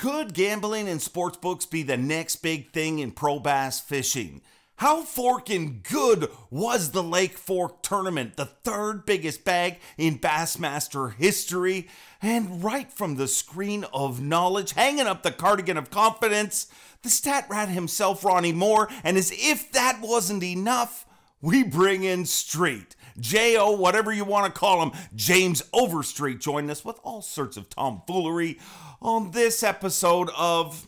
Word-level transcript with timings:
Could 0.00 0.32
gambling 0.32 0.88
and 0.88 1.02
sports 1.02 1.36
books 1.36 1.66
be 1.66 1.82
the 1.82 1.98
next 1.98 2.36
big 2.36 2.72
thing 2.72 3.00
in 3.00 3.10
pro 3.10 3.38
bass 3.38 3.80
fishing? 3.80 4.40
How 4.76 5.02
forking 5.02 5.84
good 5.86 6.30
was 6.48 6.92
the 6.92 7.02
Lake 7.02 7.36
Fork 7.36 7.82
tournament, 7.82 8.36
the 8.36 8.46
third 8.46 9.04
biggest 9.04 9.44
bag 9.44 9.76
in 9.98 10.18
Bassmaster 10.18 11.14
history? 11.16 11.86
And 12.22 12.64
right 12.64 12.90
from 12.90 13.16
the 13.16 13.28
screen 13.28 13.84
of 13.92 14.22
knowledge, 14.22 14.72
hanging 14.72 15.06
up 15.06 15.22
the 15.22 15.32
cardigan 15.32 15.76
of 15.76 15.90
confidence, 15.90 16.68
the 17.02 17.10
stat 17.10 17.44
rat 17.50 17.68
himself, 17.68 18.24
Ronnie 18.24 18.54
Moore, 18.54 18.88
and 19.04 19.18
as 19.18 19.30
if 19.34 19.70
that 19.72 20.00
wasn't 20.00 20.42
enough, 20.42 21.04
we 21.42 21.62
bring 21.62 22.04
in 22.04 22.24
Street. 22.24 22.96
J.O., 23.18 23.72
whatever 23.72 24.12
you 24.12 24.24
want 24.24 24.52
to 24.52 24.58
call 24.58 24.82
him, 24.82 24.92
James 25.14 25.62
Overstreet 25.72 26.40
joined 26.40 26.70
us 26.70 26.84
with 26.84 26.98
all 27.02 27.22
sorts 27.22 27.56
of 27.56 27.68
tomfoolery 27.68 28.58
on 29.02 29.30
this 29.32 29.62
episode 29.62 30.30
of 30.36 30.86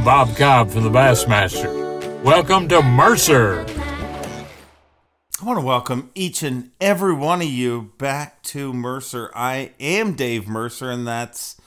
I'm 0.00 0.04
Bob 0.04 0.36
Cobb 0.36 0.70
from 0.70 0.84
the 0.84 0.90
Bassmaster. 0.90 2.22
Welcome 2.22 2.68
to 2.68 2.80
Mercer. 2.80 3.66
I 5.40 5.44
want 5.44 5.58
to 5.58 5.64
welcome 5.64 6.10
each 6.14 6.42
and 6.42 6.70
every 6.80 7.14
one 7.14 7.42
of 7.42 7.48
you 7.48 7.92
back 7.98 8.42
to 8.44 8.72
Mercer. 8.72 9.30
I 9.34 9.72
am 9.80 10.14
Dave 10.14 10.46
Mercer, 10.46 10.90
and 10.90 11.06
that's 11.06 11.60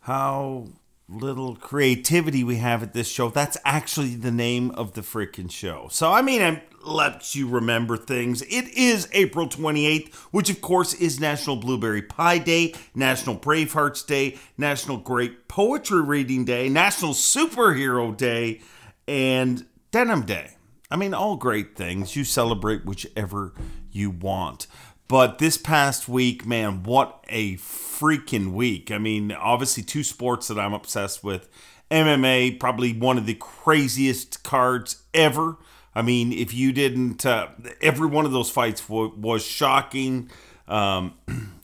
how 0.00 0.68
little 1.08 1.56
creativity 1.56 2.44
we 2.44 2.56
have 2.56 2.82
at 2.82 2.94
this 2.94 3.08
show. 3.08 3.28
That's 3.28 3.58
actually 3.64 4.14
the 4.14 4.30
name 4.30 4.70
of 4.72 4.94
the 4.94 5.00
freaking 5.00 5.50
show. 5.50 5.88
So, 5.90 6.12
I 6.12 6.22
mean, 6.22 6.40
I 6.40 6.62
lets 6.82 7.34
you 7.34 7.48
remember 7.48 7.96
things. 7.96 8.42
It 8.42 8.68
is 8.68 9.08
April 9.12 9.48
28th, 9.48 10.14
which 10.30 10.50
of 10.50 10.60
course 10.60 10.94
is 10.94 11.20
National 11.20 11.56
Blueberry 11.56 12.02
Pie 12.02 12.38
Day, 12.38 12.74
National 12.94 13.36
Bravehearts 13.36 14.06
Day, 14.06 14.38
National 14.56 14.96
Great 14.96 15.48
Poetry 15.48 16.02
Reading 16.02 16.44
Day, 16.44 16.68
National 16.68 17.12
Superhero 17.12 18.16
Day, 18.16 18.60
and 19.06 19.66
Denim 19.90 20.22
Day. 20.22 20.52
I 20.90 20.96
mean, 20.96 21.14
all 21.14 21.36
great 21.36 21.76
things. 21.76 22.16
You 22.16 22.24
celebrate 22.24 22.84
whichever 22.84 23.52
you 23.90 24.10
want. 24.10 24.66
But 25.06 25.38
this 25.38 25.56
past 25.56 26.08
week, 26.08 26.46
man, 26.46 26.82
what 26.82 27.24
a 27.28 27.56
freaking 28.00 28.52
week. 28.52 28.90
I 28.90 28.98
mean, 28.98 29.32
obviously, 29.32 29.82
two 29.82 30.02
sports 30.02 30.48
that 30.48 30.58
I'm 30.58 30.72
obsessed 30.72 31.22
with. 31.22 31.48
MMA, 31.90 32.58
probably 32.60 32.92
one 32.92 33.18
of 33.18 33.26
the 33.26 33.34
craziest 33.34 34.42
cards 34.42 35.02
ever. 35.12 35.56
I 35.94 36.02
mean, 36.02 36.32
if 36.32 36.54
you 36.54 36.72
didn't, 36.72 37.26
uh, 37.26 37.48
every 37.82 38.06
one 38.06 38.24
of 38.24 38.32
those 38.32 38.48
fights 38.48 38.80
w- 38.86 39.12
was 39.16 39.44
shocking. 39.44 40.30
Um, 40.68 41.14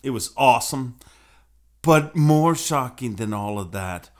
it 0.02 0.10
was 0.10 0.32
awesome. 0.36 0.98
But 1.82 2.16
more 2.16 2.56
shocking 2.56 3.14
than 3.14 3.32
all 3.32 3.60
of 3.60 3.70
that, 3.70 4.10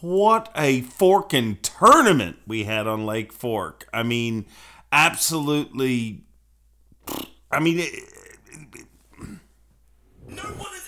what 0.00 0.50
a 0.56 0.80
forking 0.80 1.58
tournament 1.60 2.38
we 2.46 2.64
had 2.64 2.86
on 2.86 3.04
Lake 3.04 3.34
Fork. 3.34 3.86
I 3.92 4.02
mean, 4.02 4.46
absolutely. 4.90 6.24
I 7.50 7.60
mean, 7.60 7.80
it, 7.80 7.92
no 10.26 10.42
one 10.42 10.72
has 10.72 10.79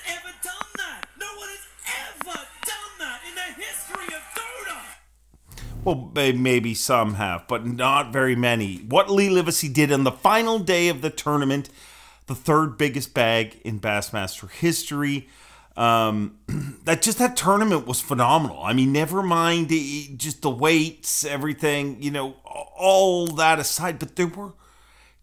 Well, 5.85 6.13
maybe 6.15 6.75
some 6.75 7.15
have, 7.15 7.49
but 7.49 7.67
not 7.67 8.13
very 8.13 8.37
many. 8.37 8.77
What 8.77 9.11
Lee 9.11 9.29
Livesey 9.29 9.69
did 9.69 9.91
on 9.91 10.05
the 10.05 10.13
final 10.13 10.61
day 10.61 10.89
of 10.89 11.03
the 11.03 11.11
tournament, 11.11 11.71
the 12.27 12.37
third 12.37 12.79
biggest 12.79 13.15
bag 13.15 13.61
in 13.65 13.81
Bassmaster 13.81 14.49
history. 14.49 15.29
Um, 15.77 16.39
that 16.85 17.03
just 17.03 17.19
that 17.19 17.37
tournament 17.37 17.85
was 17.85 18.01
phenomenal. 18.01 18.63
I 18.63 18.75
mean, 18.75 18.93
never 18.93 19.25
mind 19.25 19.71
just 20.19 20.43
the 20.43 20.51
weights, 20.51 21.25
everything, 21.25 22.01
you 22.01 22.13
know, 22.13 22.37
all 22.45 23.27
that 23.27 23.59
aside, 23.59 23.99
but 23.99 24.15
they 24.15 24.27
were 24.27 24.53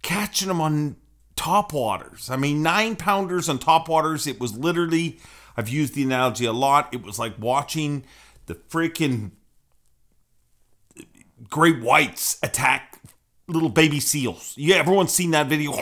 catching 0.01 0.49
them 0.49 0.59
on 0.59 0.97
top 1.37 1.71
waters. 1.71 2.29
I 2.29 2.35
mean, 2.35 2.61
nine 2.61 2.97
pounders 2.97 3.47
on 3.47 3.59
top 3.59 3.87
waters. 3.87 4.27
It 4.27 4.41
was 4.41 4.57
literally, 4.57 5.19
I've 5.55 5.69
used 5.69 5.93
the 5.95 6.03
analogy 6.03 6.43
a 6.43 6.51
lot. 6.51 6.93
It 6.93 7.01
was 7.01 7.17
like 7.17 7.35
watching 7.39 8.03
the 8.47 8.55
freaking 8.55 9.31
great 11.49 11.81
whites 11.81 12.37
attack 12.43 13.01
little 13.47 13.69
baby 13.69 13.99
seals. 13.99 14.53
Yeah, 14.57 14.77
everyone's 14.77 15.13
seen 15.13 15.31
that 15.31 15.47
video. 15.47 15.73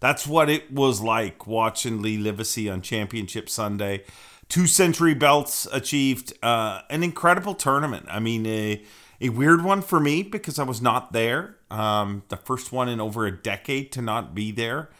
That's 0.00 0.26
what 0.26 0.48
it 0.48 0.72
was 0.72 1.00
like 1.00 1.46
watching 1.46 2.02
Lee 2.02 2.18
Livesey 2.18 2.68
on 2.68 2.82
Championship 2.82 3.48
Sunday. 3.48 4.04
Two 4.48 4.66
century 4.66 5.14
belts 5.14 5.66
achieved, 5.72 6.32
uh, 6.42 6.82
an 6.90 7.02
incredible 7.02 7.54
tournament. 7.54 8.06
I 8.08 8.20
mean, 8.20 8.46
a, 8.46 8.84
a 9.20 9.30
weird 9.30 9.64
one 9.64 9.82
for 9.82 9.98
me 9.98 10.22
because 10.22 10.58
I 10.58 10.62
was 10.62 10.80
not 10.80 11.12
there. 11.12 11.56
Um, 11.70 12.22
the 12.28 12.36
first 12.36 12.70
one 12.70 12.88
in 12.88 13.00
over 13.00 13.26
a 13.26 13.32
decade 13.32 13.90
to 13.92 14.02
not 14.02 14.34
be 14.34 14.52
there. 14.52 14.90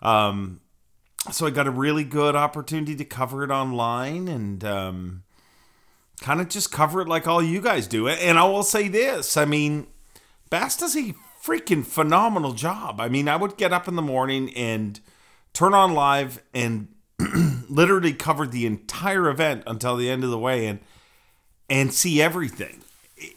Um, 0.00 0.60
so 1.30 1.46
I 1.46 1.50
got 1.50 1.66
a 1.66 1.70
really 1.70 2.04
good 2.04 2.36
opportunity 2.36 2.94
to 2.96 3.04
cover 3.04 3.42
it 3.42 3.50
online 3.50 4.28
and 4.28 4.64
um, 4.64 5.24
kind 6.20 6.40
of 6.40 6.48
just 6.48 6.72
cover 6.72 7.00
it 7.00 7.08
like 7.08 7.26
all 7.26 7.42
you 7.42 7.60
guys 7.60 7.86
do. 7.86 8.08
And 8.08 8.38
I 8.38 8.44
will 8.44 8.62
say 8.62 8.88
this 8.88 9.36
I 9.36 9.44
mean, 9.44 9.86
Bass 10.50 10.76
does 10.76 10.96
a 10.96 11.14
freaking 11.42 11.84
phenomenal 11.84 12.52
job. 12.52 13.00
I 13.00 13.08
mean, 13.08 13.28
I 13.28 13.36
would 13.36 13.56
get 13.56 13.72
up 13.72 13.86
in 13.86 13.96
the 13.96 14.02
morning 14.02 14.52
and 14.54 14.98
turn 15.52 15.74
on 15.74 15.94
live 15.94 16.42
and 16.52 16.88
literally 17.68 18.12
cover 18.12 18.46
the 18.46 18.66
entire 18.66 19.28
event 19.28 19.62
until 19.66 19.96
the 19.96 20.10
end 20.10 20.24
of 20.24 20.30
the 20.30 20.38
way 20.38 20.66
and 20.66 20.80
and 21.68 21.92
see 21.92 22.22
everything. 22.22 22.82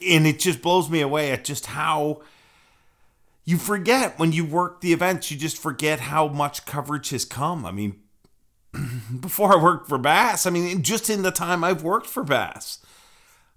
And 0.08 0.28
it 0.28 0.40
just 0.40 0.62
blows 0.62 0.90
me 0.90 1.02
away 1.02 1.32
at 1.32 1.46
just 1.46 1.68
how 1.68 2.22
you 3.46 3.58
forget 3.58 4.20
when 4.20 4.32
you 4.32 4.46
work 4.46 4.82
the 4.82 4.94
events, 4.94 5.32
you 5.32 5.38
just 5.38 5.58
forget 5.58 6.00
how 6.00 6.28
much 6.28 6.66
coverage 6.66 7.10
has 7.10 7.26
come. 7.26 7.66
I 7.66 7.72
mean, 7.72 8.00
before 9.20 9.58
I 9.58 9.62
worked 9.62 9.88
for 9.88 9.98
Bass, 9.98 10.46
I 10.46 10.50
mean, 10.50 10.84
just 10.84 11.10
in 11.10 11.24
the 11.24 11.32
time 11.32 11.64
I've 11.64 11.84
worked 11.84 12.08
for 12.08 12.24
Bass, 12.24 12.80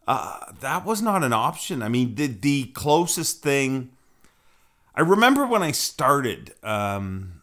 uh, 0.06 0.40
that 0.60 0.84
was 0.84 1.02
not 1.02 1.22
an 1.22 1.32
option. 1.32 1.82
I 1.82 1.88
mean, 1.88 2.14
the, 2.14 2.26
the 2.26 2.64
closest 2.66 3.42
thing 3.42 3.90
I 4.94 5.00
remember 5.00 5.46
when 5.46 5.62
I 5.62 5.72
started, 5.72 6.54
um, 6.62 7.40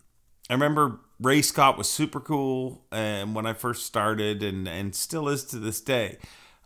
I 0.50 0.54
remember 0.54 1.00
Ray 1.20 1.42
Scott 1.42 1.78
was 1.78 1.90
super 1.90 2.20
cool 2.20 2.86
and 2.92 3.34
when 3.34 3.46
I 3.46 3.54
first 3.54 3.86
started 3.86 4.44
and, 4.44 4.68
and 4.68 4.94
still 4.94 5.28
is 5.28 5.44
to 5.46 5.58
this 5.58 5.82
day. 5.82 6.18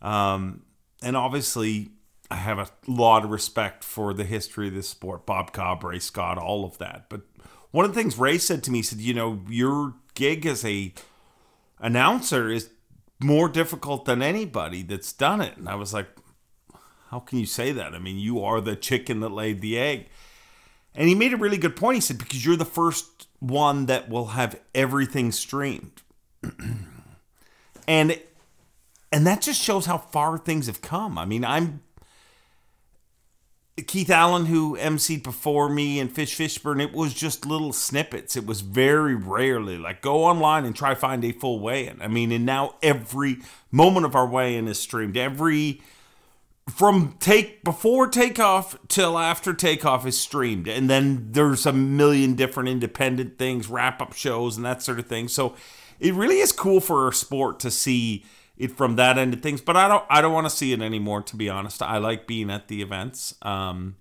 Um, 0.01 0.63
and 1.01 1.15
obviously, 1.15 1.91
I 2.29 2.35
have 2.35 2.59
a 2.59 2.67
lot 2.87 3.23
of 3.23 3.31
respect 3.31 3.83
for 3.83 4.13
the 4.13 4.25
history 4.25 4.67
of 4.67 4.73
this 4.73 4.89
sport, 4.89 5.25
Bob 5.25 5.53
Cobb, 5.53 5.83
Ray 5.83 5.99
Scott, 5.99 6.37
all 6.37 6.65
of 6.65 6.77
that. 6.79 7.05
But 7.07 7.21
one 7.71 7.85
of 7.85 7.93
the 7.93 7.99
things 7.99 8.17
Ray 8.17 8.37
said 8.37 8.63
to 8.63 8.71
me, 8.71 8.79
he 8.79 8.83
said, 8.83 8.99
you 8.99 9.13
know, 9.13 9.41
your 9.49 9.95
gig 10.13 10.45
as 10.45 10.63
a 10.65 10.93
announcer 11.79 12.49
is 12.49 12.69
more 13.19 13.49
difficult 13.49 14.05
than 14.05 14.21
anybody 14.21 14.83
that's 14.83 15.13
done 15.13 15.41
it. 15.41 15.57
And 15.57 15.69
I 15.69 15.75
was 15.75 15.93
like, 15.93 16.07
how 17.09 17.19
can 17.19 17.39
you 17.39 17.45
say 17.45 17.71
that? 17.71 17.93
I 17.93 17.99
mean, 17.99 18.17
you 18.17 18.43
are 18.43 18.59
the 18.59 18.75
chicken 18.75 19.19
that 19.19 19.29
laid 19.29 19.61
the 19.61 19.77
egg. 19.77 20.07
And 20.95 21.07
he 21.07 21.15
made 21.15 21.33
a 21.33 21.37
really 21.37 21.57
good 21.57 21.75
point. 21.75 21.95
He 21.95 22.01
said, 22.01 22.17
because 22.17 22.45
you're 22.45 22.55
the 22.55 22.65
first 22.65 23.27
one 23.39 23.87
that 23.87 24.09
will 24.09 24.27
have 24.27 24.59
everything 24.73 25.31
streamed. 25.31 26.01
and 27.87 28.19
and 29.11 29.27
that 29.27 29.41
just 29.41 29.61
shows 29.61 29.85
how 29.85 29.99
far 29.99 30.39
things 30.39 30.65
have 30.65 30.81
come. 30.81 31.19
I 31.19 31.25
mean, 31.25 31.45
I'm 31.45 31.82
Keith 33.75 34.11
Allen, 34.11 34.45
who 34.45 34.77
emceed 34.77 35.23
before 35.23 35.67
me, 35.67 35.99
and 35.99 36.11
Fish 36.11 36.37
Fishburne, 36.37 36.81
it 36.81 36.93
was 36.93 37.11
just 37.11 37.45
little 37.45 37.73
snippets. 37.73 38.35
It 38.35 38.45
was 38.45 38.61
very 38.61 39.15
rarely 39.15 39.79
like 39.79 40.01
go 40.01 40.25
online 40.25 40.63
and 40.63 40.75
try 40.75 40.93
find 40.93 41.25
a 41.25 41.31
full 41.31 41.59
weigh-in. 41.59 41.99
I 42.01 42.07
mean, 42.07 42.31
and 42.31 42.45
now 42.45 42.75
every 42.83 43.39
moment 43.71 44.05
of 44.05 44.15
our 44.15 44.27
weigh-in 44.27 44.67
is 44.67 44.79
streamed. 44.79 45.17
Every 45.17 45.81
from 46.69 47.15
take 47.19 47.63
before 47.63 48.07
takeoff 48.07 48.77
till 48.87 49.17
after 49.17 49.53
takeoff 49.53 50.05
is 50.05 50.17
streamed 50.17 50.67
and 50.67 50.89
then 50.89 51.27
there's 51.31 51.65
a 51.65 51.73
million 51.73 52.35
different 52.35 52.69
independent 52.69 53.37
things 53.37 53.67
wrap 53.67 54.01
up 54.01 54.13
shows 54.13 54.55
and 54.55 54.65
that 54.65 54.81
sort 54.81 54.97
of 54.97 55.05
thing 55.05 55.27
so 55.27 55.55
it 55.99 56.13
really 56.13 56.39
is 56.39 56.53
cool 56.53 56.79
for 56.79 57.09
a 57.09 57.13
sport 57.13 57.59
to 57.59 57.69
see 57.69 58.23
it 58.57 58.71
from 58.71 58.95
that 58.95 59.17
end 59.17 59.33
of 59.33 59.41
things 59.41 59.61
but 59.61 59.75
i 59.75 59.87
don't 59.87 60.05
i 60.09 60.21
don't 60.21 60.33
want 60.33 60.45
to 60.45 60.55
see 60.55 60.73
it 60.73 60.81
anymore 60.81 61.21
to 61.21 61.35
be 61.35 61.49
honest 61.49 61.81
i 61.81 61.97
like 61.97 62.27
being 62.27 62.49
at 62.49 62.67
the 62.67 62.81
events 62.81 63.35
um 63.41 63.95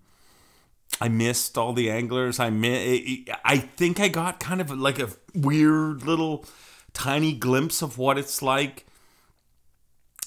i 1.01 1.09
missed 1.09 1.57
all 1.57 1.73
the 1.73 1.91
anglers 1.91 2.39
i 2.39 2.51
mi- 2.51 3.27
i 3.45 3.57
think 3.57 3.99
i 3.99 4.09
got 4.09 4.39
kind 4.39 4.61
of 4.61 4.71
like 4.71 4.99
a 4.99 5.09
weird 5.35 6.03
little 6.03 6.45
tiny 6.93 7.33
glimpse 7.33 7.83
of 7.83 7.97
what 7.97 8.19
it's 8.19 8.43
like 8.43 8.87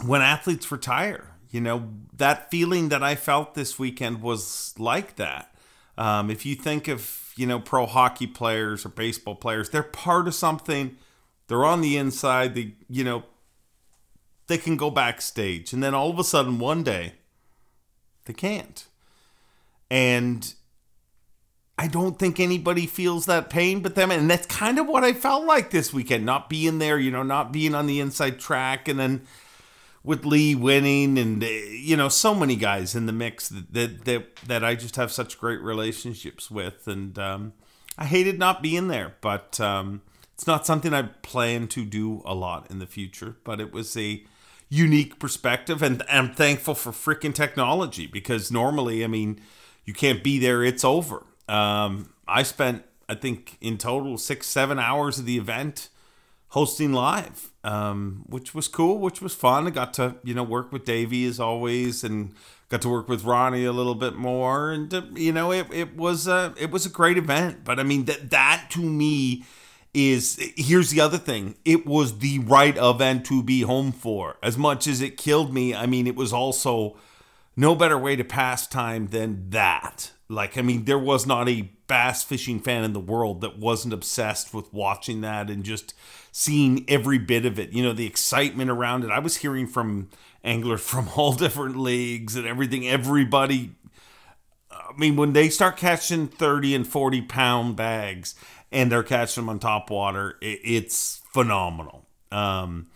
when 0.04 0.22
athletes 0.22 0.72
retire 0.72 1.36
you 1.56 1.62
know, 1.62 1.88
that 2.18 2.52
feeling 2.52 2.90
that 2.90 3.02
I 3.02 3.16
felt 3.16 3.56
this 3.56 3.80
weekend 3.80 4.22
was 4.22 4.74
like 4.78 5.16
that. 5.16 5.56
Um, 5.98 6.30
if 6.30 6.46
you 6.46 6.54
think 6.54 6.90
of 6.90 7.32
you 7.38 7.48
know 7.48 7.62
pro 7.62 7.86
hockey 7.86 8.28
players 8.28 8.86
or 8.86 8.90
baseball 8.90 9.36
players, 9.36 9.70
they're 9.70 9.82
part 9.82 10.28
of 10.28 10.36
something. 10.36 10.98
They're 11.48 11.64
on 11.64 11.80
the 11.80 11.96
inside. 11.96 12.56
They 12.56 12.74
you 12.90 13.06
know 13.06 13.24
they 14.48 14.58
can 14.58 14.78
go 14.78 14.90
backstage, 14.90 15.74
and 15.74 15.84
then 15.84 15.94
all 15.94 16.10
of 16.10 16.20
a 16.20 16.24
sudden 16.24 16.60
one 16.60 16.84
day 16.84 17.14
they 18.26 18.34
can't. 18.34 18.88
And 19.90 20.54
I 21.78 21.88
don't 21.88 22.18
think 22.18 22.40
anybody 22.40 22.88
feels 22.88 23.26
that 23.26 23.50
pain 23.50 23.82
but 23.82 23.96
them. 23.96 24.12
And 24.12 24.30
that's 24.30 24.48
kind 24.48 24.80
of 24.80 24.88
what 24.88 25.04
I 25.04 25.14
felt 25.14 25.46
like 25.46 25.72
this 25.72 25.94
weekend, 25.94 26.26
not 26.26 26.50
being 26.50 26.80
there, 26.80 26.98
you 26.98 27.12
know, 27.12 27.24
not 27.24 27.52
being 27.52 27.76
on 27.76 27.86
the 27.86 28.00
inside 28.00 28.40
track. 28.40 28.88
And 28.88 29.00
then 29.00 29.28
with 30.04 30.26
Lee 30.26 30.56
winning 30.56 31.18
and, 31.18 31.44
uh, 31.44 31.48
you 31.48 31.98
know, 31.98 32.10
so 32.10 32.34
many 32.34 32.56
guys 32.56 32.96
in 32.96 33.08
the 33.08 33.12
mix 33.12 33.50
that, 33.50 33.74
that, 33.74 34.06
that, 34.06 34.36
that 34.48 34.64
I 34.64 34.76
just 34.76 34.96
have 34.96 35.12
such 35.12 35.38
great 35.38 35.62
relationships 35.62 36.50
with. 36.50 36.88
And 36.88 37.18
um, 37.20 37.54
I 37.98 38.06
hated 38.06 38.40
not 38.40 38.64
being 38.64 38.88
there, 38.88 39.16
but 39.20 39.60
um, 39.60 40.02
it's 40.34 40.48
not 40.48 40.66
something 40.66 40.94
I 40.94 41.04
plan 41.04 41.68
to 41.70 41.84
do 41.84 42.22
a 42.26 42.34
lot 42.34 42.72
in 42.72 42.80
the 42.80 42.88
future. 42.88 43.36
But 43.44 43.60
it 43.60 43.74
was 43.74 43.98
a 43.98 44.24
unique 44.76 45.20
perspective. 45.20 45.82
And 45.82 46.04
I'm 46.10 46.34
thankful 46.34 46.76
for 46.76 46.92
freaking 46.92 47.34
technology 47.34 48.08
because 48.08 48.52
normally, 48.52 49.04
I 49.04 49.08
mean, 49.08 49.40
you 49.86 49.94
can't 49.94 50.24
be 50.24 50.40
there, 50.40 50.64
it's 50.64 50.84
over. 50.84 51.26
Um, 51.48 52.10
I 52.28 52.44
spent, 52.44 52.84
I 53.08 53.16
think, 53.16 53.58
in 53.62 53.78
total 53.78 54.18
six, 54.18 54.48
seven 54.48 54.80
hours 54.80 55.20
of 55.20 55.26
the 55.26 55.38
event 55.38 55.90
hosting 56.50 56.94
live, 56.94 57.52
um, 57.64 58.24
which 58.28 58.56
was 58.56 58.68
cool, 58.68 59.00
which 59.00 59.22
was 59.22 59.36
fun. 59.36 59.68
I 59.68 59.70
got 59.70 59.94
to, 59.96 60.16
you 60.24 60.34
know, 60.34 60.44
work 60.44 60.72
with 60.72 60.86
Davey 60.86 61.26
as 61.26 61.40
always, 61.40 62.04
and 62.04 62.34
got 62.70 62.82
to 62.82 62.90
work 62.90 63.08
with 63.08 63.24
Ronnie 63.24 63.66
a 63.66 63.72
little 63.72 63.96
bit 63.96 64.16
more, 64.16 64.72
and 64.72 64.94
uh, 64.94 65.04
you 65.14 65.32
know, 65.32 65.52
it, 65.52 65.68
it 65.72 65.96
was 65.96 66.28
a 66.28 66.54
it 66.58 66.72
was 66.72 66.86
a 66.86 66.90
great 66.90 67.18
event. 67.18 67.64
But 67.64 67.80
I 67.80 67.84
mean, 67.84 68.06
that 68.06 68.30
that 68.32 68.68
to 68.72 68.80
me 68.80 69.44
is 69.96 70.38
here's 70.56 70.92
the 70.92 71.00
other 71.00 71.18
thing 71.18 71.56
it 71.66 71.86
was 71.86 72.20
the 72.20 72.40
right 72.40 72.78
event 72.78 73.26
to 73.26 73.42
be 73.42 73.62
home 73.62 73.92
for 73.92 74.38
as 74.44 74.58
much 74.58 74.88
as 74.88 75.02
it 75.02 75.18
killed 75.18 75.54
me 75.54 75.74
i 75.74 75.86
mean 75.86 76.06
it 76.06 76.16
was 76.16 76.34
also 76.34 76.96
no 77.56 77.74
better 77.74 77.98
way 77.98 78.16
to 78.16 78.24
pass 78.24 78.68
time 78.68 79.08
than 79.08 79.50
that 79.50 80.12
like, 80.28 80.58
I 80.58 80.62
mean, 80.62 80.86
there 80.86 81.00
was 81.00 81.28
not 81.28 81.48
a 81.48 81.70
bass 81.88 82.24
fishing 82.24 82.60
fan 82.60 82.84
in 82.84 82.94
the 82.94 83.00
world 83.00 83.42
that 83.42 83.60
wasn't 83.60 83.94
obsessed 83.94 84.54
with 84.54 84.74
watching 84.74 85.22
that 85.22 85.50
and 85.52 85.64
just 85.64 85.94
seeing 86.32 86.84
every 86.88 87.20
bit 87.20 87.46
of 87.46 87.60
it. 87.60 87.74
You 87.74 87.84
know, 87.84 87.94
the 87.94 88.08
excitement 88.08 88.72
around 88.72 89.04
it. 89.04 89.12
I 89.12 89.20
was 89.20 89.38
hearing 89.38 89.68
from 89.68 90.10
anglers 90.44 90.82
from 90.86 91.10
all 91.16 91.34
different 91.34 91.78
leagues 91.78 92.36
and 92.36 92.48
everything. 92.48 92.88
Everybody, 92.88 93.76
I 94.72 94.98
mean, 94.98 95.16
when 95.16 95.34
they 95.34 95.50
start 95.50 95.78
catching 95.78 96.28
30 96.28 96.74
and 96.74 96.88
40 96.88 97.22
pound 97.22 97.76
bags 97.76 98.34
and 98.72 98.92
they're 98.92 99.04
catching 99.04 99.44
them 99.44 99.50
on 99.50 99.60
top 99.60 99.90
water, 99.90 100.38
it, 100.42 100.60
it's 100.64 101.22
phenomenal. 101.32 102.06
Um, 102.32 102.88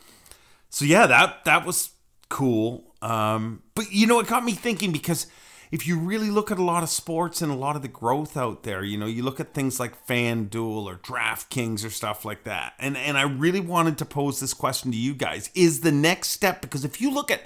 so 0.70 0.86
yeah, 0.86 1.08
that 1.08 1.46
that 1.46 1.66
was 1.66 1.92
cool. 2.30 2.94
Um, 3.02 3.64
but 3.76 3.92
you 3.92 4.08
know, 4.08 4.20
it 4.20 4.28
got 4.28 4.44
me 4.44 4.54
thinking 4.54 4.92
because 4.92 5.28
if 5.72 5.88
you 5.88 6.00
really 6.00 6.32
look 6.32 6.52
at 6.52 6.58
a 6.58 6.64
lot 6.64 6.82
of 6.82 6.90
sports 6.90 7.42
and 7.42 7.52
a 7.52 7.56
lot 7.56 7.76
of 7.76 7.82
the 7.82 7.88
growth 7.88 8.36
out 8.36 8.64
there, 8.64 8.84
you 8.84 8.98
know, 8.98 9.06
you 9.06 9.24
look 9.24 9.40
at 9.40 9.54
things 9.54 9.80
like 9.80 10.06
FanDuel 10.08 10.86
or 10.86 10.96
DraftKings 10.96 11.86
or 11.86 11.90
stuff 11.90 12.26
like 12.26 12.44
that. 12.44 12.74
And 12.80 12.98
and 12.98 13.18
I 13.18 13.24
really 13.24 13.60
wanted 13.60 13.98
to 14.00 14.06
pose 14.06 14.40
this 14.40 14.54
question 14.54 14.92
to 14.92 14.98
you 14.98 15.14
guys. 15.14 15.50
Is 15.54 15.82
the 15.82 15.92
next 15.92 16.30
step 16.30 16.62
because 16.62 16.84
if 16.84 17.00
you 17.00 17.12
look 17.12 17.32
at 17.32 17.44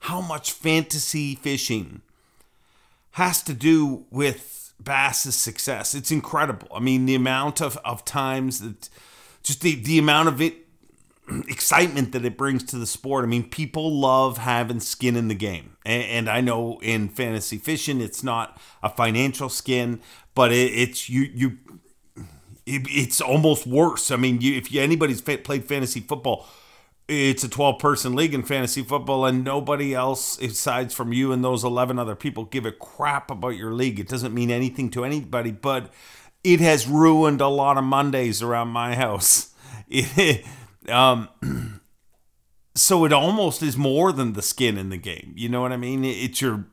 how 0.00 0.20
much 0.20 0.52
fantasy 0.52 1.34
fishing 1.34 2.02
has 3.12 3.42
to 3.42 3.54
do 3.54 4.04
with 4.10 4.61
Bass's 4.80 5.36
success, 5.36 5.94
it's 5.94 6.10
incredible. 6.10 6.68
I 6.74 6.80
mean, 6.80 7.06
the 7.06 7.14
amount 7.14 7.60
of, 7.60 7.76
of 7.84 8.04
times 8.04 8.60
that 8.60 8.88
just 9.42 9.60
the, 9.60 9.74
the 9.74 9.98
amount 9.98 10.28
of 10.28 10.40
it 10.40 10.62
excitement 11.48 12.12
that 12.12 12.24
it 12.24 12.36
brings 12.36 12.64
to 12.64 12.78
the 12.78 12.86
sport. 12.86 13.24
I 13.24 13.28
mean, 13.28 13.48
people 13.48 13.92
love 13.92 14.38
having 14.38 14.80
skin 14.80 15.16
in 15.16 15.28
the 15.28 15.34
game. 15.34 15.76
And, 15.84 16.02
and 16.02 16.30
I 16.30 16.40
know 16.40 16.78
in 16.82 17.08
fantasy 17.08 17.58
fishing, 17.58 18.00
it's 18.00 18.22
not 18.22 18.60
a 18.82 18.88
financial 18.88 19.48
skin, 19.48 20.00
but 20.34 20.52
it, 20.52 20.72
it's 20.72 21.08
you, 21.08 21.22
you, 21.22 21.58
it, 22.66 22.82
it's 22.88 23.20
almost 23.20 23.66
worse. 23.66 24.10
I 24.10 24.16
mean, 24.16 24.40
you, 24.40 24.56
if 24.56 24.72
you, 24.72 24.80
anybody's 24.80 25.20
played 25.20 25.64
fantasy 25.64 26.00
football, 26.00 26.46
it's 27.12 27.44
a 27.44 27.48
12 27.48 27.78
person 27.78 28.14
league 28.14 28.34
in 28.34 28.42
fantasy 28.42 28.82
football, 28.82 29.24
and 29.24 29.44
nobody 29.44 29.94
else, 29.94 30.40
aside 30.40 30.92
from 30.92 31.12
you 31.12 31.32
and 31.32 31.44
those 31.44 31.64
11 31.64 31.98
other 31.98 32.14
people, 32.14 32.44
give 32.44 32.66
a 32.66 32.72
crap 32.72 33.30
about 33.30 33.56
your 33.56 33.72
league. 33.72 34.00
It 34.00 34.08
doesn't 34.08 34.34
mean 34.34 34.50
anything 34.50 34.90
to 34.90 35.04
anybody, 35.04 35.50
but 35.50 35.92
it 36.42 36.60
has 36.60 36.88
ruined 36.88 37.40
a 37.40 37.48
lot 37.48 37.78
of 37.78 37.84
Mondays 37.84 38.42
around 38.42 38.68
my 38.68 38.94
house. 38.94 39.54
Um, 40.88 41.28
so 42.74 43.04
it 43.04 43.12
almost 43.12 43.62
is 43.62 43.76
more 43.76 44.12
than 44.12 44.32
the 44.32 44.42
skin 44.42 44.78
in 44.78 44.88
the 44.88 44.96
game. 44.96 45.32
You 45.36 45.48
know 45.48 45.60
what 45.60 45.72
I 45.72 45.76
mean? 45.76 46.04
It's 46.04 46.40
your 46.40 46.66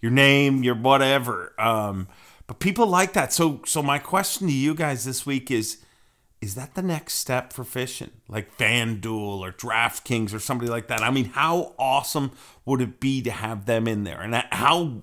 your 0.00 0.10
name, 0.10 0.62
your 0.62 0.74
whatever. 0.74 1.54
Um, 1.58 2.08
but 2.46 2.60
people 2.60 2.86
like 2.86 3.12
that. 3.12 3.32
So 3.32 3.60
so 3.66 3.82
my 3.82 3.98
question 3.98 4.46
to 4.46 4.52
you 4.52 4.74
guys 4.74 5.04
this 5.04 5.26
week 5.26 5.50
is 5.50 5.78
is 6.42 6.56
that 6.56 6.74
the 6.74 6.82
next 6.82 7.14
step 7.14 7.52
for 7.52 7.62
fishing? 7.62 8.10
Like 8.28 8.58
FanDuel 8.58 9.38
or 9.38 9.52
DraftKings 9.52 10.34
or 10.34 10.40
somebody 10.40 10.70
like 10.70 10.88
that. 10.88 11.00
I 11.00 11.10
mean, 11.10 11.26
how 11.26 11.74
awesome 11.78 12.32
would 12.66 12.82
it 12.82 12.98
be 13.00 13.22
to 13.22 13.30
have 13.30 13.66
them 13.66 13.86
in 13.86 14.02
there? 14.04 14.20
And 14.20 14.34
how 14.50 15.02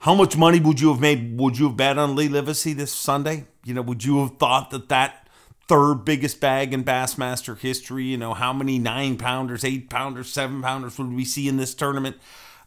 how 0.00 0.14
much 0.14 0.36
money 0.36 0.60
would 0.60 0.78
you 0.78 0.90
have 0.90 1.00
made? 1.00 1.38
Would 1.38 1.58
you 1.58 1.68
have 1.68 1.76
bet 1.76 1.98
on 1.98 2.14
Lee 2.14 2.28
Livesey 2.28 2.74
this 2.74 2.92
Sunday? 2.92 3.46
You 3.64 3.74
know, 3.74 3.82
would 3.82 4.04
you 4.04 4.20
have 4.20 4.36
thought 4.36 4.70
that 4.70 4.88
that 4.90 5.28
third 5.66 6.04
biggest 6.04 6.40
bag 6.40 6.74
in 6.74 6.82
Bassmaster 6.82 7.56
history. 7.56 8.04
You 8.04 8.16
know, 8.16 8.34
how 8.34 8.52
many 8.52 8.80
nine 8.80 9.16
pounders, 9.16 9.64
eight 9.64 9.88
pounders, 9.88 10.28
seven 10.28 10.62
pounders 10.62 10.98
would 10.98 11.12
we 11.12 11.24
see 11.24 11.46
in 11.46 11.58
this 11.58 11.74
tournament? 11.74 12.16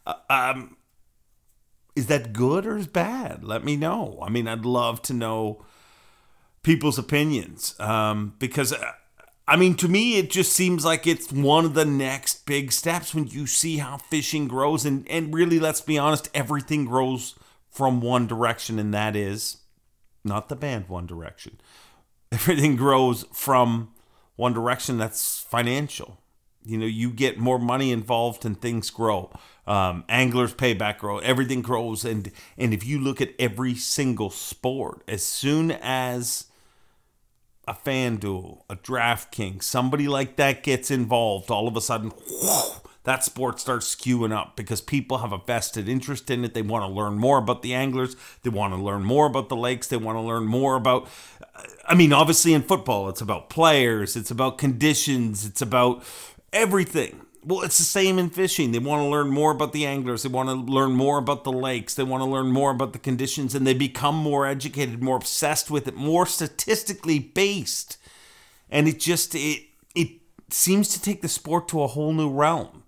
Uh, 0.06 0.14
um, 0.30 0.76
is 1.94 2.06
that 2.06 2.32
good 2.32 2.64
or 2.64 2.78
is 2.78 2.86
bad? 2.86 3.44
Let 3.44 3.62
me 3.62 3.76
know. 3.76 4.18
I 4.22 4.30
mean, 4.30 4.48
I'd 4.48 4.64
love 4.64 5.02
to 5.02 5.12
know 5.12 5.66
people's 6.64 6.98
opinions 6.98 7.78
um, 7.78 8.34
because. 8.40 8.72
Uh, 8.72 8.92
I 9.46 9.56
mean, 9.56 9.74
to 9.74 9.88
me, 9.88 10.16
it 10.16 10.30
just 10.30 10.54
seems 10.54 10.86
like 10.86 11.06
it's 11.06 11.30
one 11.30 11.66
of 11.66 11.74
the 11.74 11.84
next 11.84 12.46
big 12.46 12.72
steps 12.72 13.14
when 13.14 13.26
you 13.26 13.46
see 13.46 13.76
how 13.76 13.98
fishing 13.98 14.48
grows. 14.48 14.86
And, 14.86 15.06
and 15.06 15.34
really, 15.34 15.60
let's 15.60 15.82
be 15.82 15.98
honest, 15.98 16.30
everything 16.32 16.86
grows 16.86 17.34
from 17.70 18.00
one 18.00 18.26
direction, 18.26 18.78
and 18.78 18.94
that 18.94 19.14
is 19.14 19.58
not 20.24 20.48
the 20.48 20.56
band 20.56 20.88
One 20.88 21.04
Direction, 21.04 21.60
everything 22.32 22.74
grows 22.74 23.24
from 23.34 23.92
one 24.36 24.54
direction 24.54 24.96
that's 24.96 25.40
financial 25.40 26.18
you 26.64 26.78
know 26.78 26.86
you 26.86 27.10
get 27.10 27.38
more 27.38 27.58
money 27.58 27.92
involved 27.92 28.44
and 28.44 28.60
things 28.60 28.90
grow 28.90 29.30
um, 29.66 30.04
anglers 30.08 30.54
payback 30.54 30.98
grow 30.98 31.18
everything 31.18 31.62
grows 31.62 32.04
and 32.04 32.32
and 32.56 32.74
if 32.74 32.84
you 32.84 32.98
look 32.98 33.20
at 33.20 33.30
every 33.38 33.74
single 33.74 34.30
sport 34.30 35.02
as 35.06 35.22
soon 35.22 35.70
as 35.70 36.46
a 37.66 37.74
FanDuel, 37.74 38.62
a 38.68 38.76
DraftKings, 38.76 39.62
somebody 39.62 40.08
like 40.08 40.36
that 40.36 40.62
gets 40.62 40.90
involved, 40.90 41.50
all 41.50 41.66
of 41.66 41.76
a 41.76 41.80
sudden, 41.80 42.12
that 43.04 43.22
sport 43.22 43.60
starts 43.60 43.94
skewing 43.94 44.32
up 44.32 44.56
because 44.56 44.80
people 44.80 45.18
have 45.18 45.32
a 45.32 45.38
vested 45.38 45.88
interest 45.88 46.30
in 46.30 46.44
it. 46.44 46.54
They 46.54 46.62
want 46.62 46.84
to 46.84 46.88
learn 46.88 47.14
more 47.14 47.38
about 47.38 47.62
the 47.62 47.74
anglers. 47.74 48.16
They 48.42 48.50
want 48.50 48.74
to 48.74 48.80
learn 48.80 49.04
more 49.04 49.26
about 49.26 49.50
the 49.50 49.56
lakes. 49.56 49.86
They 49.86 49.98
want 49.98 50.16
to 50.16 50.22
learn 50.22 50.46
more 50.46 50.74
about, 50.74 51.08
I 51.86 51.94
mean, 51.94 52.12
obviously 52.14 52.54
in 52.54 52.62
football, 52.62 53.10
it's 53.10 53.20
about 53.20 53.50
players, 53.50 54.16
it's 54.16 54.30
about 54.30 54.56
conditions, 54.56 55.44
it's 55.44 55.60
about 55.60 56.02
everything. 56.52 57.26
Well, 57.46 57.62
it's 57.62 57.76
the 57.76 57.84
same 57.84 58.18
in 58.18 58.30
fishing. 58.30 58.72
They 58.72 58.78
want 58.78 59.02
to 59.02 59.08
learn 59.08 59.28
more 59.28 59.50
about 59.50 59.72
the 59.72 59.84
anglers. 59.84 60.22
They 60.22 60.30
want 60.30 60.48
to 60.48 60.54
learn 60.54 60.92
more 60.92 61.18
about 61.18 61.44
the 61.44 61.52
lakes. 61.52 61.94
They 61.94 62.02
want 62.02 62.22
to 62.22 62.28
learn 62.28 62.50
more 62.50 62.70
about 62.70 62.94
the 62.94 62.98
conditions, 62.98 63.54
and 63.54 63.66
they 63.66 63.74
become 63.74 64.14
more 64.14 64.46
educated, 64.46 65.02
more 65.02 65.16
obsessed 65.16 65.70
with 65.70 65.86
it, 65.86 65.94
more 65.94 66.24
statistically 66.26 67.18
based. 67.18 67.98
And 68.70 68.88
it 68.88 68.98
just 68.98 69.34
it 69.34 69.64
it 69.94 70.20
seems 70.48 70.88
to 70.90 71.02
take 71.02 71.20
the 71.20 71.28
sport 71.28 71.68
to 71.68 71.82
a 71.82 71.86
whole 71.88 72.14
new 72.14 72.30
realm. 72.30 72.84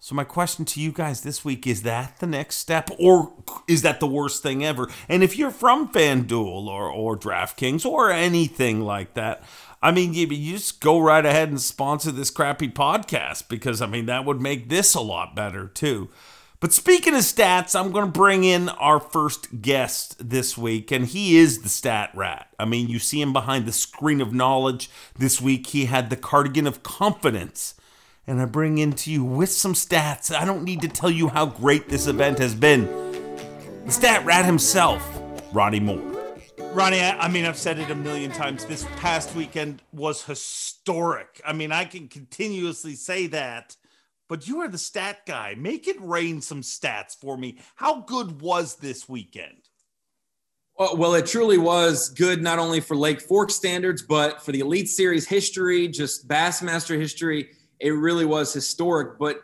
So 0.00 0.16
my 0.16 0.24
question 0.24 0.64
to 0.64 0.80
you 0.80 0.90
guys 0.90 1.20
this 1.20 1.44
week 1.44 1.64
is 1.64 1.82
that 1.82 2.18
the 2.18 2.26
next 2.26 2.56
step 2.56 2.90
or 2.98 3.32
is 3.68 3.82
that 3.82 4.00
the 4.00 4.06
worst 4.08 4.42
thing 4.42 4.64
ever? 4.64 4.88
And 5.08 5.22
if 5.22 5.38
you're 5.38 5.52
from 5.52 5.92
FanDuel 5.92 6.66
or 6.66 6.90
or 6.90 7.16
DraftKings 7.16 7.86
or 7.86 8.10
anything 8.10 8.80
like 8.80 9.14
that, 9.14 9.44
I 9.82 9.90
mean 9.90 10.14
you, 10.14 10.26
you 10.28 10.56
just 10.56 10.80
go 10.80 10.98
right 11.00 11.24
ahead 11.24 11.48
and 11.48 11.60
sponsor 11.60 12.12
this 12.12 12.30
crappy 12.30 12.68
podcast 12.68 13.48
because 13.48 13.82
I 13.82 13.86
mean 13.86 14.06
that 14.06 14.24
would 14.24 14.40
make 14.40 14.68
this 14.68 14.94
a 14.94 15.00
lot 15.00 15.34
better 15.34 15.66
too. 15.66 16.08
But 16.60 16.72
speaking 16.72 17.14
of 17.14 17.22
stats, 17.22 17.78
I'm 17.78 17.90
going 17.90 18.04
to 18.04 18.12
bring 18.12 18.44
in 18.44 18.68
our 18.68 19.00
first 19.00 19.62
guest 19.62 20.30
this 20.30 20.56
week, 20.56 20.92
and 20.92 21.06
he 21.06 21.36
is 21.36 21.62
the 21.62 21.68
stat 21.68 22.10
rat. 22.14 22.50
I 22.56 22.66
mean, 22.66 22.88
you 22.88 23.00
see 23.00 23.20
him 23.20 23.32
behind 23.32 23.66
the 23.66 23.72
screen 23.72 24.20
of 24.20 24.32
knowledge. 24.32 24.88
This 25.18 25.40
week, 25.40 25.66
he 25.66 25.86
had 25.86 26.08
the 26.08 26.14
cardigan 26.14 26.68
of 26.68 26.84
confidence 26.84 27.74
and 28.26 28.40
I 28.40 28.44
bring 28.44 28.78
into 28.78 29.10
you 29.10 29.24
with 29.24 29.50
some 29.50 29.74
stats. 29.74 30.34
I 30.34 30.44
don't 30.44 30.62
need 30.62 30.80
to 30.82 30.88
tell 30.88 31.10
you 31.10 31.28
how 31.28 31.46
great 31.46 31.88
this 31.88 32.06
event 32.06 32.38
has 32.38 32.54
been. 32.54 32.86
The 33.84 33.92
stat 33.92 34.24
rat 34.24 34.44
himself, 34.44 35.02
Ronnie 35.52 35.80
Moore. 35.80 36.11
Ronnie, 36.58 37.00
I, 37.00 37.18
I 37.18 37.28
mean, 37.28 37.44
I've 37.44 37.56
said 37.56 37.78
it 37.78 37.90
a 37.90 37.94
million 37.94 38.30
times. 38.30 38.64
This 38.64 38.86
past 38.96 39.34
weekend 39.34 39.82
was 39.92 40.24
historic. 40.24 41.40
I 41.44 41.52
mean, 41.52 41.72
I 41.72 41.84
can 41.84 42.08
continuously 42.08 42.94
say 42.94 43.26
that, 43.28 43.76
but 44.28 44.46
you 44.46 44.60
are 44.60 44.68
the 44.68 44.78
stat 44.78 45.20
guy. 45.26 45.54
Make 45.56 45.88
it 45.88 46.00
rain 46.00 46.40
some 46.40 46.62
stats 46.62 47.16
for 47.18 47.36
me. 47.36 47.58
How 47.76 48.00
good 48.00 48.40
was 48.40 48.76
this 48.76 49.08
weekend? 49.08 49.68
Well, 50.78 50.96
well, 50.96 51.14
it 51.14 51.26
truly 51.26 51.58
was 51.58 52.08
good, 52.08 52.42
not 52.42 52.58
only 52.58 52.80
for 52.80 52.96
Lake 52.96 53.20
Fork 53.20 53.50
standards, 53.50 54.02
but 54.02 54.42
for 54.42 54.52
the 54.52 54.60
Elite 54.60 54.88
Series 54.88 55.28
history, 55.28 55.88
just 55.88 56.28
Bassmaster 56.28 56.98
history. 56.98 57.50
It 57.78 57.90
really 57.90 58.24
was 58.24 58.52
historic. 58.52 59.18
But 59.18 59.40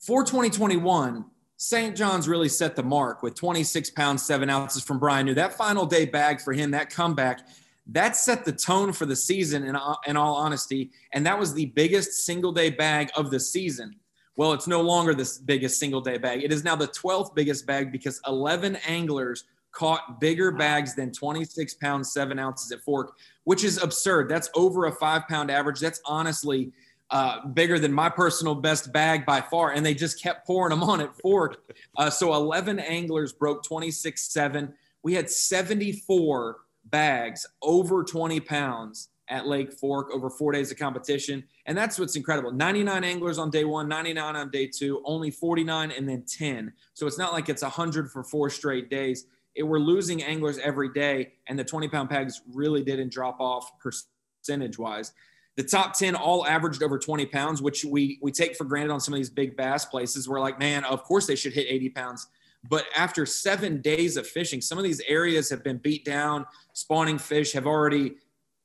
for 0.00 0.24
2021, 0.24 1.24
St. 1.62 1.94
John's 1.94 2.26
really 2.26 2.48
set 2.48 2.74
the 2.74 2.82
mark 2.82 3.22
with 3.22 3.34
26 3.34 3.90
pounds, 3.90 4.22
seven 4.22 4.48
ounces 4.48 4.82
from 4.82 4.98
Bryan 4.98 5.26
New. 5.26 5.34
That 5.34 5.52
final 5.52 5.84
day 5.84 6.06
bag 6.06 6.40
for 6.40 6.54
him, 6.54 6.70
that 6.70 6.88
comeback, 6.88 7.40
that 7.88 8.16
set 8.16 8.46
the 8.46 8.52
tone 8.52 8.94
for 8.94 9.04
the 9.04 9.14
season 9.14 9.64
in, 9.64 9.76
in 10.06 10.16
all 10.16 10.36
honesty. 10.36 10.90
And 11.12 11.26
that 11.26 11.38
was 11.38 11.52
the 11.52 11.66
biggest 11.66 12.24
single 12.24 12.50
day 12.50 12.70
bag 12.70 13.10
of 13.14 13.30
the 13.30 13.38
season. 13.38 13.94
Well, 14.36 14.54
it's 14.54 14.66
no 14.66 14.80
longer 14.80 15.12
the 15.12 15.30
biggest 15.44 15.78
single 15.78 16.00
day 16.00 16.16
bag. 16.16 16.42
It 16.42 16.50
is 16.50 16.64
now 16.64 16.76
the 16.76 16.88
12th 16.88 17.34
biggest 17.34 17.66
bag 17.66 17.92
because 17.92 18.22
11 18.26 18.76
anglers 18.86 19.44
caught 19.72 20.18
bigger 20.18 20.50
bags 20.50 20.94
than 20.94 21.12
26 21.12 21.74
pounds, 21.74 22.10
seven 22.10 22.38
ounces 22.38 22.72
at 22.72 22.80
Fork, 22.80 23.12
which 23.44 23.64
is 23.64 23.76
absurd. 23.82 24.30
That's 24.30 24.48
over 24.54 24.86
a 24.86 24.92
five 24.92 25.28
pound 25.28 25.50
average. 25.50 25.78
That's 25.78 26.00
honestly 26.06 26.72
uh, 27.10 27.46
bigger 27.46 27.78
than 27.78 27.92
my 27.92 28.08
personal 28.08 28.54
best 28.54 28.92
bag 28.92 29.26
by 29.26 29.40
far, 29.40 29.72
and 29.72 29.84
they 29.84 29.94
just 29.94 30.22
kept 30.22 30.46
pouring 30.46 30.70
them 30.70 30.82
on 30.82 31.00
at 31.00 31.14
Fork. 31.16 31.62
Uh, 31.96 32.08
so 32.10 32.34
11 32.34 32.78
anglers 32.78 33.32
broke 33.32 33.64
26 33.64 34.22
7. 34.22 34.72
We 35.02 35.14
had 35.14 35.30
74 35.30 36.58
bags 36.84 37.46
over 37.62 38.04
20 38.04 38.40
pounds 38.40 39.08
at 39.30 39.46
Lake 39.46 39.72
Fork 39.72 40.10
over 40.12 40.28
four 40.28 40.52
days 40.52 40.70
of 40.70 40.78
competition. 40.78 41.44
And 41.66 41.78
that's 41.78 41.98
what's 41.98 42.16
incredible 42.16 42.52
99 42.52 43.04
anglers 43.04 43.38
on 43.38 43.50
day 43.50 43.64
one, 43.64 43.88
99 43.88 44.36
on 44.36 44.50
day 44.50 44.66
two, 44.66 45.00
only 45.04 45.30
49, 45.30 45.92
and 45.92 46.08
then 46.08 46.24
10. 46.26 46.72
So 46.94 47.06
it's 47.06 47.18
not 47.18 47.32
like 47.32 47.48
it's 47.48 47.62
100 47.62 48.10
for 48.10 48.22
four 48.24 48.50
straight 48.50 48.90
days. 48.90 49.26
It, 49.54 49.62
we're 49.62 49.78
losing 49.78 50.22
anglers 50.22 50.58
every 50.58 50.92
day, 50.92 51.32
and 51.48 51.58
the 51.58 51.64
20 51.64 51.88
pound 51.88 52.08
bags 52.08 52.42
really 52.52 52.82
didn't 52.82 53.12
drop 53.12 53.40
off 53.40 53.70
percentage 53.78 54.78
wise. 54.78 55.12
The 55.56 55.64
top 55.64 55.94
10 55.94 56.14
all 56.14 56.46
averaged 56.46 56.82
over 56.82 56.98
20 56.98 57.26
pounds, 57.26 57.60
which 57.60 57.84
we 57.84 58.18
we 58.22 58.32
take 58.32 58.56
for 58.56 58.64
granted 58.64 58.92
on 58.92 59.00
some 59.00 59.12
of 59.14 59.18
these 59.18 59.30
big 59.30 59.56
bass 59.56 59.84
places. 59.84 60.28
We're 60.28 60.40
like, 60.40 60.58
man, 60.58 60.84
of 60.84 61.02
course 61.04 61.26
they 61.26 61.36
should 61.36 61.52
hit 61.52 61.66
80 61.68 61.90
pounds. 61.90 62.28
But 62.68 62.84
after 62.96 63.24
seven 63.24 63.80
days 63.80 64.16
of 64.16 64.26
fishing, 64.26 64.60
some 64.60 64.78
of 64.78 64.84
these 64.84 65.00
areas 65.08 65.48
have 65.50 65.64
been 65.64 65.78
beat 65.78 66.04
down. 66.04 66.46
Spawning 66.72 67.18
fish 67.18 67.52
have 67.52 67.66
already 67.66 68.16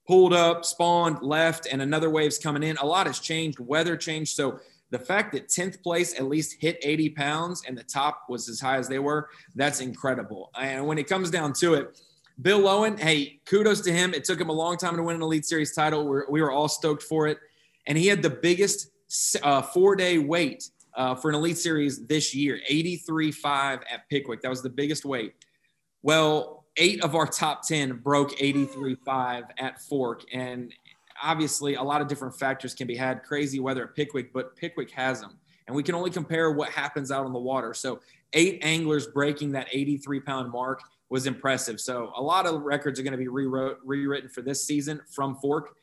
pulled 0.07 0.33
up, 0.33 0.65
spawned, 0.65 1.21
left, 1.21 1.67
and 1.71 1.81
another 1.81 2.09
wave's 2.09 2.37
coming 2.37 2.63
in. 2.63 2.77
A 2.77 2.85
lot 2.85 3.07
has 3.07 3.19
changed, 3.19 3.59
weather 3.59 3.97
changed. 3.97 4.35
So 4.35 4.59
the 4.91 4.99
fact 4.99 5.33
that 5.33 5.47
10th 5.47 5.81
place 5.81 6.13
at 6.19 6.25
least 6.25 6.57
hit 6.59 6.77
80 6.81 7.09
pounds 7.11 7.63
and 7.67 7.77
the 7.77 7.83
top 7.83 8.25
was 8.29 8.47
as 8.49 8.59
high 8.59 8.77
as 8.77 8.87
they 8.87 8.99
were, 8.99 9.29
that's 9.55 9.79
incredible. 9.79 10.51
And 10.59 10.85
when 10.85 10.97
it 10.97 11.07
comes 11.07 11.31
down 11.31 11.53
to 11.53 11.73
it, 11.75 12.01
Bill 12.41 12.59
Lowen, 12.59 12.99
hey, 12.99 13.39
kudos 13.45 13.81
to 13.81 13.91
him. 13.91 14.13
It 14.13 14.25
took 14.25 14.39
him 14.39 14.49
a 14.49 14.53
long 14.53 14.77
time 14.77 14.97
to 14.97 15.03
win 15.03 15.15
an 15.15 15.21
Elite 15.21 15.45
Series 15.45 15.73
title. 15.73 16.05
We're, 16.05 16.29
we 16.29 16.41
were 16.41 16.51
all 16.51 16.67
stoked 16.67 17.03
for 17.03 17.27
it. 17.27 17.37
And 17.87 17.97
he 17.97 18.07
had 18.07 18.21
the 18.21 18.29
biggest 18.29 18.89
uh, 19.41 19.61
four 19.61 19.95
day 19.95 20.17
weight 20.17 20.69
uh, 20.95 21.15
for 21.15 21.29
an 21.29 21.35
Elite 21.35 21.57
Series 21.57 22.05
this 22.07 22.35
year 22.35 22.59
83.5 22.69 23.81
at 23.89 24.09
Pickwick. 24.09 24.41
That 24.41 24.49
was 24.49 24.61
the 24.61 24.69
biggest 24.69 25.05
weight. 25.05 25.33
Well, 26.01 26.65
eight 26.77 27.03
of 27.03 27.15
our 27.15 27.25
top 27.25 27.65
10 27.65 27.97
broke 27.97 28.31
83.5 28.37 29.43
at 29.57 29.81
Fork. 29.81 30.23
And 30.33 30.73
obviously, 31.23 31.75
a 31.75 31.83
lot 31.83 32.01
of 32.01 32.07
different 32.07 32.37
factors 32.37 32.73
can 32.73 32.87
be 32.87 32.95
had 32.95 33.23
crazy 33.23 33.59
weather 33.59 33.85
at 33.85 33.95
Pickwick, 33.95 34.33
but 34.33 34.55
Pickwick 34.55 34.91
has 34.91 35.21
them. 35.21 35.37
And 35.67 35.75
we 35.75 35.83
can 35.83 35.95
only 35.95 36.11
compare 36.11 36.51
what 36.51 36.69
happens 36.69 37.11
out 37.11 37.25
on 37.25 37.33
the 37.33 37.39
water. 37.39 37.73
So, 37.73 38.01
eight 38.33 38.59
anglers 38.61 39.07
breaking 39.07 39.53
that 39.53 39.67
83 39.71 40.19
pound 40.19 40.51
mark 40.51 40.81
was 41.15 41.27
impressive. 41.27 41.79
So 41.79 42.11
a 42.17 42.21
lot 42.21 42.45
of 42.45 42.63
records 42.63 42.99
are 42.99 43.03
going 43.03 43.13
to 43.13 43.17
be 43.17 43.29
rewrote, 43.29 43.79
rewritten 43.85 44.29
for 44.29 44.41
this 44.41 44.61
season 44.67 44.99
from 45.09 45.37
Fork. 45.37 45.73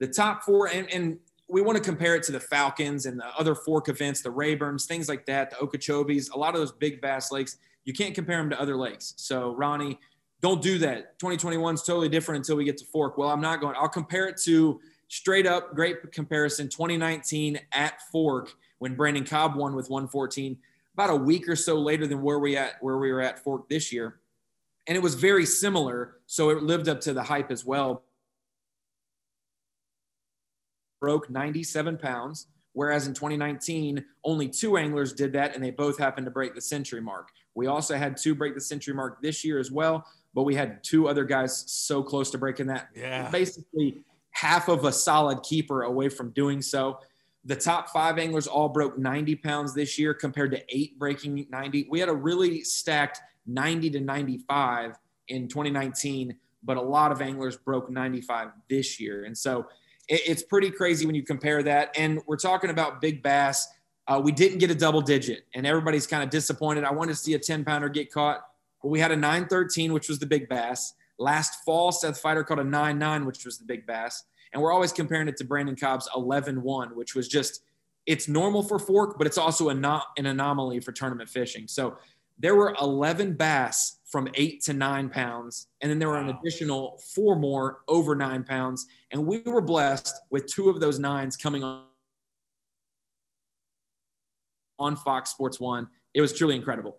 The 0.00 0.06
top 0.06 0.42
four, 0.42 0.68
and, 0.68 0.92
and 0.92 1.16
we 1.48 1.62
want 1.62 1.78
to 1.78 1.82
compare 1.82 2.14
it 2.14 2.22
to 2.24 2.32
the 2.32 2.40
Falcons 2.40 3.06
and 3.06 3.18
the 3.18 3.24
other 3.38 3.54
Fork 3.54 3.88
events, 3.88 4.20
the 4.20 4.28
Rayburns, 4.28 4.84
things 4.84 5.08
like 5.08 5.24
that, 5.24 5.48
the 5.48 5.56
Okeechobees, 5.56 6.30
a 6.30 6.38
lot 6.38 6.54
of 6.54 6.60
those 6.60 6.72
big 6.72 7.00
bass 7.00 7.32
lakes. 7.32 7.56
You 7.86 7.94
can't 7.94 8.14
compare 8.14 8.36
them 8.36 8.50
to 8.50 8.60
other 8.60 8.76
lakes. 8.76 9.14
So 9.16 9.54
Ronnie, 9.54 9.98
don't 10.42 10.60
do 10.60 10.76
that. 10.76 11.18
2021 11.20 11.76
is 11.76 11.82
totally 11.82 12.10
different 12.10 12.40
until 12.40 12.56
we 12.56 12.64
get 12.66 12.76
to 12.76 12.84
Fork. 12.84 13.16
Well, 13.16 13.30
I'm 13.30 13.40
not 13.40 13.62
going. 13.62 13.76
I'll 13.78 13.88
compare 13.88 14.28
it 14.28 14.36
to 14.42 14.78
straight 15.08 15.46
up 15.46 15.74
great 15.74 16.12
comparison 16.12 16.68
2019 16.68 17.60
at 17.72 18.02
Fork 18.12 18.52
when 18.80 18.94
Brandon 18.94 19.24
Cobb 19.24 19.56
won 19.56 19.74
with 19.74 19.88
114 19.88 20.58
about 20.92 21.08
a 21.08 21.16
week 21.16 21.48
or 21.48 21.56
so 21.56 21.78
later 21.78 22.06
than 22.06 22.20
where 22.20 22.38
we 22.38 22.58
at 22.58 22.74
where 22.82 22.98
we 22.98 23.10
were 23.10 23.22
at 23.22 23.42
Fork 23.42 23.70
this 23.70 23.90
year 23.90 24.18
and 24.86 24.96
it 24.96 25.02
was 25.02 25.14
very 25.14 25.46
similar. 25.46 26.16
So 26.26 26.50
it 26.50 26.62
lived 26.62 26.88
up 26.88 27.00
to 27.02 27.12
the 27.12 27.22
hype 27.22 27.50
as 27.50 27.64
well. 27.64 28.04
Broke 31.00 31.28
97 31.28 31.98
pounds, 31.98 32.46
whereas 32.72 33.06
in 33.06 33.14
2019, 33.14 34.04
only 34.24 34.48
two 34.48 34.76
anglers 34.76 35.12
did 35.12 35.32
that, 35.34 35.54
and 35.54 35.62
they 35.62 35.70
both 35.70 35.98
happened 35.98 36.24
to 36.26 36.30
break 36.30 36.54
the 36.54 36.60
century 36.60 37.00
mark. 37.00 37.28
We 37.54 37.66
also 37.66 37.96
had 37.96 38.16
two 38.16 38.34
break 38.34 38.54
the 38.54 38.60
century 38.60 38.94
mark 38.94 39.20
this 39.22 39.44
year 39.44 39.58
as 39.58 39.70
well, 39.70 40.06
but 40.34 40.44
we 40.44 40.54
had 40.54 40.82
two 40.84 41.08
other 41.08 41.24
guys 41.24 41.64
so 41.66 42.02
close 42.02 42.30
to 42.30 42.38
breaking 42.38 42.66
that. 42.68 42.88
Yeah. 42.94 43.30
Basically, 43.30 44.04
half 44.30 44.68
of 44.68 44.84
a 44.84 44.92
solid 44.92 45.42
keeper 45.42 45.82
away 45.82 46.08
from 46.08 46.30
doing 46.30 46.60
so. 46.60 46.98
The 47.46 47.56
top 47.56 47.90
five 47.90 48.18
anglers 48.18 48.46
all 48.46 48.68
broke 48.68 48.98
90 48.98 49.36
pounds 49.36 49.72
this 49.72 49.98
year 49.98 50.12
compared 50.12 50.50
to 50.50 50.62
eight 50.68 50.98
breaking 50.98 51.46
90. 51.48 51.86
We 51.88 52.00
had 52.00 52.08
a 52.08 52.14
really 52.14 52.62
stacked 52.64 53.20
90 53.46 53.90
to 53.90 54.00
95 54.00 54.96
in 55.28 55.48
2019, 55.48 56.36
but 56.64 56.76
a 56.76 56.82
lot 56.82 57.12
of 57.12 57.22
anglers 57.22 57.56
broke 57.56 57.88
95 57.88 58.48
this 58.68 58.98
year. 58.98 59.24
And 59.24 59.38
so 59.38 59.66
it, 60.08 60.22
it's 60.26 60.42
pretty 60.42 60.70
crazy 60.72 61.06
when 61.06 61.14
you 61.14 61.22
compare 61.22 61.62
that. 61.62 61.96
And 61.96 62.20
we're 62.26 62.36
talking 62.36 62.70
about 62.70 63.00
big 63.00 63.22
bass. 63.22 63.68
Uh, 64.08 64.20
we 64.22 64.32
didn't 64.32 64.58
get 64.58 64.70
a 64.70 64.74
double 64.74 65.00
digit, 65.00 65.46
and 65.54 65.66
everybody's 65.66 66.06
kind 66.06 66.22
of 66.22 66.30
disappointed. 66.30 66.84
I 66.84 66.92
wanted 66.92 67.12
to 67.12 67.18
see 67.18 67.34
a 67.34 67.38
10 67.38 67.64
pounder 67.64 67.88
get 67.88 68.12
caught, 68.12 68.44
but 68.82 68.88
we 68.88 69.00
had 69.00 69.10
a 69.10 69.16
913, 69.16 69.92
which 69.92 70.08
was 70.08 70.18
the 70.18 70.26
big 70.26 70.48
bass. 70.48 70.94
Last 71.18 71.64
fall, 71.64 71.90
Seth 71.92 72.22
Feider 72.22 72.46
caught 72.46 72.58
a 72.58 72.64
9 72.64 72.98
9, 72.98 73.24
which 73.24 73.44
was 73.44 73.58
the 73.58 73.64
big 73.64 73.86
bass. 73.86 74.24
And 74.56 74.62
we're 74.62 74.72
always 74.72 74.90
comparing 74.90 75.28
it 75.28 75.36
to 75.36 75.44
Brandon 75.44 75.76
Cobb's 75.76 76.08
11 76.16 76.62
1, 76.62 76.96
which 76.96 77.14
was 77.14 77.28
just, 77.28 77.60
it's 78.06 78.26
normal 78.26 78.62
for 78.62 78.78
fork, 78.78 79.18
but 79.18 79.26
it's 79.26 79.36
also 79.36 79.68
a 79.68 79.74
not 79.74 80.06
an 80.16 80.24
anomaly 80.24 80.80
for 80.80 80.92
tournament 80.92 81.28
fishing. 81.28 81.68
So 81.68 81.98
there 82.38 82.54
were 82.54 82.74
11 82.80 83.34
bass 83.34 83.98
from 84.06 84.30
eight 84.32 84.62
to 84.62 84.72
nine 84.72 85.10
pounds. 85.10 85.66
And 85.82 85.90
then 85.90 85.98
there 85.98 86.08
were 86.08 86.16
an 86.16 86.30
additional 86.30 86.98
four 87.14 87.36
more 87.36 87.80
over 87.86 88.14
nine 88.14 88.44
pounds. 88.44 88.86
And 89.10 89.26
we 89.26 89.40
were 89.40 89.60
blessed 89.60 90.14
with 90.30 90.46
two 90.46 90.70
of 90.70 90.80
those 90.80 90.98
nines 90.98 91.36
coming 91.36 91.62
on, 91.62 91.82
on 94.78 94.96
Fox 94.96 95.28
Sports 95.28 95.60
One. 95.60 95.86
It 96.14 96.22
was 96.22 96.32
truly 96.32 96.56
incredible. 96.56 96.98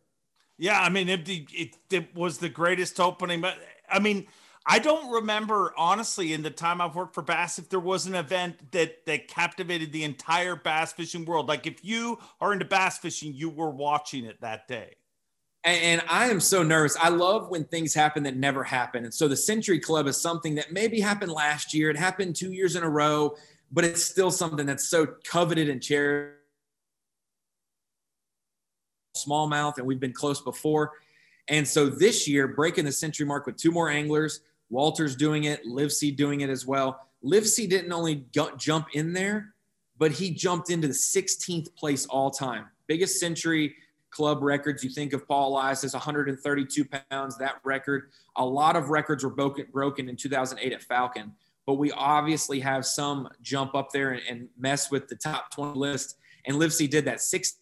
Yeah, 0.60 0.80
I 0.80 0.90
mean, 0.90 1.10
it, 1.10 1.28
it, 1.28 1.76
it 1.90 2.16
was 2.16 2.38
the 2.38 2.50
greatest 2.50 3.00
opening. 3.00 3.42
But 3.42 3.56
I 3.90 3.98
mean, 3.98 4.28
I 4.70 4.80
don't 4.80 5.12
remember 5.12 5.74
honestly 5.78 6.34
in 6.34 6.44
the 6.44 6.50
time 6.50 6.82
I've 6.82 6.96
worked 6.96 7.16
for 7.16 7.22
Bass 7.22 7.58
if 7.58 7.70
there 7.70 7.80
was 7.80 8.06
an 8.06 8.16
event 8.16 8.72
that 8.72 9.06
that 9.06 9.28
captivated 9.28 9.94
the 9.94 10.04
entire 10.04 10.56
bass 10.56 10.92
fishing 10.94 11.24
world. 11.26 11.48
Like 11.48 11.66
if 11.66 11.84
you 11.86 12.20
are 12.42 12.52
into 12.52 12.66
bass 12.66 12.98
fishing, 12.98 13.34
you 13.34 13.50
were 13.50 13.70
watching 13.70 14.26
it 14.26 14.42
that 14.42 14.68
day 14.68 14.96
and, 15.68 16.02
I 16.08 16.30
am 16.30 16.40
so 16.40 16.64
nervous. 16.64 16.96
I 17.00 17.10
love 17.10 17.50
when 17.50 17.66
things 17.66 17.94
happen 17.94 18.24
that 18.24 18.38
never 18.38 18.64
happen. 18.64 19.04
And 19.04 19.14
so 19.14 19.28
the 19.28 19.36
Century 19.36 19.80
Club 19.80 20.08
is 20.08 20.20
something 20.20 20.56
that 20.56 20.72
maybe 20.72 21.00
happened 21.00 21.32
last 21.32 21.74
year. 21.74 21.90
It 21.90 21.98
happened 21.98 22.36
two 22.36 22.54
years 22.54 22.76
in 22.76 22.84
a 22.84 22.90
row, 22.90 23.36
but 23.72 23.84
it's 23.84 24.04
still 24.04 24.32
something 24.32 24.66
that's 24.66 24.88
so 24.88 25.06
coveted 25.26 25.70
and 25.70 25.82
cherished. 25.82 26.36
Smallmouth, 29.18 29.78
and 29.78 29.86
we've 29.86 30.00
been 30.00 30.14
close 30.14 30.42
before. 30.42 30.94
And 31.48 31.68
so 31.68 31.88
this 31.88 32.28
year, 32.28 32.48
breaking 32.48 32.86
the 32.86 32.92
century 32.92 33.26
mark 33.26 33.46
with 33.46 33.58
two 33.58 33.72
more 33.72 33.90
anglers, 33.90 34.42
Walters 34.70 35.16
doing 35.16 35.46
it, 35.46 35.66
Livesey 35.66 36.12
doing 36.12 36.42
it 36.42 36.50
as 36.50 36.66
well. 36.66 37.08
Livesey 37.22 37.68
didn't 37.68 37.92
only 37.92 38.26
jump 38.58 38.88
in 38.94 39.14
there, 39.14 39.54
but 39.98 40.12
he 40.12 40.32
jumped 40.32 40.70
into 40.70 40.88
the 40.88 40.94
16th 40.94 41.74
place 41.76 42.06
all 42.06 42.30
time. 42.30 42.66
Biggest 42.88 43.20
century 43.20 43.76
club 44.12 44.42
records. 44.42 44.84
You 44.84 44.90
think 44.90 45.14
of 45.14 45.28
Paul 45.28 45.54
Elias 45.54 45.84
as 45.84 45.94
132 45.94 46.86
pounds, 47.10 47.38
that 47.38 47.56
record. 47.64 48.12
A 48.36 48.46
lot 48.46 48.76
of 48.76 48.90
records 48.90 49.24
were 49.24 49.30
broken, 49.30 49.68
broken 49.72 50.10
in 50.10 50.16
2008 50.16 50.74
at 50.74 50.84
Falcon, 50.84 51.34
but 51.66 51.76
we 51.76 51.92
obviously 51.92 52.60
have 52.60 52.86
some 52.86 53.28
jump 53.42 53.76
up 53.76 53.92
there 53.92 54.12
and, 54.12 54.22
and 54.30 54.50
mess 54.58 54.92
with 54.92 55.08
the 55.08 55.16
top 55.16 55.52
20 55.52 55.78
list. 55.78 56.18
And 56.46 56.60
Livesey 56.60 56.88
did 56.88 57.06
that 57.06 57.22
six 57.22 57.58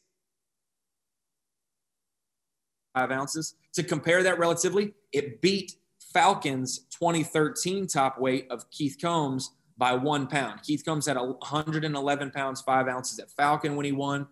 five 2.96 3.12
ounces. 3.12 3.56
To 3.74 3.84
compare 3.84 4.24
that 4.24 4.40
relatively, 4.40 4.94
it 5.12 5.42
beat 5.42 5.76
Falcons 6.16 6.88
2013 6.98 7.88
top 7.88 8.18
weight 8.18 8.48
of 8.50 8.72
Keith 8.72 8.96
Combs 9.02 9.52
by 9.78 9.94
one 9.94 10.28
pound. 10.28 10.64
Keith 10.64 10.82
Combs 10.86 11.08
had 11.08 11.18
111 11.18 12.32
pounds, 12.32 12.62
five 12.62 12.88
ounces 12.88 13.20
at 13.20 13.30
Falcon 13.32 13.76
when 13.76 13.86
he 13.86 13.92
won. 13.92 14.26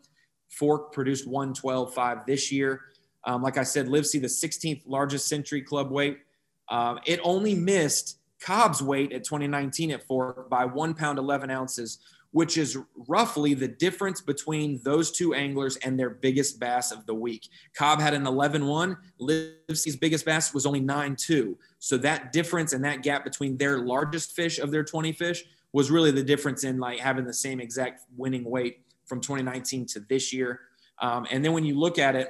Fork 0.48 0.94
produced 0.94 1.28
112.5 1.28 2.26
this 2.26 2.54
year. 2.54 2.80
Um, 3.26 3.44
like 3.44 3.58
I 3.58 3.64
said, 3.64 3.90
Livesey, 3.90 4.20
the 4.20 4.28
16th 4.28 4.84
largest 4.86 5.28
Century 5.28 5.62
Club 5.62 5.92
weight. 5.92 6.20
Um, 6.70 7.00
it 7.06 7.20
only 7.22 7.54
missed 7.54 8.20
Cobb's 8.40 8.82
weight 8.82 9.12
at 9.12 9.26
2019 9.26 9.92
at 9.92 10.08
Fork 10.08 10.50
by 10.50 10.64
one 10.64 10.94
pound, 10.94 11.20
11 11.20 11.50
ounces, 11.50 12.00
which 12.34 12.58
is 12.58 12.78
roughly 13.08 13.54
the 13.54 13.68
difference 13.68 14.20
between 14.20 14.82
those 14.84 15.12
two 15.12 15.34
anglers 15.34 15.78
and 15.78 15.98
their 15.98 16.10
biggest 16.10 16.60
bass 16.60 16.92
of 16.92 17.06
the 17.06 17.14
week. 17.14 17.48
Cobb 17.76 18.02
had 18.02 18.14
an 18.14 18.28
11 18.28 18.66
1. 18.66 18.98
Livesey's 19.20 19.96
biggest 19.96 20.26
bass 20.26 20.54
was 20.54 20.66
only 20.66 20.80
9 20.80 21.16
2. 21.16 21.58
So 21.80 21.98
that 22.00 22.34
difference 22.34 22.74
and 22.74 22.84
that 22.84 23.04
gap 23.04 23.24
between 23.24 23.56
their 23.58 23.80
largest 23.80 24.36
fish 24.36 24.60
of 24.60 24.72
their 24.72 24.84
20 24.84 25.14
fish 25.14 25.44
was 25.74 25.92
really 25.92 26.12
the 26.12 26.24
difference 26.24 26.64
in 26.64 26.80
like 26.80 27.00
having 27.00 27.26
the 27.26 27.34
same 27.34 27.60
exact 27.60 28.02
winning 28.18 28.44
weight 28.44 28.82
from 29.06 29.22
2019 29.22 29.86
to 29.86 30.00
this 30.02 30.34
year. 30.34 30.62
Um, 31.00 31.28
and 31.30 31.46
then 31.46 31.54
when 31.54 31.66
you 31.66 31.80
look 31.80 32.00
at 32.00 32.16
it, 32.16 32.30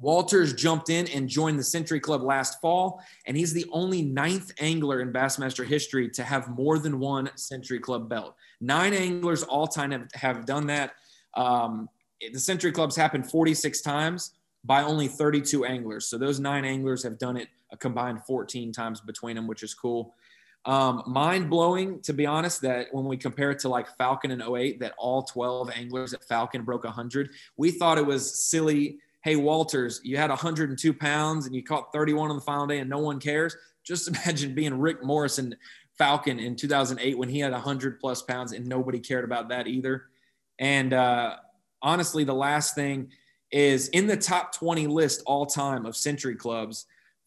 Walters 0.00 0.52
jumped 0.52 0.90
in 0.90 1.06
and 1.08 1.28
joined 1.28 1.58
the 1.58 1.64
Century 1.64 2.00
Club 2.00 2.22
last 2.22 2.60
fall, 2.60 3.00
and 3.26 3.36
he's 3.36 3.52
the 3.52 3.64
only 3.70 4.02
ninth 4.02 4.52
angler 4.58 5.00
in 5.00 5.12
Bassmaster 5.12 5.64
history 5.64 6.10
to 6.10 6.24
have 6.24 6.48
more 6.48 6.78
than 6.78 6.98
one 6.98 7.30
Century 7.36 7.78
Club 7.78 8.08
belt. 8.08 8.34
Nine 8.64 8.94
anglers 8.94 9.42
all 9.42 9.66
time 9.66 9.90
have, 9.90 10.08
have 10.14 10.46
done 10.46 10.66
that. 10.68 10.94
Um, 11.34 11.88
the 12.32 12.40
Century 12.40 12.72
Clubs 12.72 12.96
happened 12.96 13.30
46 13.30 13.82
times 13.82 14.32
by 14.64 14.82
only 14.82 15.08
32 15.08 15.66
anglers. 15.66 16.06
So 16.06 16.16
those 16.16 16.40
nine 16.40 16.64
anglers 16.64 17.02
have 17.02 17.18
done 17.18 17.36
it 17.36 17.48
a 17.70 17.76
combined 17.76 18.24
14 18.24 18.72
times 18.72 19.00
between 19.00 19.36
them, 19.36 19.46
which 19.46 19.62
is 19.62 19.74
cool. 19.74 20.14
Um, 20.64 21.02
mind 21.06 21.50
blowing, 21.50 22.00
to 22.02 22.14
be 22.14 22.24
honest, 22.24 22.62
that 22.62 22.86
when 22.92 23.04
we 23.04 23.18
compare 23.18 23.50
it 23.50 23.58
to 23.60 23.68
like 23.68 23.86
Falcon 23.98 24.30
in 24.30 24.40
08, 24.40 24.80
that 24.80 24.94
all 24.96 25.22
12 25.22 25.70
anglers 25.76 26.14
at 26.14 26.24
Falcon 26.24 26.62
broke 26.62 26.84
100. 26.84 27.30
We 27.58 27.70
thought 27.70 27.98
it 27.98 28.06
was 28.06 28.46
silly. 28.46 28.98
Hey, 29.22 29.36
Walters, 29.36 30.00
you 30.04 30.16
had 30.16 30.30
102 30.30 30.94
pounds 30.94 31.44
and 31.44 31.54
you 31.54 31.62
caught 31.62 31.92
31 31.92 32.30
on 32.30 32.36
the 32.36 32.42
final 32.42 32.66
day 32.66 32.78
and 32.78 32.88
no 32.88 32.98
one 32.98 33.20
cares. 33.20 33.54
Just 33.82 34.08
imagine 34.26 34.54
being 34.54 34.78
Rick 34.78 35.04
Morrison 35.04 35.54
Falcon 35.98 36.38
in 36.38 36.56
2008 36.56 37.16
when 37.16 37.28
he 37.28 37.38
had 37.38 37.52
100 37.52 38.00
plus 38.00 38.22
pounds 38.22 38.52
and 38.52 38.66
nobody 38.66 38.98
cared 38.98 39.24
about 39.24 39.48
that 39.48 39.66
either. 39.66 40.06
And 40.58 40.92
uh, 40.92 41.36
honestly, 41.82 42.24
the 42.24 42.34
last 42.34 42.74
thing 42.74 43.10
is 43.50 43.88
in 43.88 44.06
the 44.06 44.16
top 44.16 44.52
20 44.54 44.86
list 44.86 45.22
all 45.26 45.46
time 45.46 45.86
of 45.86 45.96
Century 45.96 46.34
clubs, 46.34 46.86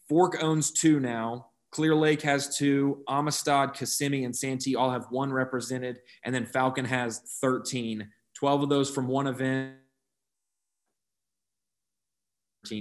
Fork 0.10 0.38
owns 0.42 0.72
two 0.72 1.00
now. 1.00 1.48
Clear 1.72 1.96
Lake 1.96 2.22
has 2.22 2.58
two. 2.58 3.04
Amistad, 3.08 3.74
Kissimmee, 3.74 4.24
and 4.24 4.36
Santee 4.36 4.76
all 4.76 4.90
have 4.90 5.06
one 5.10 5.32
represented. 5.32 6.00
And 6.24 6.34
then 6.34 6.46
Falcon 6.46 6.86
has 6.86 7.20
13. 7.42 8.08
12 8.36 8.64
of 8.64 8.70
those 8.70 8.90
from 8.90 9.08
one 9.08 9.28
event. 9.28 9.76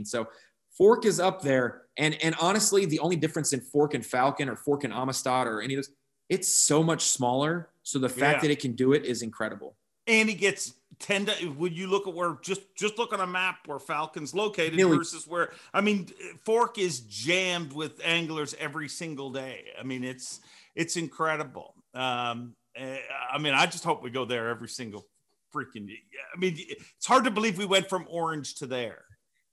So 0.04 0.28
Fork 0.76 1.04
is 1.04 1.18
up 1.18 1.40
there. 1.40 1.85
And, 1.98 2.16
and 2.22 2.34
honestly, 2.40 2.84
the 2.86 2.98
only 3.00 3.16
difference 3.16 3.52
in 3.52 3.60
Fork 3.60 3.94
and 3.94 4.04
Falcon 4.04 4.48
or 4.48 4.56
Fork 4.56 4.84
and 4.84 4.92
Amistad 4.92 5.46
or 5.46 5.60
any 5.62 5.74
of 5.74 5.78
those, 5.78 5.90
it's 6.28 6.48
so 6.48 6.82
much 6.82 7.04
smaller. 7.04 7.70
So 7.82 7.98
the 7.98 8.08
fact 8.08 8.38
Yeah. 8.42 8.48
that 8.48 8.50
it 8.50 8.60
can 8.60 8.72
do 8.72 8.92
it 8.92 9.04
is 9.04 9.22
incredible. 9.22 9.76
and 10.08 10.28
he 10.28 10.36
gets 10.36 10.74
10 11.00 11.26
to, 11.26 11.32
when 11.50 11.72
you 11.74 11.88
look 11.88 12.06
at 12.06 12.14
where 12.14 12.38
just 12.40 12.60
just 12.76 12.96
look 12.96 13.12
on 13.12 13.18
a 13.20 13.26
map 13.26 13.56
where 13.66 13.80
falcon's 13.80 14.32
located 14.36 14.78
versus 14.98 15.26
where 15.26 15.50
i 15.74 15.80
mean 15.80 16.06
fork 16.44 16.78
is 16.78 17.00
jammed 17.00 17.72
with 17.72 18.00
anglers 18.04 18.54
every 18.60 18.88
single 18.88 19.30
day 19.30 19.64
i 19.80 19.82
mean 19.82 20.04
it's 20.04 20.40
it's 20.76 20.96
incredible 20.96 21.74
um 21.94 22.54
eh, 22.76 22.98
i 23.32 23.36
mean 23.38 23.52
i 23.52 23.66
just 23.66 23.82
hope 23.82 24.00
we 24.00 24.08
go 24.10 24.24
there 24.24 24.48
every 24.48 24.68
single 24.68 25.08
freaking 25.52 25.88
i 26.32 26.38
mean 26.38 26.54
it's 26.56 27.04
hard 27.04 27.24
to 27.24 27.30
believe 27.32 27.58
we 27.58 27.66
went 27.66 27.88
from 27.88 28.06
orange 28.08 28.54
to 28.54 28.64
there 28.66 29.05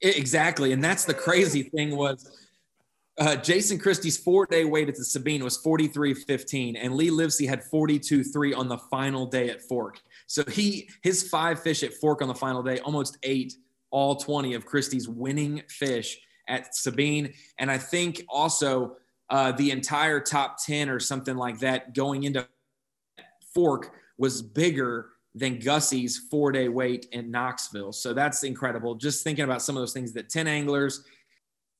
Exactly. 0.03 0.73
And 0.73 0.83
that's 0.83 1.05
the 1.05 1.13
crazy 1.13 1.63
thing 1.63 1.95
was 1.95 2.29
uh, 3.17 3.37
Jason 3.37 3.79
Christie's 3.79 4.17
four 4.17 4.45
day 4.45 4.65
weight 4.65 4.89
at 4.89 4.95
the 4.95 5.05
Sabine 5.05 5.43
was 5.43 5.61
43.15 5.63 6.77
and 6.79 6.95
Lee 6.95 7.09
Livesey 7.09 7.45
had 7.45 7.63
42 7.63 8.23
3 8.23 8.53
on 8.53 8.67
the 8.67 8.77
final 8.77 9.25
day 9.25 9.49
at 9.49 9.61
Fork. 9.61 10.01
So 10.27 10.43
he, 10.45 10.89
his 11.03 11.29
five 11.29 11.61
fish 11.61 11.83
at 11.83 11.93
Fork 11.93 12.21
on 12.21 12.27
the 12.27 12.35
final 12.35 12.61
day, 12.61 12.79
almost 12.79 13.17
ate 13.23 13.53
all 13.91 14.15
20 14.15 14.55
of 14.55 14.65
Christie's 14.65 15.07
winning 15.07 15.61
fish 15.69 16.19
at 16.49 16.75
Sabine. 16.75 17.33
And 17.59 17.71
I 17.71 17.77
think 17.77 18.25
also 18.27 18.97
uh, 19.29 19.53
the 19.53 19.71
entire 19.71 20.19
top 20.19 20.57
10 20.65 20.89
or 20.89 20.99
something 20.99 21.37
like 21.37 21.59
that 21.59 21.93
going 21.93 22.23
into 22.23 22.45
Fork 23.53 23.93
was 24.17 24.41
bigger 24.41 25.12
than 25.35 25.59
Gussie's 25.59 26.17
four 26.29 26.51
day 26.51 26.69
weight 26.69 27.07
in 27.11 27.31
Knoxville. 27.31 27.91
So 27.91 28.13
that's 28.13 28.43
incredible. 28.43 28.95
Just 28.95 29.23
thinking 29.23 29.43
about 29.45 29.61
some 29.61 29.75
of 29.75 29.81
those 29.81 29.93
things 29.93 30.13
that 30.13 30.29
10 30.29 30.47
anglers 30.47 31.03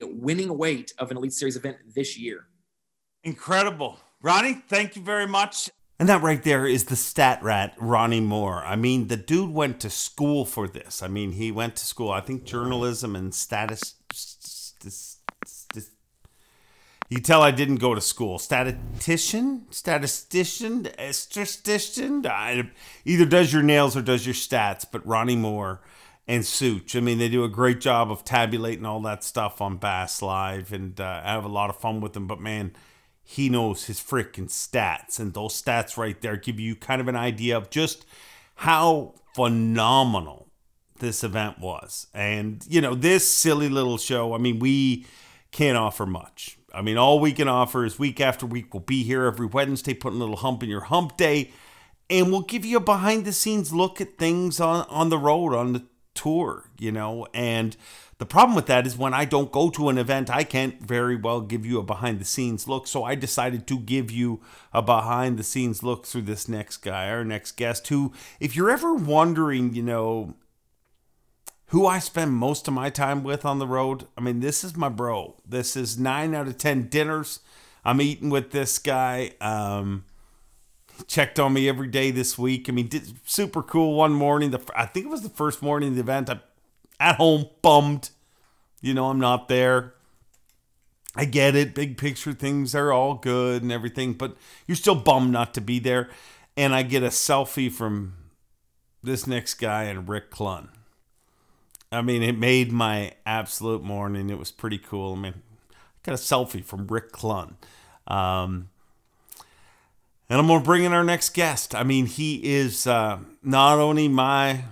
winning 0.01 0.49
a 0.49 0.53
weight 0.53 0.91
of 0.97 1.11
an 1.11 1.17
Elite 1.17 1.33
Series 1.33 1.55
event 1.55 1.77
this 1.95 2.17
year. 2.17 2.47
incredible 3.23 3.99
ronnie 4.21 4.61
thank 4.67 4.95
you 4.97 5.01
very 5.01 5.27
much 5.27 5.69
And 5.99 6.09
that 6.09 6.21
right 6.21 6.43
there 6.43 6.65
is 6.65 6.85
the 6.85 6.95
stat 6.97 7.41
rat, 7.43 7.75
Ronnie 7.79 8.19
Moore. 8.19 8.63
I 8.65 8.75
mean, 8.75 9.07
the 9.07 9.15
dude 9.15 9.51
went 9.51 9.79
to 9.81 9.89
school 9.89 10.43
for 10.43 10.67
this. 10.67 11.01
I 11.03 11.07
mean, 11.07 11.33
he 11.33 11.51
went 11.51 11.75
to 11.77 11.85
school, 11.85 12.09
I 12.11 12.19
think 12.19 12.43
journalism 12.43 13.15
and 13.15 13.33
status. 13.33 13.95
stis- 14.11 14.73
stis- 14.81 15.17
You 17.09 17.19
tell 17.19 17.41
I 17.41 17.51
didn't 17.51 17.77
go 17.77 17.93
to 17.93 18.01
school. 18.01 18.39
Statistician? 18.39 19.65
Statistician? 19.69 20.87
Statistician? 21.11 22.25
Either 22.25 23.25
does 23.25 23.53
your 23.53 23.63
nails 23.63 23.95
or 23.95 24.01
does 24.01 24.25
your 24.25 24.33
stats, 24.33 24.85
but 24.89 25.05
Ronnie 25.05 25.35
Moore 25.35 25.81
and 26.27 26.45
Such. 26.45 26.95
I 26.95 26.99
mean, 26.99 27.17
they 27.17 27.29
do 27.29 27.43
a 27.43 27.49
great 27.49 27.81
job 27.81 28.11
of 28.11 28.23
tabulating 28.23 28.85
all 28.85 29.01
that 29.01 29.23
stuff 29.23 29.61
on 29.61 29.77
Bass 29.77 30.21
Live, 30.21 30.71
and 30.71 30.99
uh, 30.99 31.21
I 31.23 31.31
have 31.31 31.45
a 31.45 31.49
lot 31.49 31.69
of 31.69 31.77
fun 31.77 32.01
with 32.01 32.13
them. 32.13 32.27
But 32.27 32.39
man, 32.39 32.73
he 33.23 33.49
knows 33.49 33.85
his 33.85 33.99
freaking 33.99 34.49
stats, 34.49 35.19
and 35.19 35.33
those 35.33 35.61
stats 35.61 35.97
right 35.97 36.19
there 36.21 36.37
give 36.37 36.59
you 36.59 36.75
kind 36.75 37.01
of 37.01 37.07
an 37.07 37.15
idea 37.15 37.57
of 37.57 37.69
just 37.69 38.05
how 38.55 39.15
phenomenal 39.35 40.47
this 40.99 41.23
event 41.23 41.59
was. 41.59 42.07
And 42.13 42.65
you 42.69 42.81
know, 42.81 42.95
this 42.95 43.27
silly 43.27 43.69
little 43.69 43.97
show. 43.97 44.33
I 44.33 44.37
mean, 44.37 44.59
we 44.59 45.05
can't 45.51 45.77
offer 45.77 46.05
much. 46.05 46.57
I 46.73 46.81
mean, 46.81 46.97
all 46.97 47.19
we 47.19 47.33
can 47.33 47.47
offer 47.47 47.85
is 47.85 47.99
week 47.99 48.19
after 48.19 48.45
week. 48.45 48.73
We'll 48.73 48.81
be 48.81 49.03
here 49.03 49.25
every 49.25 49.45
Wednesday, 49.45 49.93
putting 49.93 50.17
a 50.17 50.21
little 50.21 50.37
hump 50.37 50.63
in 50.63 50.69
your 50.69 50.81
hump 50.81 51.17
day, 51.17 51.51
and 52.09 52.31
we'll 52.31 52.41
give 52.41 52.65
you 52.65 52.77
a 52.77 52.81
behind 52.81 53.25
the 53.25 53.33
scenes 53.33 53.71
look 53.71 54.01
at 54.01 54.17
things 54.17 54.59
on 54.59 54.85
on 54.89 55.09
the 55.09 55.17
road 55.17 55.53
on 55.53 55.73
the 55.73 55.85
tour. 56.15 56.69
You 56.79 56.91
know, 56.91 57.27
and 57.33 57.77
the 58.17 58.25
problem 58.25 58.55
with 58.55 58.67
that 58.67 58.87
is 58.87 58.97
when 58.97 59.13
I 59.13 59.25
don't 59.25 59.51
go 59.51 59.69
to 59.71 59.89
an 59.89 59.97
event, 59.97 60.29
I 60.29 60.43
can't 60.43 60.79
very 60.81 61.15
well 61.15 61.41
give 61.41 61.65
you 61.65 61.77
a 61.79 61.83
behind 61.83 62.19
the 62.19 62.25
scenes 62.25 62.67
look. 62.67 62.87
So 62.87 63.03
I 63.03 63.15
decided 63.15 63.67
to 63.67 63.77
give 63.77 64.11
you 64.11 64.41
a 64.71 64.81
behind 64.81 65.37
the 65.37 65.43
scenes 65.43 65.83
look 65.83 66.05
through 66.05 66.21
this 66.21 66.47
next 66.47 66.77
guy, 66.77 67.09
our 67.09 67.25
next 67.25 67.53
guest, 67.57 67.87
who, 67.89 68.13
if 68.39 68.55
you're 68.55 68.71
ever 68.71 68.93
wondering, 68.93 69.73
you 69.73 69.83
know, 69.83 70.35
who 71.73 71.85
I 71.85 71.99
spend 71.99 72.31
most 72.31 72.67
of 72.67 72.73
my 72.73 72.89
time 72.89 73.23
with 73.23 73.45
on 73.45 73.59
the 73.59 73.67
road, 73.67 74.07
I 74.17 74.21
mean, 74.21 74.39
this 74.39 74.63
is 74.63 74.77
my 74.77 74.89
bro. 74.89 75.35
This 75.45 75.75
is 75.75 75.99
nine 75.99 76.33
out 76.33 76.47
of 76.47 76.57
10 76.57 76.87
dinners 76.87 77.39
I'm 77.85 78.01
eating 78.01 78.29
with 78.29 78.51
this 78.51 78.79
guy. 78.79 79.31
Um, 79.41 80.05
checked 81.07 81.39
on 81.39 81.53
me 81.53 81.67
every 81.67 81.87
day 81.87 82.11
this 82.11 82.37
week. 82.37 82.69
I 82.69 82.71
mean, 82.71 82.87
did 82.87 83.27
super 83.27 83.61
cool 83.61 83.95
one 83.95 84.13
morning. 84.13 84.51
The 84.51 84.61
I 84.75 84.85
think 84.85 85.05
it 85.05 85.09
was 85.09 85.21
the 85.21 85.29
first 85.29 85.61
morning 85.61 85.89
of 85.89 85.95
the 85.95 86.01
event. 86.01 86.29
I 86.29 86.39
at 86.99 87.15
home 87.15 87.47
bummed. 87.61 88.09
You 88.81 88.93
know, 88.93 89.09
I'm 89.09 89.19
not 89.19 89.47
there. 89.47 89.93
I 91.15 91.25
get 91.25 91.55
it. 91.55 91.75
Big 91.75 91.97
picture 91.97 92.33
things 92.33 92.73
are 92.73 92.91
all 92.91 93.15
good 93.15 93.61
and 93.61 93.71
everything, 93.71 94.13
but 94.13 94.35
you're 94.67 94.75
still 94.75 94.95
bummed 94.95 95.31
not 95.31 95.53
to 95.53 95.61
be 95.61 95.79
there. 95.79 96.09
And 96.57 96.73
I 96.73 96.83
get 96.83 97.03
a 97.03 97.07
selfie 97.07 97.71
from 97.71 98.13
this 99.03 99.27
next 99.27 99.55
guy 99.55 99.83
and 99.83 100.07
Rick 100.07 100.31
Clunn. 100.31 100.69
I 101.93 102.01
mean, 102.01 102.23
it 102.23 102.37
made 102.37 102.71
my 102.71 103.13
absolute 103.25 103.83
morning. 103.83 104.29
It 104.29 104.39
was 104.39 104.51
pretty 104.51 104.77
cool. 104.77 105.13
I 105.13 105.19
mean, 105.19 105.33
I 105.71 105.75
got 106.03 106.13
a 106.13 106.17
selfie 106.17 106.63
from 106.63 106.87
Rick 106.87 107.11
Clunn. 107.11 107.53
Um, 108.07 108.69
and 110.29 110.39
I'm 110.39 110.47
going 110.47 110.59
to 110.59 110.65
bring 110.65 110.83
in 110.83 110.93
our 110.93 111.03
next 111.03 111.33
guest. 111.33 111.75
I 111.75 111.83
mean, 111.83 112.05
he 112.05 112.37
is 112.43 112.87
uh, 112.87 113.19
not 113.43 113.79
only 113.79 114.07
my 114.07 114.63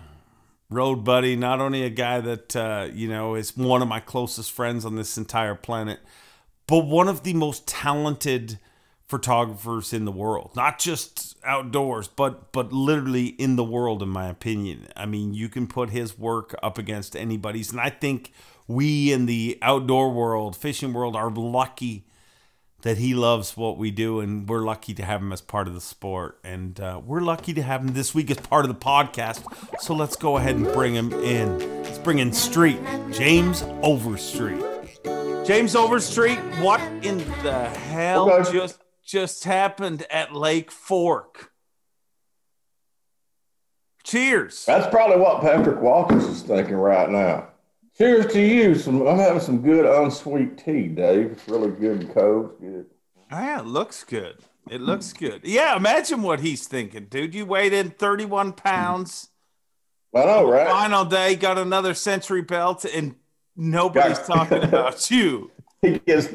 road 0.69 1.03
buddy, 1.03 1.35
not 1.35 1.59
only 1.59 1.83
a 1.83 1.89
guy 1.89 2.19
that, 2.21 2.55
uh, 2.55 2.87
you 2.91 3.07
know, 3.07 3.35
is 3.35 3.55
one 3.55 3.81
of 3.81 3.87
my 3.87 3.99
closest 3.99 4.51
friends 4.51 4.85
on 4.85 4.95
this 4.95 5.17
entire 5.17 5.55
planet, 5.55 5.99
but 6.65 6.85
one 6.85 7.07
of 7.07 7.23
the 7.23 7.33
most 7.33 7.67
talented 7.67 8.57
photographers 9.07 9.91
in 9.93 10.05
the 10.05 10.11
world. 10.11 10.51
Not 10.55 10.79
just 10.79 11.30
outdoors, 11.43 12.07
but 12.07 12.51
but 12.51 12.71
literally 12.71 13.27
in 13.27 13.55
the 13.55 13.63
world, 13.63 14.01
in 14.03 14.09
my 14.09 14.27
opinion. 14.27 14.87
I 14.95 15.05
mean, 15.05 15.33
you 15.33 15.49
can 15.49 15.67
put 15.67 15.89
his 15.89 16.17
work 16.17 16.55
up 16.63 16.77
against 16.77 17.15
anybody's, 17.15 17.71
and 17.71 17.81
I 17.81 17.89
think 17.89 18.31
we 18.67 19.11
in 19.11 19.25
the 19.25 19.57
outdoor 19.61 20.11
world, 20.11 20.55
fishing 20.55 20.93
world, 20.93 21.15
are 21.15 21.29
lucky 21.29 22.05
that 22.83 22.97
he 22.97 23.13
loves 23.13 23.55
what 23.55 23.77
we 23.77 23.91
do, 23.91 24.19
and 24.19 24.49
we're 24.49 24.61
lucky 24.63 24.93
to 24.95 25.03
have 25.03 25.21
him 25.21 25.31
as 25.31 25.39
part 25.41 25.67
of 25.67 25.73
the 25.75 25.81
sport. 25.81 26.39
And 26.43 26.79
uh, 26.79 26.99
we're 27.05 27.21
lucky 27.21 27.53
to 27.53 27.61
have 27.61 27.81
him 27.81 27.93
this 27.93 28.15
week 28.15 28.31
as 28.31 28.37
part 28.37 28.65
of 28.65 28.69
the 28.69 28.79
podcast. 28.83 29.43
So 29.79 29.93
let's 29.93 30.15
go 30.15 30.37
ahead 30.37 30.55
and 30.55 30.65
bring 30.73 30.95
him 30.95 31.13
in. 31.13 31.59
Let's 31.83 31.99
bring 31.99 32.17
in 32.19 32.33
Street, 32.33 32.79
James 33.11 33.61
Overstreet. 33.83 34.63
James 35.45 35.75
Overstreet, 35.75 36.39
what 36.59 36.81
in 37.03 37.19
the 37.43 37.69
hell 37.69 38.31
Okay. 38.31 38.51
just 38.51 38.79
just 39.05 39.43
happened 39.43 40.05
at 40.09 40.33
Lake 40.33 40.71
Fork? 40.71 41.51
Cheers. 44.03 44.65
That's 44.65 44.89
probably 44.89 45.17
what 45.17 45.41
Patrick 45.41 45.79
Watkins 45.79 46.25
is 46.25 46.41
thinking 46.41 46.75
right 46.75 47.09
now. 47.09 47.47
Cheers 47.97 48.33
to 48.33 48.41
you. 48.41 48.75
Some 48.75 49.05
I'm 49.05 49.17
having 49.17 49.41
some 49.41 49.61
good 49.61 49.85
unsweet 49.85 50.57
tea, 50.57 50.87
Dave. 50.87 51.31
It's 51.31 51.47
really 51.47 51.71
good 51.71 52.01
and 52.01 52.13
cold. 52.13 52.59
Good. 52.59 52.87
Yeah, 53.29 53.59
it 53.59 53.65
looks 53.65 54.03
good. 54.03 54.37
It 54.69 54.81
looks 54.81 55.13
good. 55.13 55.41
Yeah, 55.43 55.75
imagine 55.75 56.21
what 56.21 56.39
he's 56.39 56.67
thinking, 56.67 57.05
dude. 57.05 57.35
You 57.35 57.45
weighed 57.45 57.73
in 57.73 57.91
31 57.91 58.53
pounds. 58.53 59.29
I 60.15 60.25
know, 60.25 60.49
right? 60.49 60.67
Final 60.67 61.05
day, 61.05 61.35
got 61.35 61.57
another 61.57 61.93
century 61.93 62.41
belt, 62.41 62.85
and 62.85 63.15
nobody's 63.55 64.19
talking 64.19 64.63
about 64.63 65.09
you. 65.09 65.51
He 65.81 65.99
gets, 65.99 66.29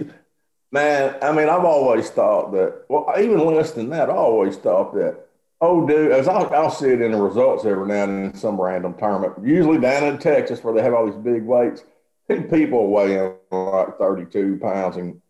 man. 0.72 1.16
I 1.22 1.33
mean, 1.33 1.48
I've 1.48 1.64
always 1.64 2.11
thought 2.11 2.52
that. 2.52 2.85
Well, 2.88 3.12
even 3.18 3.44
less 3.44 3.72
than 3.72 3.90
that, 3.90 4.11
I 4.11 4.14
always 4.14 4.57
thought 4.57 4.94
that. 4.94 5.20
Oh, 5.61 5.87
dude, 5.87 6.12
as 6.12 6.29
I'll, 6.29 6.52
I'll 6.55 6.70
see 6.70 6.88
it 6.90 7.00
in 7.00 7.12
the 7.12 7.20
results 7.20 7.64
every 7.64 7.87
now 7.87 8.05
and 8.05 8.12
then 8.12 8.24
in 8.26 8.35
some 8.35 8.61
random 8.61 8.94
tournament. 8.94 9.35
Usually 9.42 9.79
down 9.79 10.05
in 10.05 10.18
Texas, 10.18 10.62
where 10.62 10.74
they 10.74 10.83
have 10.83 10.92
all 10.92 11.07
these 11.07 11.14
big 11.16 11.44
weights, 11.44 11.83
people 12.29 12.88
weighing 12.90 13.35
like 13.50 13.96
thirty-two 13.98 14.59
pounds, 14.61 14.96
and 14.96 15.20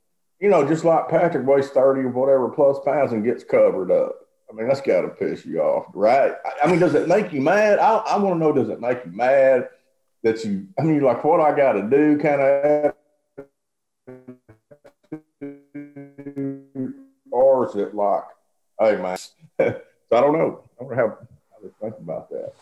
you 0.41 0.49
know, 0.51 0.67
just 0.67 0.85
like 0.85 1.09
Patrick 1.09 1.47
weighs 1.47 1.69
thirty 1.69 2.01
or 2.01 2.09
whatever 2.09 2.49
plus 2.49 2.79
pounds 2.85 3.13
and 3.13 3.25
gets 3.25 3.45
covered 3.45 3.91
up. 3.93 4.17
I 4.51 4.55
mean, 4.55 4.69
that's 4.69 4.81
got 4.81 5.03
to 5.03 5.09
piss 5.09 5.45
you 5.45 5.61
off, 5.61 5.87
right? 5.95 6.33
I- 6.45 6.65
I 6.65 6.71
mean, 6.71 6.81
does 6.81 6.95
it 6.95 7.09
make 7.09 7.33
you 7.33 7.41
mad? 7.41 7.79
I, 7.79 7.97
I 7.97 8.17
want 8.19 8.35
to 8.35 8.39
know, 8.39 8.53
does 8.53 8.69
it 8.69 8.81
make 8.81 9.05
you 9.05 9.13
mad 9.13 9.69
that 10.23 10.45
you? 10.45 10.67
I 10.79 10.83
mean, 10.83 11.03
like, 11.03 11.23
what 11.25 11.41
I 11.41 11.57
got 11.57 11.73
to 11.73 11.83
do, 11.83 12.19
kind 12.19 12.41
of 12.41 12.95
it 17.75 17.95
like, 17.95 18.25
hey 18.81 18.97
man? 18.97 19.17
so 19.59 19.81
I 20.13 20.21
don't 20.21 20.33
know. 20.33 20.63
I 20.81 20.85
don't 20.85 20.97
have 20.97 21.11
how 21.53 21.59
to 21.63 21.75
think 21.81 21.95
about 21.99 22.31
that. 22.31 22.53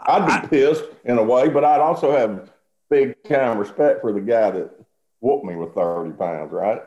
I'd 0.00 0.42
be 0.42 0.48
pissed 0.48 0.84
in 1.04 1.18
a 1.18 1.22
way, 1.22 1.48
but 1.48 1.64
I'd 1.64 1.80
also 1.80 2.10
have 2.12 2.50
big 2.88 3.22
time 3.24 3.58
respect 3.58 4.00
for 4.00 4.12
the 4.12 4.20
guy 4.20 4.50
that 4.50 4.70
whooped 5.20 5.44
me 5.44 5.56
with 5.56 5.74
thirty 5.74 6.12
pounds, 6.12 6.52
right? 6.52 6.82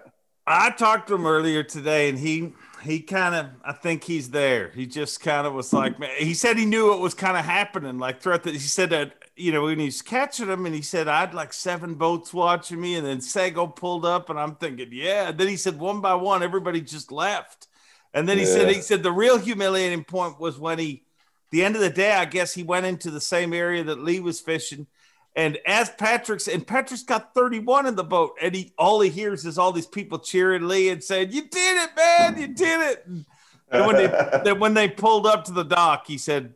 I 0.46 0.72
talked 0.72 1.08
to 1.08 1.16
him 1.16 1.26
earlier 1.26 1.64
today, 1.64 2.10
and 2.10 2.20
he 2.20 2.54
he 2.84 3.00
kind 3.00 3.36
of 3.36 3.48
I 3.64 3.74
think 3.74 4.04
he's 4.04 4.32
there. 4.32 4.70
He 4.70 4.86
just 4.86 5.22
kind 5.22 5.48
of 5.48 5.54
was 5.54 5.72
like, 5.72 6.00
man, 6.00 6.10
he 6.18 6.34
said 6.34 6.58
he 6.58 6.66
knew 6.66 6.94
it 6.94 7.00
was 7.00 7.14
kind 7.14 7.38
of 7.38 7.46
happening. 7.46 7.98
Like 7.98 8.22
throughout 8.22 8.44
the, 8.44 8.52
he 8.52 8.60
said 8.60 8.90
that 8.90 9.14
you 9.36 9.52
know 9.52 9.64
when 9.64 9.80
he's 9.80 10.02
catching 10.02 10.48
them, 10.48 10.66
and 10.66 10.76
he 10.76 10.82
said 10.82 11.08
I 11.08 11.22
had 11.22 11.34
like 11.34 11.54
seven 11.54 11.96
boats 11.96 12.34
watching 12.34 12.80
me, 12.80 12.96
and 12.96 13.06
then 13.06 13.22
Sago 13.22 13.68
pulled 13.68 14.06
up, 14.06 14.30
and 14.30 14.40
I'm 14.40 14.56
thinking, 14.56 14.90
yeah. 14.92 15.30
And 15.30 15.38
then 15.38 15.48
he 15.48 15.58
said 15.58 15.80
one 15.80 16.02
by 16.02 16.16
one, 16.16 16.44
everybody 16.44 16.82
just 16.82 17.12
left, 17.12 17.68
and 18.14 18.30
then 18.30 18.38
he 18.38 18.46
said 18.46 18.70
he 18.70 18.82
said 18.82 19.02
the 19.02 19.12
real 19.12 19.38
humiliating 19.38 20.04
point 20.04 20.40
was 20.40 20.60
when 20.60 20.78
he, 20.78 21.04
the 21.52 21.64
end 21.64 21.76
of 21.76 21.82
the 21.82 21.90
day, 21.90 22.14
I 22.14 22.26
guess 22.26 22.54
he 22.54 22.64
went 22.64 22.86
into 22.86 23.10
the 23.10 23.22
same 23.22 23.54
area 23.54 23.84
that 23.84 24.04
Lee 24.04 24.20
was 24.20 24.40
fishing. 24.40 24.88
And 25.36 25.58
as 25.66 25.90
Patrick's 25.90 26.48
and 26.48 26.66
Patrick's 26.66 27.02
got 27.02 27.34
31 27.34 27.88
in 27.88 27.96
the 27.96 28.04
boat, 28.04 28.36
and 28.40 28.54
he 28.54 28.72
all 28.78 29.02
he 29.02 29.10
hears 29.10 29.46
is 29.46 29.58
all 29.58 29.72
these 29.72 29.88
people 29.88 30.20
cheering 30.20 30.68
Lee 30.68 30.90
and 30.90 31.04
saying, 31.04 31.32
"You 31.32 31.48
did 31.48 31.84
it, 31.84 31.90
man! 31.98 32.40
You 32.40 32.48
did 32.50 32.82
it!" 32.82 33.04
And 33.08 33.26
then 33.72 33.88
when 33.88 33.96
they 33.96 34.42
then 34.44 34.60
when 34.60 34.76
they 34.76 34.88
pulled 34.88 35.26
up 35.26 35.46
to 35.46 35.52
the 35.52 35.64
dock, 35.64 36.06
he 36.06 36.20
said, 36.20 36.54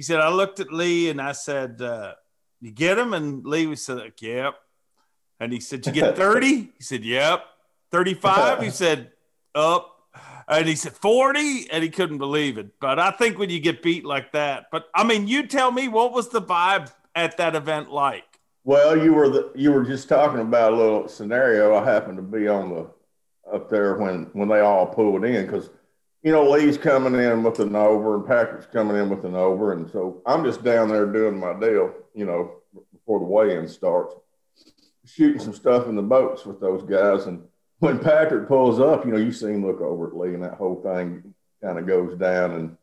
"He 0.00 0.02
said 0.02 0.18
I 0.18 0.30
looked 0.30 0.60
at 0.60 0.72
Lee 0.72 1.10
and 1.10 1.20
I 1.20 1.32
said, 1.32 1.82
uh, 1.82 2.14
you 2.58 2.70
get 2.70 2.96
him?" 2.96 3.12
And 3.12 3.44
Lee 3.44 3.66
was 3.66 3.86
like, 3.86 4.22
"Yep." 4.22 4.54
And 5.38 5.52
he 5.52 5.60
said, 5.60 5.84
"You 5.84 5.92
get 5.92 6.16
30?" 6.26 6.48
He 6.48 6.70
said, 6.78 7.04
"Yep." 7.04 7.44
35? 7.90 8.62
He 8.62 8.70
said, 8.84 9.12
"Up." 9.54 9.94
And 10.48 10.66
he 10.66 10.74
said 10.74 10.94
40, 10.94 11.70
and 11.70 11.84
he 11.84 11.90
couldn't 11.90 12.16
believe 12.16 12.56
it. 12.56 12.80
But 12.80 12.98
I 12.98 13.10
think 13.10 13.38
when 13.38 13.50
you 13.50 13.60
get 13.60 13.82
beat 13.82 14.06
like 14.06 14.32
that, 14.32 14.68
but 14.72 14.86
I 14.94 15.04
mean, 15.04 15.28
you 15.28 15.46
tell 15.46 15.70
me 15.70 15.86
what 15.86 16.14
was 16.14 16.30
the 16.30 16.40
vibe 16.40 16.90
at 17.14 17.36
that 17.36 17.54
event 17.54 17.92
like? 17.92 18.40
Well, 18.64 18.96
you 18.96 19.12
were 19.12 19.28
the, 19.28 19.52
you 19.54 19.70
were 19.70 19.84
just 19.84 20.08
talking 20.08 20.40
about 20.40 20.72
a 20.72 20.76
little 20.76 21.08
scenario. 21.08 21.74
I 21.74 21.84
happened 21.84 22.16
to 22.16 22.22
be 22.22 22.48
on 22.48 22.70
the 22.70 22.90
up 23.52 23.68
there 23.68 23.98
when 23.98 24.30
when 24.32 24.48
they 24.48 24.60
all 24.60 24.86
pulled 24.86 25.26
in 25.26 25.44
because 25.44 25.68
you 26.22 26.32
know 26.32 26.48
Lee's 26.50 26.76
coming 26.76 27.14
in 27.14 27.42
with 27.42 27.60
an 27.60 27.74
over 27.74 28.16
and 28.16 28.26
Patrick's 28.26 28.66
coming 28.66 28.96
in 28.96 29.08
with 29.08 29.24
an 29.24 29.34
over, 29.34 29.72
and 29.72 29.90
so 29.90 30.20
I'm 30.26 30.44
just 30.44 30.62
down 30.62 30.88
there 30.88 31.06
doing 31.06 31.38
my 31.38 31.58
deal. 31.58 31.92
You 32.14 32.26
know, 32.26 32.52
before 32.92 33.20
the 33.20 33.26
weigh-in 33.26 33.68
starts, 33.68 34.14
shooting 35.06 35.40
some 35.40 35.54
stuff 35.54 35.86
in 35.86 35.96
the 35.96 36.02
boats 36.02 36.44
with 36.44 36.60
those 36.60 36.82
guys. 36.82 37.26
And 37.26 37.42
when 37.78 37.98
Patrick 37.98 38.48
pulls 38.48 38.80
up, 38.80 39.04
you 39.04 39.12
know, 39.12 39.18
you 39.18 39.32
see 39.32 39.46
him 39.46 39.66
look 39.66 39.80
over 39.80 40.08
at 40.08 40.16
Lee, 40.16 40.34
and 40.34 40.42
that 40.42 40.54
whole 40.54 40.82
thing 40.82 41.34
kind 41.62 41.78
of 41.78 41.86
goes 41.86 42.16
down 42.18 42.52
and. 42.52 42.76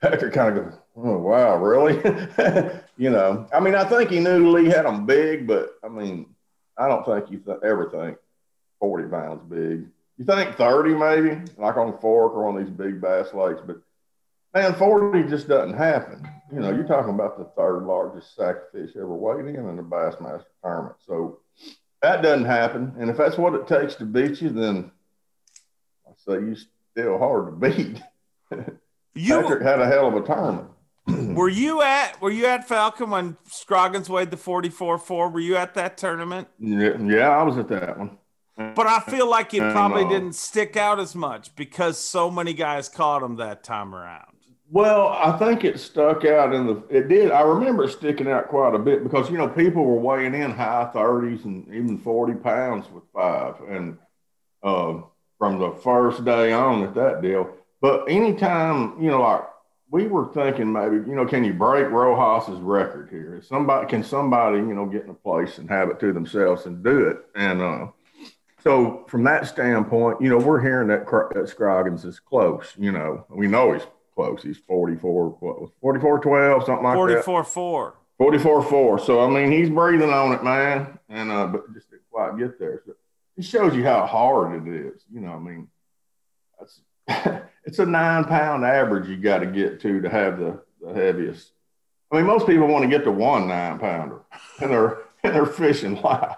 Patrick 0.00 0.34
kind 0.34 0.58
of 0.58 0.64
goes, 0.64 0.78
"Oh 0.96 1.16
wow, 1.18 1.56
really?" 1.58 1.94
you 2.96 3.08
know, 3.08 3.46
I 3.54 3.60
mean, 3.60 3.76
I 3.76 3.84
think 3.84 4.10
he 4.10 4.18
knew 4.18 4.50
Lee 4.50 4.66
had 4.68 4.84
him 4.84 5.06
big, 5.06 5.46
but 5.46 5.74
I 5.84 5.88
mean, 5.88 6.26
I 6.76 6.88
don't 6.88 7.06
think 7.06 7.30
you 7.30 7.38
th- 7.38 7.58
ever 7.62 7.88
think 7.88 8.18
forty 8.80 9.08
pounds 9.08 9.42
big. 9.48 9.86
You 10.22 10.26
think 10.26 10.54
thirty, 10.54 10.94
maybe, 10.94 11.40
like 11.56 11.76
on 11.76 11.98
Fork 11.98 12.34
or 12.34 12.48
on 12.48 12.56
these 12.56 12.70
big 12.70 13.00
bass 13.00 13.34
lakes, 13.34 13.60
but 13.66 13.78
man, 14.54 14.72
forty 14.74 15.28
just 15.28 15.48
doesn't 15.48 15.76
happen. 15.76 16.28
You 16.52 16.60
know, 16.60 16.70
you're 16.70 16.86
talking 16.86 17.12
about 17.12 17.38
the 17.38 17.46
third 17.56 17.82
largest 17.82 18.36
sack 18.36 18.54
of 18.56 18.70
fish 18.70 18.94
ever 18.94 19.12
weighed 19.12 19.52
in 19.52 19.68
in 19.68 19.76
the 19.76 19.82
Bassmaster 19.82 20.44
tournament, 20.62 20.94
so 21.04 21.40
that 22.02 22.22
doesn't 22.22 22.44
happen. 22.44 22.94
And 23.00 23.10
if 23.10 23.16
that's 23.16 23.36
what 23.36 23.54
it 23.54 23.66
takes 23.66 23.96
to 23.96 24.04
beat 24.04 24.40
you, 24.40 24.50
then 24.50 24.92
I 26.06 26.12
say 26.16 26.34
you 26.34 26.56
still 26.92 27.18
hard 27.18 27.60
to 27.60 27.68
beat. 27.68 28.02
You 29.14 29.42
Patrick 29.42 29.62
had 29.62 29.78
a 29.78 29.86
hell 29.86 30.08
of 30.08 30.14
a 30.14 30.26
tournament. 30.26 30.68
were 31.36 31.50
you 31.50 31.82
at 31.82 32.18
were 32.22 32.30
you 32.30 32.46
at 32.46 32.66
Falcon 32.66 33.10
when 33.10 33.36
Scroggins 33.44 34.08
weighed 34.08 34.30
the 34.30 34.38
44-4? 34.38 35.30
Were 35.30 35.38
you 35.38 35.54
at 35.56 35.74
that 35.74 35.98
tournament? 35.98 36.48
Yeah, 36.58 36.96
yeah, 36.98 37.28
I 37.28 37.42
was 37.42 37.58
at 37.58 37.68
that 37.68 37.98
one. 37.98 38.16
But 38.56 38.86
I 38.86 39.00
feel 39.00 39.28
like 39.28 39.54
it 39.54 39.60
probably 39.72 40.04
didn't 40.04 40.34
stick 40.34 40.76
out 40.76 41.00
as 41.00 41.14
much 41.14 41.54
because 41.56 41.98
so 41.98 42.30
many 42.30 42.52
guys 42.52 42.88
caught 42.88 43.22
him 43.22 43.36
that 43.36 43.64
time 43.64 43.94
around. 43.94 44.26
Well, 44.70 45.08
I 45.08 45.36
think 45.38 45.64
it 45.64 45.78
stuck 45.78 46.24
out 46.24 46.54
in 46.54 46.66
the. 46.66 46.82
It 46.88 47.08
did. 47.08 47.30
I 47.30 47.42
remember 47.42 47.84
it 47.84 47.90
sticking 47.90 48.28
out 48.28 48.48
quite 48.48 48.74
a 48.74 48.78
bit 48.78 49.02
because 49.02 49.30
you 49.30 49.36
know 49.36 49.48
people 49.48 49.84
were 49.84 50.00
weighing 50.00 50.34
in 50.34 50.50
high 50.50 50.90
thirties 50.94 51.44
and 51.44 51.66
even 51.68 51.98
forty 51.98 52.32
pounds 52.32 52.86
with 52.90 53.04
five, 53.12 53.56
and 53.68 53.98
uh, 54.62 55.02
from 55.38 55.58
the 55.58 55.72
first 55.82 56.24
day 56.24 56.52
on 56.52 56.84
at 56.84 56.94
that 56.94 57.20
deal. 57.20 57.50
But 57.82 58.06
anytime 58.08 58.98
you 58.98 59.10
know, 59.10 59.20
like 59.20 59.42
we 59.90 60.06
were 60.06 60.32
thinking, 60.32 60.72
maybe 60.72 60.96
you 60.96 61.14
know, 61.14 61.26
can 61.26 61.44
you 61.44 61.52
break 61.52 61.88
Rojas's 61.88 62.60
record 62.60 63.10
here? 63.10 63.42
Somebody 63.46 63.86
can 63.88 64.02
somebody 64.02 64.56
you 64.58 64.74
know 64.74 64.86
get 64.86 65.04
in 65.04 65.10
a 65.10 65.14
place 65.14 65.58
and 65.58 65.68
have 65.68 65.90
it 65.90 66.00
to 66.00 66.14
themselves 66.14 66.64
and 66.64 66.82
do 66.82 67.08
it? 67.08 67.18
And 67.34 67.60
uh, 67.60 67.86
so 68.62 69.04
from 69.08 69.24
that 69.24 69.46
standpoint, 69.46 70.20
you 70.20 70.28
know, 70.28 70.38
we're 70.38 70.60
hearing 70.60 70.88
that, 70.88 71.06
that 71.34 71.48
Scroggins 71.48 72.04
is 72.04 72.20
close. 72.20 72.72
You 72.78 72.92
know, 72.92 73.26
we 73.28 73.48
know 73.48 73.72
he's 73.72 73.82
close. 74.14 74.42
He's 74.42 74.58
44, 74.58 75.30
what 75.40 75.60
was 75.60 75.70
44 75.80 76.20
12, 76.20 76.64
something 76.64 76.84
like 76.84 77.08
that. 77.08 77.24
44-4. 77.24 77.92
44 78.18 78.62
4. 78.62 78.98
So, 79.00 79.20
I 79.20 79.28
mean, 79.28 79.50
he's 79.50 79.68
breathing 79.68 80.10
on 80.10 80.32
it, 80.32 80.44
man. 80.44 80.98
And, 81.08 81.32
uh, 81.32 81.46
but 81.46 81.72
just 81.74 81.90
didn't 81.90 82.08
quite 82.10 82.38
get 82.38 82.58
there. 82.58 82.82
So 82.86 82.92
it 83.36 83.44
shows 83.44 83.74
you 83.74 83.82
how 83.82 84.06
hard 84.06 84.66
it 84.66 84.72
is. 84.72 85.04
You 85.12 85.20
know, 85.20 85.32
I 85.32 85.38
mean, 85.40 85.68
that's, 86.58 86.80
it's 87.64 87.80
a 87.80 87.86
nine 87.86 88.24
pound 88.24 88.64
average 88.64 89.08
you 89.08 89.16
got 89.16 89.38
to 89.38 89.46
get 89.46 89.80
to 89.80 90.00
to 90.00 90.08
have 90.08 90.38
the, 90.38 90.62
the 90.80 90.94
heaviest. 90.94 91.50
I 92.12 92.16
mean, 92.16 92.26
most 92.26 92.46
people 92.46 92.68
want 92.68 92.84
to 92.84 92.90
get 92.90 93.04
to 93.04 93.10
one 93.10 93.48
nine 93.48 93.78
pounder 93.78 94.20
and 94.60 94.70
they're, 94.70 94.98
and 95.22 95.34
they're 95.34 95.46
fishing 95.46 96.00
live. 96.02 96.36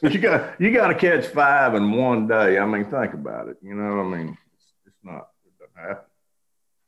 So 0.00 0.08
you 0.08 0.18
got 0.18 0.60
you 0.60 0.72
got 0.72 0.88
to 0.88 0.94
catch 0.94 1.26
five 1.28 1.74
in 1.74 1.92
one 1.92 2.26
day. 2.26 2.58
I 2.58 2.66
mean, 2.66 2.84
think 2.84 3.14
about 3.14 3.48
it. 3.48 3.56
You 3.62 3.74
know, 3.74 4.00
I 4.00 4.04
mean, 4.04 4.36
it's, 4.54 4.64
it's 4.86 4.96
not 5.02 5.28
it 5.46 5.52
doesn't 5.58 5.88
happen. 5.88 6.04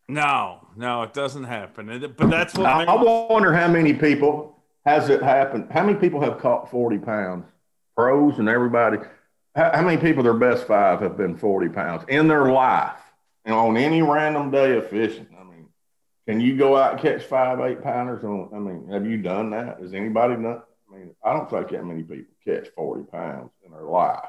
No, 0.08 0.66
no, 0.76 1.02
it 1.02 1.12
doesn't 1.12 1.44
happen. 1.44 1.88
It- 1.90 2.16
But 2.16 2.30
that's 2.30 2.54
what 2.54 2.66
I, 2.66 2.84
I 2.84 3.02
wonder 3.30 3.52
how 3.52 3.68
many 3.68 3.92
people 3.92 4.56
has 4.84 5.08
it 5.08 5.22
happened. 5.22 5.68
How 5.70 5.84
many 5.84 5.98
people 5.98 6.20
have 6.20 6.38
caught 6.38 6.70
forty 6.70 6.98
pounds? 6.98 7.44
Pros 7.96 8.38
and 8.38 8.48
everybody. 8.48 8.98
How, 9.54 9.72
how 9.74 9.82
many 9.82 9.96
people 10.00 10.22
their 10.22 10.34
best 10.34 10.66
five 10.66 11.00
have 11.00 11.16
been 11.16 11.36
forty 11.36 11.68
pounds 11.68 12.04
in 12.08 12.28
their 12.28 12.50
life? 12.52 13.00
And 13.44 13.54
on 13.54 13.76
any 13.76 14.02
random 14.02 14.50
day 14.50 14.76
of 14.76 14.88
fishing, 14.90 15.26
I 15.40 15.44
mean, 15.44 15.68
can 16.28 16.40
you 16.40 16.56
go 16.56 16.76
out 16.76 16.92
and 16.94 17.00
catch 17.00 17.22
five 17.22 17.60
eight 17.60 17.82
pounders? 17.82 18.22
On 18.24 18.48
I 18.54 18.58
mean, 18.58 18.88
have 18.92 19.06
you 19.06 19.16
done 19.18 19.50
that? 19.50 19.80
Has 19.80 19.92
anybody 19.94 20.34
done? 20.34 20.62
I 20.88 20.96
mean, 20.96 21.14
I 21.24 21.32
don't 21.32 21.50
think 21.50 21.70
that 21.70 21.84
many 21.84 22.02
people 22.02 22.34
catch 22.44 22.68
40 22.74 23.04
pounds 23.10 23.50
in 23.64 23.72
their 23.72 23.82
life. 23.82 24.28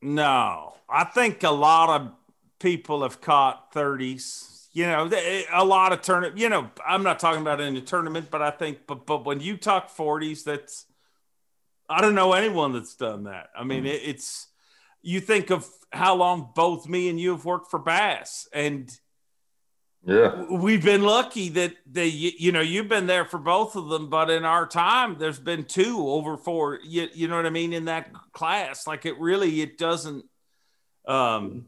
No, 0.00 0.74
I 0.88 1.04
think 1.04 1.42
a 1.42 1.50
lot 1.50 2.00
of 2.00 2.12
people 2.58 3.02
have 3.02 3.20
caught 3.20 3.72
30s. 3.72 4.68
You 4.72 4.86
know, 4.86 5.06
eh, 5.06 5.44
a 5.52 5.64
lot 5.64 5.92
of 5.92 6.00
tournament. 6.00 6.38
You 6.38 6.48
know, 6.48 6.70
I'm 6.86 7.02
not 7.02 7.18
talking 7.18 7.42
about 7.42 7.60
in 7.60 7.76
a 7.76 7.80
tournament, 7.80 8.28
but 8.30 8.42
I 8.42 8.50
think, 8.50 8.86
but 8.86 9.06
but 9.06 9.24
when 9.24 9.40
you 9.40 9.56
talk 9.56 9.94
40s, 9.94 10.44
that's 10.44 10.86
I 11.88 12.00
don't 12.00 12.14
know 12.14 12.32
anyone 12.32 12.72
that's 12.72 12.96
done 12.96 13.24
that. 13.24 13.50
I 13.56 13.64
mean, 13.64 13.82
hmm. 13.82 13.88
it, 13.88 14.00
it's 14.04 14.48
you 15.02 15.20
think 15.20 15.50
of 15.50 15.68
how 15.92 16.14
long 16.14 16.50
both 16.54 16.88
me 16.88 17.08
and 17.10 17.20
you 17.20 17.30
have 17.30 17.44
worked 17.44 17.70
for 17.70 17.78
Bass, 17.78 18.48
and 18.52 18.90
Yeah. 20.04 20.46
we've 20.50 20.84
been 20.84 21.02
lucky 21.02 21.48
that 21.50 21.74
they 21.86 22.08
you, 22.08 22.50
know 22.50 22.60
you've 22.60 22.88
been 22.88 23.06
there 23.06 23.24
for 23.24 23.38
both 23.38 23.76
of 23.76 23.88
them 23.88 24.10
but 24.10 24.30
in 24.30 24.44
our 24.44 24.66
time 24.66 25.16
there's 25.16 25.38
been 25.38 25.64
two 25.64 26.08
over 26.08 26.36
four 26.36 26.80
you, 26.82 27.08
you 27.14 27.28
know 27.28 27.36
what 27.36 27.46
i 27.46 27.50
mean 27.50 27.72
in 27.72 27.84
that 27.84 28.12
class 28.32 28.88
like 28.88 29.06
it 29.06 29.16
really 29.20 29.60
it 29.60 29.78
doesn't 29.78 30.24
um 31.06 31.66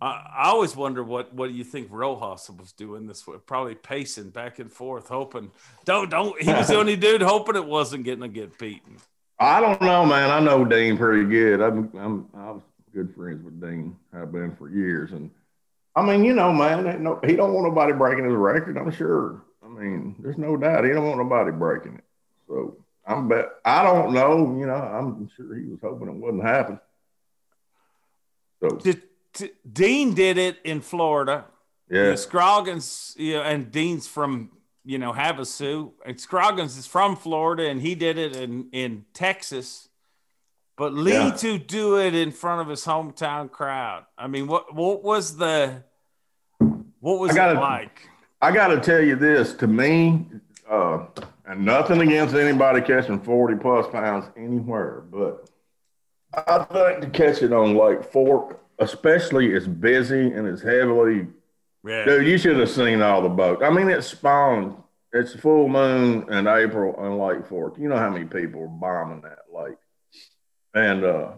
I, 0.00 0.06
I 0.38 0.48
always 0.50 0.76
wonder 0.76 1.02
what 1.02 1.34
what 1.34 1.48
do 1.48 1.54
you 1.54 1.64
think 1.64 1.88
Rojas 1.90 2.48
was 2.50 2.72
doing 2.72 3.08
this 3.08 3.26
way 3.26 3.36
probably 3.44 3.74
pacing 3.74 4.30
back 4.30 4.60
and 4.60 4.70
forth 4.70 5.08
hoping 5.08 5.50
don't 5.84 6.08
don't 6.08 6.40
he 6.40 6.52
was 6.52 6.68
the 6.68 6.76
only 6.78 6.94
dude 6.94 7.22
hoping 7.22 7.56
it 7.56 7.66
wasn't 7.66 8.04
getting 8.04 8.22
to 8.22 8.28
get 8.28 8.56
beaten 8.58 8.98
I 9.38 9.60
don't 9.60 9.80
know, 9.82 10.06
man. 10.06 10.30
I 10.30 10.40
know 10.40 10.64
Dean 10.64 10.96
pretty 10.96 11.28
good. 11.28 11.60
I'm, 11.60 11.90
I'm, 11.98 12.26
I 12.34 12.52
was 12.52 12.62
good 12.94 13.14
friends 13.14 13.44
with 13.44 13.60
Dean. 13.60 13.96
I've 14.14 14.32
been 14.32 14.54
for 14.56 14.70
years, 14.70 15.12
and 15.12 15.30
I 15.96 16.02
mean, 16.02 16.24
you 16.24 16.34
know, 16.34 16.52
man, 16.52 17.02
no, 17.02 17.18
he 17.24 17.34
don't 17.34 17.54
want 17.54 17.66
nobody 17.66 17.92
breaking 17.92 18.26
his 18.26 18.34
record. 18.34 18.76
I'm 18.76 18.90
sure. 18.90 19.42
I 19.64 19.68
mean, 19.68 20.14
there's 20.20 20.38
no 20.38 20.56
doubt 20.56 20.84
he 20.84 20.90
don't 20.90 21.06
want 21.06 21.18
nobody 21.18 21.50
breaking 21.50 21.94
it. 21.94 22.04
So 22.46 22.76
I'm 23.06 23.28
bet. 23.28 23.48
I 23.64 23.82
don't 23.82 24.12
know. 24.12 24.56
You 24.58 24.66
know, 24.66 24.74
I'm 24.74 25.28
sure 25.36 25.56
he 25.56 25.64
was 25.64 25.80
hoping 25.82 26.08
it 26.08 26.14
wouldn't 26.14 26.44
happen. 26.44 26.78
So 28.60 28.76
Did, 28.76 29.02
D- 29.32 29.50
Dean 29.70 30.14
did 30.14 30.38
it 30.38 30.58
in 30.64 30.80
Florida 30.80 31.46
yeah, 31.90 32.10
Yeah, 32.10 32.14
Scroggins, 32.16 33.14
you 33.18 33.34
know, 33.34 33.42
and 33.42 33.70
Dean's 33.70 34.06
from 34.06 34.50
you 34.84 34.98
know 34.98 35.12
Havasu, 35.12 35.92
and 36.04 36.20
Scroggins 36.20 36.76
is 36.76 36.86
from 36.86 37.16
Florida, 37.16 37.68
and 37.68 37.80
he 37.80 37.94
did 37.94 38.18
it 38.18 38.36
in 38.36 38.68
in 38.72 39.04
Texas. 39.14 39.88
But 40.76 40.92
Lee 40.92 41.12
Yeah. 41.14 41.30
to 41.30 41.58
do 41.58 41.98
it 41.98 42.14
in 42.14 42.30
front 42.30 42.60
of 42.60 42.68
his 42.68 42.84
hometown 42.84 43.50
crowd. 43.50 44.04
I 44.18 44.26
mean, 44.26 44.46
what 44.46 44.74
what 44.74 45.02
was 45.02 45.36
the 45.36 45.82
what 47.00 47.18
was 47.18 47.30
I 47.30 47.34
it 47.34 47.36
gotta- 47.36 47.60
like? 47.60 48.08
I 48.42 48.52
got 48.52 48.68
to 48.68 48.80
tell 48.80 49.00
you 49.00 49.16
this. 49.16 49.54
To 49.54 49.66
me, 49.66 50.26
uh, 50.70 51.06
and 51.46 51.64
nothing 51.64 52.00
against 52.02 52.34
anybody 52.34 52.82
catching 52.82 53.18
40 53.18 53.54
plus 53.56 53.86
pounds 53.88 54.26
anywhere, 54.36 55.02
but 55.10 55.48
I 56.46 56.64
think 56.64 57.00
to 57.00 57.08
catch 57.10 57.42
it 57.42 57.52
on 57.54 57.74
Lake 57.76 58.04
Fork, 58.04 58.60
especially 58.78 59.54
as 59.56 59.66
busy 59.66 60.30
and 60.32 60.46
as 60.46 60.60
heavily 60.60 61.28
Yeah, 61.84 62.04
Dude, 62.04 62.26
you 62.26 62.36
should 62.36 62.58
have 62.58 62.68
seen 62.68 63.00
all 63.00 63.22
the 63.22 63.28
boats. 63.28 63.62
I 63.64 63.70
mean, 63.70 63.88
it 63.88 64.02
spawned. 64.02 64.74
It's 65.12 65.34
full 65.36 65.68
moon 65.68 66.30
in 66.32 66.48
April 66.48 66.94
on 66.96 67.16
Lake 67.16 67.46
Fork. 67.46 67.78
You 67.78 67.88
know 67.88 67.96
how 67.96 68.10
many 68.10 68.24
people 68.24 68.64
are 68.64 68.66
bombing 68.66 69.20
that 69.22 69.38
lake, 69.54 69.76
and 70.76 71.04
uh, 71.04 71.30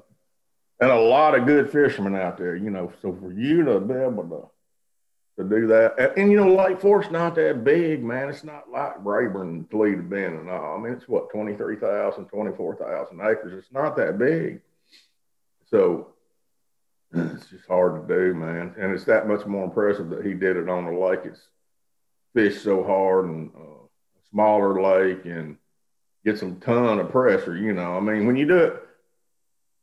and 0.81 0.91
a 0.91 1.01
lot 1.01 1.39
of 1.39 1.47
good 1.47 1.71
fishermen 1.71 2.17
out 2.17 2.37
there. 2.37 2.57
You 2.57 2.71
know, 2.71 2.93
so 3.01 3.17
for 3.19 3.33
you 3.33 3.65
to 3.65 3.81
be 3.81 3.95
able 3.95 4.25
to 4.25 5.43
to 5.43 5.49
do 5.49 5.69
that, 5.69 5.95
and, 5.99 6.19
and, 6.19 6.33
you 6.33 6.37
know, 6.37 6.53
Lake 6.53 6.81
Fork's 6.81 7.13
not 7.13 7.37
that 7.37 7.63
big, 7.63 8.03
man. 8.03 8.29
It's 8.29 8.43
not 8.43 8.71
like 8.73 8.95
Rayburn, 9.05 9.69
Toledo 9.71 10.03
Bend, 10.03 10.41
and 10.41 10.51
all. 10.51 10.77
I 10.77 10.81
mean, 10.81 10.93
it's 10.93 11.09
what 11.09 11.31
23,000, 11.31 12.25
24,000 12.27 13.21
acres. 13.21 13.53
It's 13.57 13.73
not 13.73 13.97
that 13.97 14.19
big, 14.19 14.61
so 15.71 16.09
it's 17.15 17.47
just 17.47 17.69
hard 17.69 18.09
to 18.09 18.15
do, 18.15 18.35
man. 18.35 18.75
And 18.79 18.93
it's 18.93 19.05
that 19.05 19.29
much 19.29 19.47
more 19.47 19.65
impressive 19.65 20.11
that 20.11 20.27
he 20.27 20.35
did 20.35 20.57
it 20.57 20.69
on 20.69 20.85
a 20.87 20.99
lake. 20.99 21.21
It's 21.25 21.47
fished 22.35 22.65
so 22.65 22.83
hard 22.83 23.27
and 23.27 23.51
uh, 23.57 23.61
a 23.61 24.29
smaller 24.31 24.83
lake 24.83 25.25
and 25.25 25.57
gets 26.25 26.43
a 26.43 26.51
ton 26.51 26.99
of 26.99 27.11
pressure. 27.11 27.57
You 27.57 27.75
know, 27.75 27.97
I 27.97 28.01
mean, 28.01 28.27
when 28.27 28.37
you 28.37 28.47
do 28.47 28.59
it, 28.59 28.88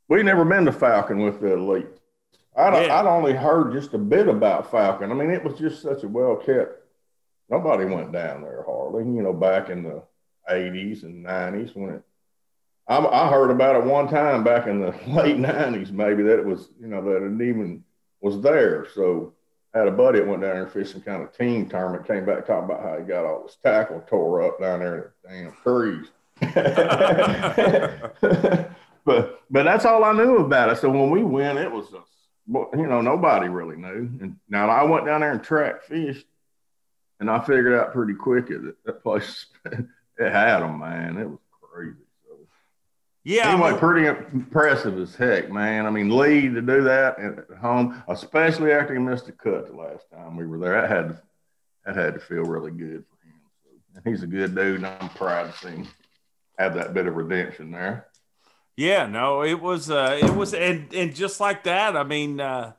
we 0.07 0.23
never 0.23 0.45
been 0.45 0.65
to 0.65 0.71
Falcon 0.71 1.21
with 1.21 1.41
the 1.41 1.53
elite. 1.53 1.87
I'd, 2.55 2.85
Yeah. 2.85 2.99
I'd 2.99 3.05
only 3.05 3.33
heard 3.33 3.73
just 3.73 3.93
a 3.93 3.97
bit 3.97 4.27
about 4.27 4.71
Falcon. 4.71 5.11
I 5.11 5.13
mean, 5.13 5.31
it 5.31 5.43
was 5.43 5.59
just 5.59 5.81
such 5.81 6.03
a 6.03 6.07
well 6.07 6.35
kept. 6.35 6.81
Nobody 7.49 7.85
went 7.85 8.11
down 8.11 8.41
there 8.41 8.63
hardly. 8.65 9.03
You 9.03 9.21
know, 9.21 9.33
back 9.33 9.69
in 9.69 9.83
the 9.83 10.03
'80s 10.49 11.03
and 11.03 11.25
'90s 11.25 11.75
when 11.75 11.95
it 11.95 12.03
I, 12.87 12.97
I 12.97 13.29
heard 13.29 13.49
about 13.49 13.75
it 13.75 13.83
one 13.83 14.07
time 14.07 14.43
back 14.43 14.67
in 14.67 14.79
the 14.79 14.93
late 15.07 15.37
nineties, 15.37 15.91
maybe 15.91 16.23
that 16.23 16.39
it 16.39 16.45
was, 16.45 16.69
you 16.79 16.87
know, 16.87 17.01
that 17.03 17.25
it 17.25 17.41
even 17.47 17.83
was 18.21 18.41
there. 18.41 18.87
So 18.93 19.33
I 19.73 19.79
had 19.79 19.87
a 19.87 19.91
buddy 19.91 20.19
that 20.19 20.27
went 20.27 20.41
down 20.41 20.69
there 20.73 20.85
some 20.85 21.01
kind 21.01 21.23
of 21.23 21.35
team 21.35 21.67
tournament, 21.67 22.07
came 22.07 22.25
back 22.25 22.45
talking 22.45 22.65
about 22.65 22.83
how 22.83 22.97
he 22.97 23.03
got 23.03 23.25
all 23.25 23.43
his 23.45 23.57
tackle 23.63 24.03
tore 24.07 24.43
up 24.43 24.59
down 24.59 24.79
there 24.79 24.95
in 24.95 25.03
the 25.23 25.29
damn 25.29 25.53
trees. 25.63 26.07
but 29.05 29.34
but 29.49 29.63
that's 29.63 29.85
all 29.85 30.03
I 30.03 30.13
knew 30.13 30.37
about 30.37 30.69
it. 30.69 30.77
So 30.77 30.89
when 30.89 31.09
we 31.09 31.23
went, 31.23 31.59
it 31.59 31.71
was 31.71 31.89
just, 31.89 32.11
you 32.47 32.87
know, 32.87 33.01
nobody 33.01 33.47
really 33.47 33.75
knew. 33.75 34.09
And 34.21 34.37
now 34.49 34.69
I 34.69 34.83
went 34.83 35.05
down 35.05 35.21
there 35.21 35.31
and 35.31 35.43
tracked 35.43 35.85
fish, 35.85 36.23
and 37.19 37.29
I 37.29 37.39
figured 37.39 37.73
out 37.73 37.93
pretty 37.93 38.13
quick 38.13 38.47
that 38.47 38.75
that 38.85 39.03
place 39.03 39.45
it 39.65 40.31
had 40.31 40.59
them, 40.59 40.79
man. 40.79 41.17
It 41.17 41.29
was 41.29 41.39
crazy. 41.61 41.95
So 42.27 42.35
yeah. 43.23 43.49
I 43.49 43.53
anyway, 43.53 43.71
mean, 43.71 43.79
pretty 43.79 44.07
impressive 44.07 44.99
as 44.99 45.15
heck, 45.15 45.51
man. 45.51 45.85
I 45.85 45.89
mean, 45.89 46.15
Lee 46.15 46.49
to 46.49 46.61
do 46.61 46.83
that 46.83 47.19
at 47.19 47.57
home, 47.57 48.03
especially 48.07 48.71
after 48.71 48.93
he 48.93 48.99
missed 48.99 49.27
a 49.27 49.31
cut 49.31 49.67
the 49.67 49.75
last 49.75 50.09
time 50.11 50.37
we 50.37 50.45
were 50.45 50.57
there, 50.57 50.81
that 50.81 50.89
had 50.89 51.09
to, 51.09 51.21
that 51.85 51.95
had 51.95 52.13
to 52.15 52.19
feel 52.19 52.43
really 52.43 52.71
good 52.71 53.03
for 53.09 53.27
him. 53.27 53.41
So, 53.93 54.09
he's 54.09 54.23
a 54.23 54.27
good 54.27 54.55
dude, 54.55 54.77
and 54.77 54.87
I'm 54.87 55.09
proud 55.09 55.51
to 55.51 55.57
see 55.57 55.73
him 55.73 55.87
have 56.57 56.75
that 56.75 56.93
bit 56.93 57.07
of 57.07 57.15
redemption 57.15 57.71
there. 57.71 58.07
Yeah, 58.77 59.05
no, 59.07 59.41
it 59.43 59.61
was 59.61 59.89
uh 59.89 60.19
it 60.21 60.35
was 60.35 60.53
and 60.53 60.93
and 60.93 61.15
just 61.15 61.39
like 61.39 61.63
that, 61.63 61.95
I 61.95 62.03
mean 62.03 62.39
uh 62.39 62.73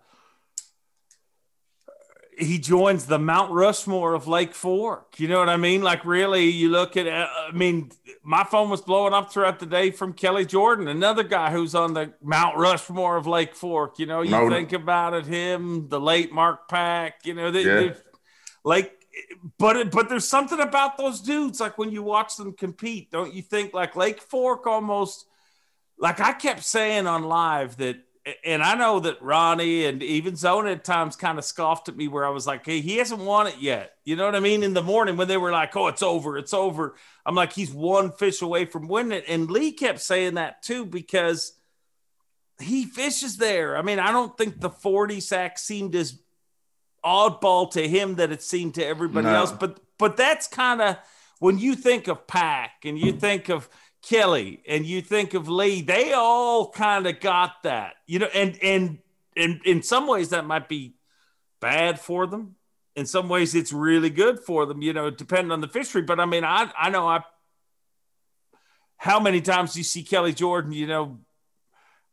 he 2.38 2.59
joins 2.59 3.06
the 3.06 3.18
Mount 3.18 3.50
Rushmore 3.50 4.12
of 4.12 4.28
Lake 4.28 4.54
Fork. 4.54 5.18
You 5.18 5.26
know 5.26 5.38
what 5.38 5.48
I 5.48 5.56
mean? 5.56 5.80
Like 5.82 6.04
really 6.04 6.44
you 6.50 6.68
look 6.68 6.96
at 6.98 7.06
uh, 7.06 7.28
I 7.48 7.52
mean 7.52 7.90
my 8.22 8.44
phone 8.44 8.68
was 8.68 8.82
blowing 8.82 9.14
up 9.14 9.32
throughout 9.32 9.59
the 9.59 9.64
day 9.64 9.90
from 9.90 10.12
Kelly 10.12 10.44
Jordan, 10.44 10.87
another 10.88 11.22
guy 11.22 11.50
who's 11.50 11.74
on 11.74 11.94
the 11.94 12.12
Mount 12.22 12.59
Rushmore 12.59 13.16
of 13.16 13.26
Lake 13.26 13.54
Fork. 13.54 13.98
You 13.98 14.04
know, 14.04 14.20
you 14.20 14.50
think 14.50 14.74
about 14.74 15.14
it 15.14 15.24
him, 15.24 15.88
the 15.88 16.00
late 16.00 16.30
Mark 16.30 16.68
Pack, 16.68 17.20
you 17.24 17.32
know, 17.32 17.50
they, 17.50 17.62
Yeah. 17.62 17.94
like 18.64 18.92
but 19.56 19.90
but 19.90 20.11
there's 20.11 20.28
something 20.28 20.61
about 20.61 20.98
those 20.98 21.20
dudes 21.20 21.59
like 21.59 21.78
when 21.78 21.90
you 21.90 22.02
watch 22.02 22.37
them 22.37 22.52
compete, 22.52 23.11
don't 23.11 23.32
you 23.32 23.40
think 23.40 23.72
like 23.72 23.96
Lake 23.96 24.20
Fork 24.20 24.66
almost 24.66 25.24
like 25.98 26.20
I 26.20 26.32
kept 26.32 26.62
saying 26.64 27.06
on 27.06 27.24
live 27.24 27.76
that, 27.78 27.96
and 28.44 28.62
I 28.62 28.74
know 28.74 28.98
that 29.00 29.22
Ronnie 29.22 29.85
and 29.85 30.02
even 30.02 30.35
Zona 30.37 30.72
at 30.72 30.85
times 30.85 31.14
kind 31.16 31.38
of 31.38 31.44
scoffed 31.44 31.88
at 31.88 31.96
me 31.96 32.09
where 32.09 32.26
I 32.26 32.30
was 32.30 32.46
like, 32.46 32.66
hey, 32.66 32.80
he 32.80 32.96
hasn't 32.96 33.20
won 33.20 33.46
it 33.46 33.59
yet. 33.61 33.92
You 34.04 34.16
know 34.16 34.24
what 34.24 34.35
I 34.35 34.40
mean? 34.40 34.62
In 34.64 34.74
the 34.74 34.82
morning 34.82 35.16
when 35.16 35.28
they 35.28 35.37
were 35.37 35.52
like, 35.52 35.76
oh, 35.76 35.87
it's 35.87 36.02
over, 36.02 36.37
it's 36.37 36.52
over. 36.52 36.96
I'm 37.24 37.37
like, 37.37 37.52
he's 37.52 37.72
one 37.72 38.11
fish 38.11 38.42
away 38.42 38.64
from 38.64 38.88
winning 38.88 39.18
it. 39.18 39.24
And 39.28 39.48
Lee 39.50 39.70
kept 39.72 40.00
saying 40.00 40.35
that 40.35 40.62
too 40.62 40.85
because 40.85 41.52
he 42.61 42.85
fishes 42.87 43.37
there. 43.37 43.76
I 43.76 43.82
mean, 43.82 43.98
I 44.00 44.11
don't 44.11 44.37
think 44.37 44.61
the 44.61 44.70
40 44.70 45.20
sack 45.20 45.59
seemed 45.59 45.94
as 45.94 46.18
oddball 47.04 47.70
to 47.72 47.87
him 47.87 48.16
that 48.16 48.32
it 48.32 48.42
seemed 48.42 48.74
to 48.74 48.85
everybody 48.85 49.26
No. 49.28 49.35
else. 49.35 49.52
But 49.52 49.78
but 49.98 50.16
that's 50.16 50.46
kind 50.48 50.82
of 50.82 50.96
when 51.38 51.59
you 51.59 51.74
think 51.76 52.09
of 52.09 52.26
Pack 52.26 52.85
and 52.85 52.98
you 52.98 53.12
think 53.12 53.48
of 53.48 53.68
Kelly 54.09 54.62
and 54.69 54.87
you 54.87 55.03
think 55.03 55.35
of 55.35 55.49
Lee, 55.49 55.83
they 55.83 56.12
all 56.12 56.71
kind 56.71 57.07
of 57.07 57.21
got 57.21 57.62
that, 57.64 57.95
you 58.07 58.19
know, 58.19 58.29
and 58.35 58.59
and 58.62 58.99
and 59.37 59.61
in 59.64 59.83
some 59.83 60.07
ways 60.07 60.31
that 60.31 60.47
might 60.47 60.69
be 60.69 60.95
bad 61.61 61.99
for 61.99 62.27
them. 62.27 62.57
In 62.95 63.05
some 63.05 63.29
ways, 63.29 63.55
it's 63.55 63.73
really 63.73 64.09
good 64.09 64.40
for 64.40 64.64
them, 64.64 64.81
you 64.81 64.92
know, 64.92 65.11
depending 65.11 65.53
on 65.53 65.61
the 65.61 65.69
fishery. 65.69 66.03
But 66.03 66.21
I 66.21 66.25
mean, 66.25 66.45
I 66.45 66.71
I 66.79 66.90
know 66.90 67.07
I 67.07 67.23
how 68.97 69.21
many 69.21 69.40
times 69.40 69.75
do 69.75 69.81
you 69.81 69.85
see 69.85 70.03
Kelly 70.03 70.33
Jordan, 70.33 70.73
you 70.73 70.87
know, 70.87 71.19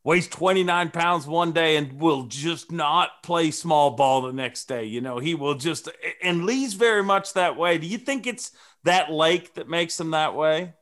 weighs 0.03 0.27
29 0.27 0.91
pounds 0.91 1.25
one 1.25 1.51
day 1.51 1.77
and 1.77 1.99
will 1.99 2.23
just 2.23 2.71
not 2.71 3.23
play 3.23 3.51
small 3.51 3.91
ball 3.91 4.21
the 4.21 4.34
next 4.34 4.65
day. 4.65 4.84
You 4.84 5.01
know, 5.01 5.19
he 5.19 5.34
will 5.34 5.56
just, 5.56 5.89
and 6.21 6.45
Lee's 6.45 6.73
very 6.73 7.03
much 7.03 7.34
that 7.34 7.56
way. 7.56 7.77
Do 7.77 7.88
you 7.88 7.97
think 7.97 8.27
it's 8.27 8.51
that 8.84 9.12
lake 9.12 9.53
that 9.56 9.69
makes 9.69 9.99
him 9.99 10.12
that 10.12 10.36
way? 10.36 10.73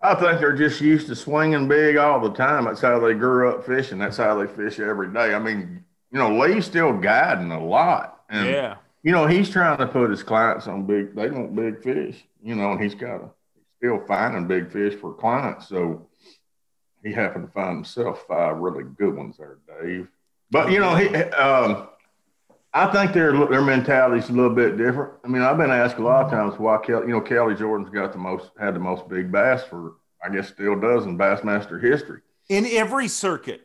I 0.00 0.14
think 0.14 0.40
they're 0.40 0.56
just 0.56 0.80
used 0.80 1.08
to 1.08 1.16
swinging 1.16 1.66
big 1.66 1.96
all 1.96 2.20
the 2.20 2.32
time. 2.32 2.64
That's 2.64 2.80
how 2.80 3.00
they 3.00 3.14
grew 3.14 3.50
up 3.50 3.66
fishing. 3.66 3.98
That's 3.98 4.16
how 4.16 4.38
they 4.38 4.46
fish 4.46 4.78
every 4.78 5.12
day. 5.12 5.34
I 5.34 5.38
mean, 5.38 5.84
you 6.12 6.18
know, 6.18 6.38
Lee's 6.38 6.66
still 6.66 6.92
guiding 6.96 7.50
a 7.50 7.64
lot. 7.64 8.22
And, 8.28 8.48
yeah. 8.48 8.76
you 9.02 9.12
know, 9.12 9.26
he's 9.26 9.50
trying 9.50 9.78
to 9.78 9.86
put 9.86 10.10
his 10.10 10.22
clients 10.22 10.68
on 10.68 10.86
big, 10.86 11.14
they 11.14 11.30
want 11.30 11.56
big 11.56 11.82
fish, 11.82 12.24
you 12.42 12.54
know, 12.54 12.72
and 12.72 12.80
he's 12.80 12.94
got 12.94 13.18
to, 13.18 13.30
still 13.78 14.02
finding 14.06 14.46
big 14.46 14.72
fish 14.72 14.94
for 14.94 15.14
clients. 15.14 15.68
So 15.68 16.08
he 17.04 17.12
happened 17.12 17.46
to 17.46 17.52
find 17.52 17.76
himself 17.76 18.24
five 18.26 18.56
really 18.56 18.84
good 18.84 19.16
ones 19.16 19.36
there, 19.36 19.58
Dave. 19.82 20.08
But 20.50 20.72
you 20.72 20.80
know, 20.80 20.96
he, 20.96 21.14
um, 21.14 21.88
I 22.78 22.92
think 22.92 23.12
their 23.12 23.32
their 23.46 23.62
mentality's 23.62 24.28
a 24.28 24.32
little 24.32 24.54
bit 24.54 24.76
different. 24.76 25.12
I 25.24 25.28
mean, 25.28 25.42
I've 25.42 25.56
been 25.56 25.70
asked 25.70 25.96
a 25.96 26.02
lot 26.02 26.26
of 26.26 26.30
mm-hmm. 26.30 26.50
times 26.50 26.60
why 26.60 26.78
Kelly, 26.78 27.08
you 27.08 27.12
know, 27.12 27.20
Kelly 27.20 27.56
Jordan's 27.56 27.90
got 27.90 28.12
the 28.12 28.18
most 28.18 28.50
had 28.58 28.74
the 28.74 28.80
most 28.80 29.08
big 29.08 29.32
bass 29.32 29.64
for, 29.64 29.96
I 30.24 30.28
guess, 30.28 30.48
still 30.48 30.78
does 30.78 31.04
in 31.04 31.18
Bassmaster 31.18 31.82
history. 31.82 32.20
In 32.48 32.66
every 32.66 33.08
circuit. 33.08 33.62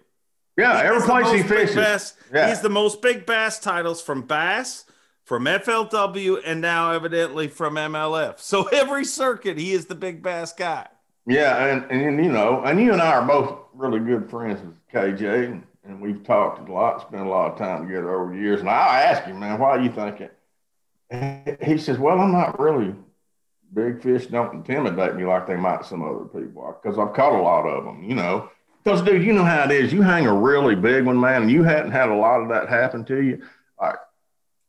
Yeah, 0.57 0.81
He 0.81 0.87
every 0.87 1.01
place 1.01 1.31
he 1.31 1.43
fishes. 1.43 1.75
Bass, 1.75 2.13
Yeah. 2.33 2.49
He's 2.49 2.61
the 2.61 2.69
most 2.69 3.01
big 3.01 3.25
bass 3.25 3.59
titles 3.59 4.01
from 4.01 4.23
Bass, 4.23 4.85
from 5.23 5.45
FLW, 5.45 6.41
and 6.45 6.61
now 6.61 6.91
evidently 6.91 7.47
from 7.47 7.75
MLF. 7.75 8.39
So 8.39 8.63
every 8.71 9.05
circuit, 9.05 9.57
he 9.57 9.73
is 9.73 9.85
the 9.85 9.95
big 9.95 10.21
bass 10.21 10.53
guy. 10.53 10.87
Yeah, 11.25 11.65
and, 11.65 11.89
and 11.89 12.23
you 12.23 12.31
know, 12.31 12.61
and 12.63 12.79
you 12.79 12.91
and 12.93 13.01
I 13.01 13.13
are 13.13 13.25
both 13.25 13.59
really 13.73 13.99
good 13.99 14.29
friends 14.29 14.61
with 14.61 14.75
KJ, 14.93 15.61
and, 15.83 16.01
we've 16.01 16.23
talked 16.23 16.67
a 16.67 16.71
lot, 16.71 17.01
spent 17.01 17.25
a 17.25 17.29
lot 17.29 17.51
of 17.51 17.57
time 17.57 17.87
together 17.87 18.13
over 18.13 18.33
the 18.33 18.39
years. 18.39 18.61
And 18.61 18.69
I 18.69 19.01
asked 19.01 19.25
him, 19.25 19.39
man, 19.39 19.59
why 19.59 19.81
you 19.81 19.91
think 19.91 20.21
it? 20.21 20.37
And 21.09 21.57
He 21.61 21.77
says, 21.77 21.97
well, 21.97 22.19
I'm 22.19 22.31
not 22.31 22.59
really 22.59 22.95
big 23.73 24.01
fish 24.01 24.27
don't 24.27 24.53
intimidate 24.53 25.15
me 25.15 25.25
like 25.25 25.47
they 25.47 25.55
might 25.55 25.85
some 25.85 26.03
other 26.03 26.25
people 26.25 26.77
because 26.81 26.99
I've 26.99 27.13
caught 27.13 27.33
a 27.33 27.41
lot 27.41 27.65
of 27.65 27.83
them, 27.85 28.03
you 28.03 28.15
know. 28.15 28.49
Because, 28.83 29.01
dude, 29.01 29.23
you 29.23 29.33
know 29.33 29.45
how 29.45 29.63
it 29.63 29.71
is. 29.71 29.93
You 29.93 30.01
hang 30.01 30.27
a 30.27 30.33
really 30.33 30.75
big 30.75 31.05
one, 31.05 31.19
man, 31.19 31.43
and 31.43 31.51
you 31.51 31.63
hadn't 31.63 31.91
had 31.91 32.09
a 32.09 32.15
lot 32.15 32.41
of 32.41 32.49
that 32.49 32.67
happen 32.67 33.05
to 33.05 33.21
you. 33.21 33.41
Like, 33.79 33.95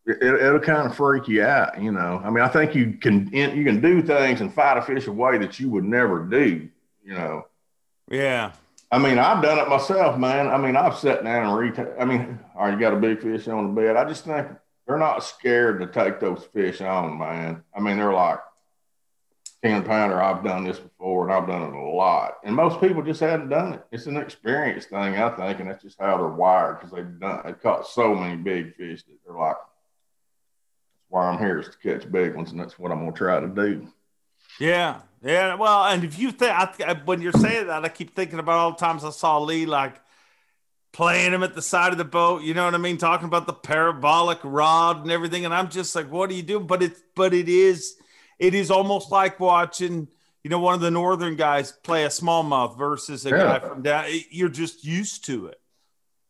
it, 0.07 0.23
it'll 0.23 0.61
kind 0.61 0.89
of 0.89 0.95
freak 0.95 1.27
you 1.27 1.43
out, 1.43 1.83
you 1.83 1.91
know. 1.91 2.21
I 2.25 2.31
mean, 2.31 2.45
I 2.45 2.49
think 2.49 2.75
you 2.75 2.93
can 2.93 3.29
you 3.33 3.65
can 3.65 3.81
do 3.81 4.03
things 4.03 4.41
and 4.41 4.53
fight 4.53 4.77
a 4.77 4.83
fish 4.83 5.07
away 5.07 5.39
that 5.39 5.59
you 5.59 5.69
would 5.71 5.85
never 5.85 6.25
do, 6.25 6.69
you 7.03 7.15
know. 7.15 7.47
Yeah. 8.09 8.53
I 8.95 8.99
mean, 8.99 9.19
I've 9.19 9.43
done 9.43 9.59
it 9.59 9.69
myself, 9.69 10.17
man. 10.17 10.47
I 10.47 10.57
mean, 10.57 10.77
I've 10.77 10.97
sat 10.97 11.25
down 11.25 11.49
and 11.49 11.59
retail. 11.59 11.93
I 11.99 12.05
mean, 12.05 12.39
all 12.57 12.67
right, 12.67 12.75
you 12.75 12.79
got 12.79 12.93
a 12.93 12.97
big 12.97 13.21
fish 13.21 13.49
on 13.49 13.75
the 13.75 13.81
bed. 13.81 13.97
I 13.97 14.09
just 14.09 14.25
think 14.25 14.47
they're 14.87 14.99
not 14.99 15.25
scared 15.25 15.81
to 15.81 15.89
take 15.89 16.21
those 16.21 16.45
fish 16.53 16.81
on, 16.81 17.19
man. 17.19 17.65
I 17.77 17.81
mean, 17.81 17.97
they're 17.97 18.13
like 18.13 18.39
10 19.65 19.83
pounder. 19.83 20.23
I've 20.23 20.45
done 20.45 20.63
this 20.63 20.79
before 20.79 21.25
and 21.25 21.33
I've 21.33 21.49
done 21.49 21.63
it 21.63 21.75
a 21.75 21.91
lot. 21.91 22.35
And 22.45 22.55
most 22.55 22.81
people 22.81 23.03
just 23.03 23.19
hadn't 23.19 23.49
done 23.49 23.73
it. 23.73 23.85
It's 23.91 24.07
an 24.07 24.17
experience 24.17 24.85
thing, 24.85 25.17
I 25.17 25.29
think. 25.31 25.59
And 25.59 25.69
that's 25.69 25.83
just 25.83 25.99
how 25.99 26.17
they're 26.17 26.29
wired 26.29 26.79
because 26.79 26.93
they've 26.93 27.19
done, 27.19 27.41
they've 27.45 27.61
caught 27.61 27.89
so 27.89 28.15
many 28.15 28.37
big 28.37 28.77
fish 28.77 29.03
that 29.03 29.19
they're 29.27 29.37
like, 29.37 29.57
that's 29.57 31.09
why 31.09 31.27
I'm 31.27 31.39
here 31.41 31.59
is 31.59 31.69
to 31.69 31.79
catch 31.79 32.13
big 32.13 32.37
ones. 32.37 32.53
And 32.53 32.61
that's 32.61 32.79
what 32.79 32.93
I'm 32.93 33.01
going 33.01 33.13
to 33.13 33.19
try 33.19 33.41
to 33.41 33.49
do. 33.49 33.89
Yeah. 34.59 35.01
Yeah. 35.23 35.55
Well, 35.55 35.85
and 35.85 36.05
if 36.05 36.19
you 36.19 36.31
think, 36.31 36.53
I, 36.53 37.01
when 37.05 37.21
you're 37.21 37.33
saying 37.33 37.67
that, 37.67 37.85
I 37.85 37.89
keep 37.89 38.15
thinking 38.15 38.39
about 38.39 38.59
all 38.59 38.71
the 38.73 38.77
times 38.77 39.05
I 39.05 39.11
saw 39.11 39.39
Lee 39.39 39.67
like 39.67 40.01
playing 40.93 41.33
him 41.33 41.43
at 41.43 41.55
the 41.55 41.63
side 41.63 41.93
of 41.93 41.99
the 41.99 42.05
boat. 42.05 42.43
You 42.43 42.55
know 42.55 42.65
what 42.65 42.75
I 42.75 42.79
mean? 42.79 42.99
Talking 42.99 43.27
about 43.27 43.47
the 43.47 43.53
parabolic 43.53 44.39
rod 44.43 45.03
and 45.03 45.11
everything. 45.11 45.45
And 45.45 45.55
I'm 45.55 45.71
just 45.71 45.95
like, 45.95 46.11
what 46.11 46.31
are 46.31 46.35
you 46.35 46.43
doing? 46.43 46.67
But 46.67 46.83
it's, 46.83 47.01
but 47.15 47.35
it 47.35 47.49
is, 47.49 47.97
it 48.39 48.55
is 48.55 48.71
almost 48.71 49.11
like 49.11 49.41
watching, 49.41 50.09
you 50.43 50.51
know, 50.51 50.59
one 50.59 50.75
of 50.75 50.81
the 50.81 50.91
northern 50.91 51.37
guys 51.37 51.73
play 51.73 52.05
a 52.05 52.09
smallmouth 52.09 52.79
versus 52.79 53.25
a 53.27 53.31
guy 53.31 53.59
from 53.59 53.83
down. 53.83 54.07
You're 54.31 54.49
just 54.49 54.85
used 54.85 55.25
to 55.27 55.47
it. 55.47 55.61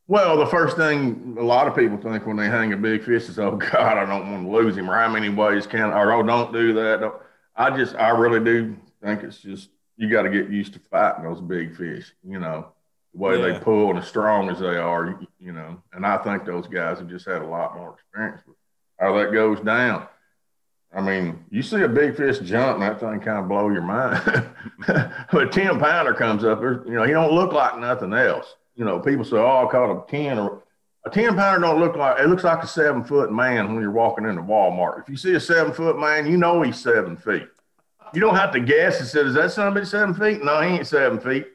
Well, 0.07 0.37
the 0.37 0.47
first 0.47 0.77
thing 0.77 1.37
a 1.39 1.43
lot 1.43 1.67
of 1.67 1.75
people 1.75 1.97
think 1.97 2.27
when 2.27 2.37
they 2.37 2.47
hang 2.47 2.75
a 2.75 2.77
big 2.77 3.05
fish 3.05 3.29
is, 3.29 3.39
"Oh 3.39 3.57
God, 3.57 3.97
I 3.97 4.05
don't 4.05 4.31
want 4.31 4.45
to 4.45 4.51
lose 4.53 4.77
him," 4.77 4.91
or 4.91 4.95
"How 4.95 5.09
many 5.09 5.31
ways 5.31 5.67
can?" 5.67 5.93
or 5.93 6.13
"Oh, 6.13 6.23
don't 6.23 6.53
do 6.53 6.75
that." 6.75 7.01
Don't. 7.01 7.15
I 7.57 7.77
just, 7.77 7.95
I 7.97 8.11
really 8.11 8.43
do 8.45 8.77
think 9.03 9.23
it's 9.23 9.39
just 9.39 9.71
you 9.97 10.11
got 10.11 10.23
to 10.23 10.31
get 10.31 10.51
used 10.51 10.73
to 10.75 10.81
fighting 10.91 11.25
those 11.25 11.41
big 11.41 11.77
fish. 11.77 12.13
You 12.27 12.39
know, 12.41 12.69
the 13.13 13.19
way 13.21 13.39
Yeah. 13.39 13.53
they 13.53 13.59
pull 13.61 13.91
and 13.91 13.99
as 13.99 14.09
strong 14.09 14.51
as 14.51 14.59
they 14.59 14.77
are. 14.77 15.21
You, 15.39 15.53
know, 15.53 15.81
and 15.93 16.05
I 16.07 16.17
think 16.19 16.45
those 16.45 16.67
guys 16.67 16.99
have 16.99 17.09
just 17.09 17.27
had 17.27 17.43
a 17.43 17.47
lot 17.47 17.77
more 17.77 17.95
experience 17.95 18.43
with 18.47 18.57
how 18.99 19.17
that 19.19 19.33
goes 19.33 19.61
down. 19.61 20.09
I 20.97 21.01
mean, 21.01 21.45
you 21.51 21.63
see 21.63 21.83
a 21.83 21.89
big 21.89 22.17
fish 22.17 22.39
jump, 22.39 22.75
and 22.75 22.83
that 22.83 23.01
thing 23.01 23.21
kind 23.21 23.39
of 23.39 23.49
blow 23.49 23.69
your 23.69 23.83
mind. 23.83 24.23
but 24.87 25.43
a 25.43 25.47
ten 25.49 25.79
pounder 25.81 26.15
comes 26.15 26.45
up, 26.45 26.61
you 26.63 26.85
know, 26.87 27.03
he 27.05 27.13
don't 27.13 27.33
look 27.35 27.53
like 27.53 27.79
nothing 27.79 28.13
else. 28.13 28.55
You 28.77 28.85
know, 28.85 28.99
people 29.01 29.25
say, 29.25 29.37
"Oh, 29.37 29.67
I 29.67 29.71
caught 29.71 29.93
a 29.93 30.11
ten 30.11 30.39
or 30.39 30.63
a 31.07 31.11
ten 31.11 31.35
pounder." 31.37 31.67
Don't 31.67 31.81
look 31.81 31.97
like 31.97 32.21
it 32.21 32.29
looks 32.29 32.45
like 32.45 32.63
a 32.63 32.67
seven 32.67 33.05
foot 33.05 33.33
man 33.33 33.73
when 33.73 33.83
you're 33.83 33.91
walking 33.91 34.27
into 34.27 34.43
Walmart. 34.43 35.03
If 35.03 35.09
you 35.09 35.17
see 35.17 35.35
a 35.35 35.41
seven 35.41 35.73
foot 35.73 35.99
man, 35.99 36.27
you 36.27 36.37
know 36.37 36.63
he's 36.63 36.79
seven 36.79 37.17
feet. 37.17 37.49
You 38.13 38.21
don't 38.21 38.37
have 38.37 38.53
to 38.53 38.61
guess 38.61 39.01
and 39.01 39.09
say, 39.09 39.21
"Is 39.21 39.35
that 39.35 39.53
somebody 39.53 39.87
seven 39.87 40.15
feet?" 40.15 40.43
No, 40.45 40.61
he 40.61 40.77
ain't 40.77 40.87
seven 40.87 41.19
feet. 41.19 41.47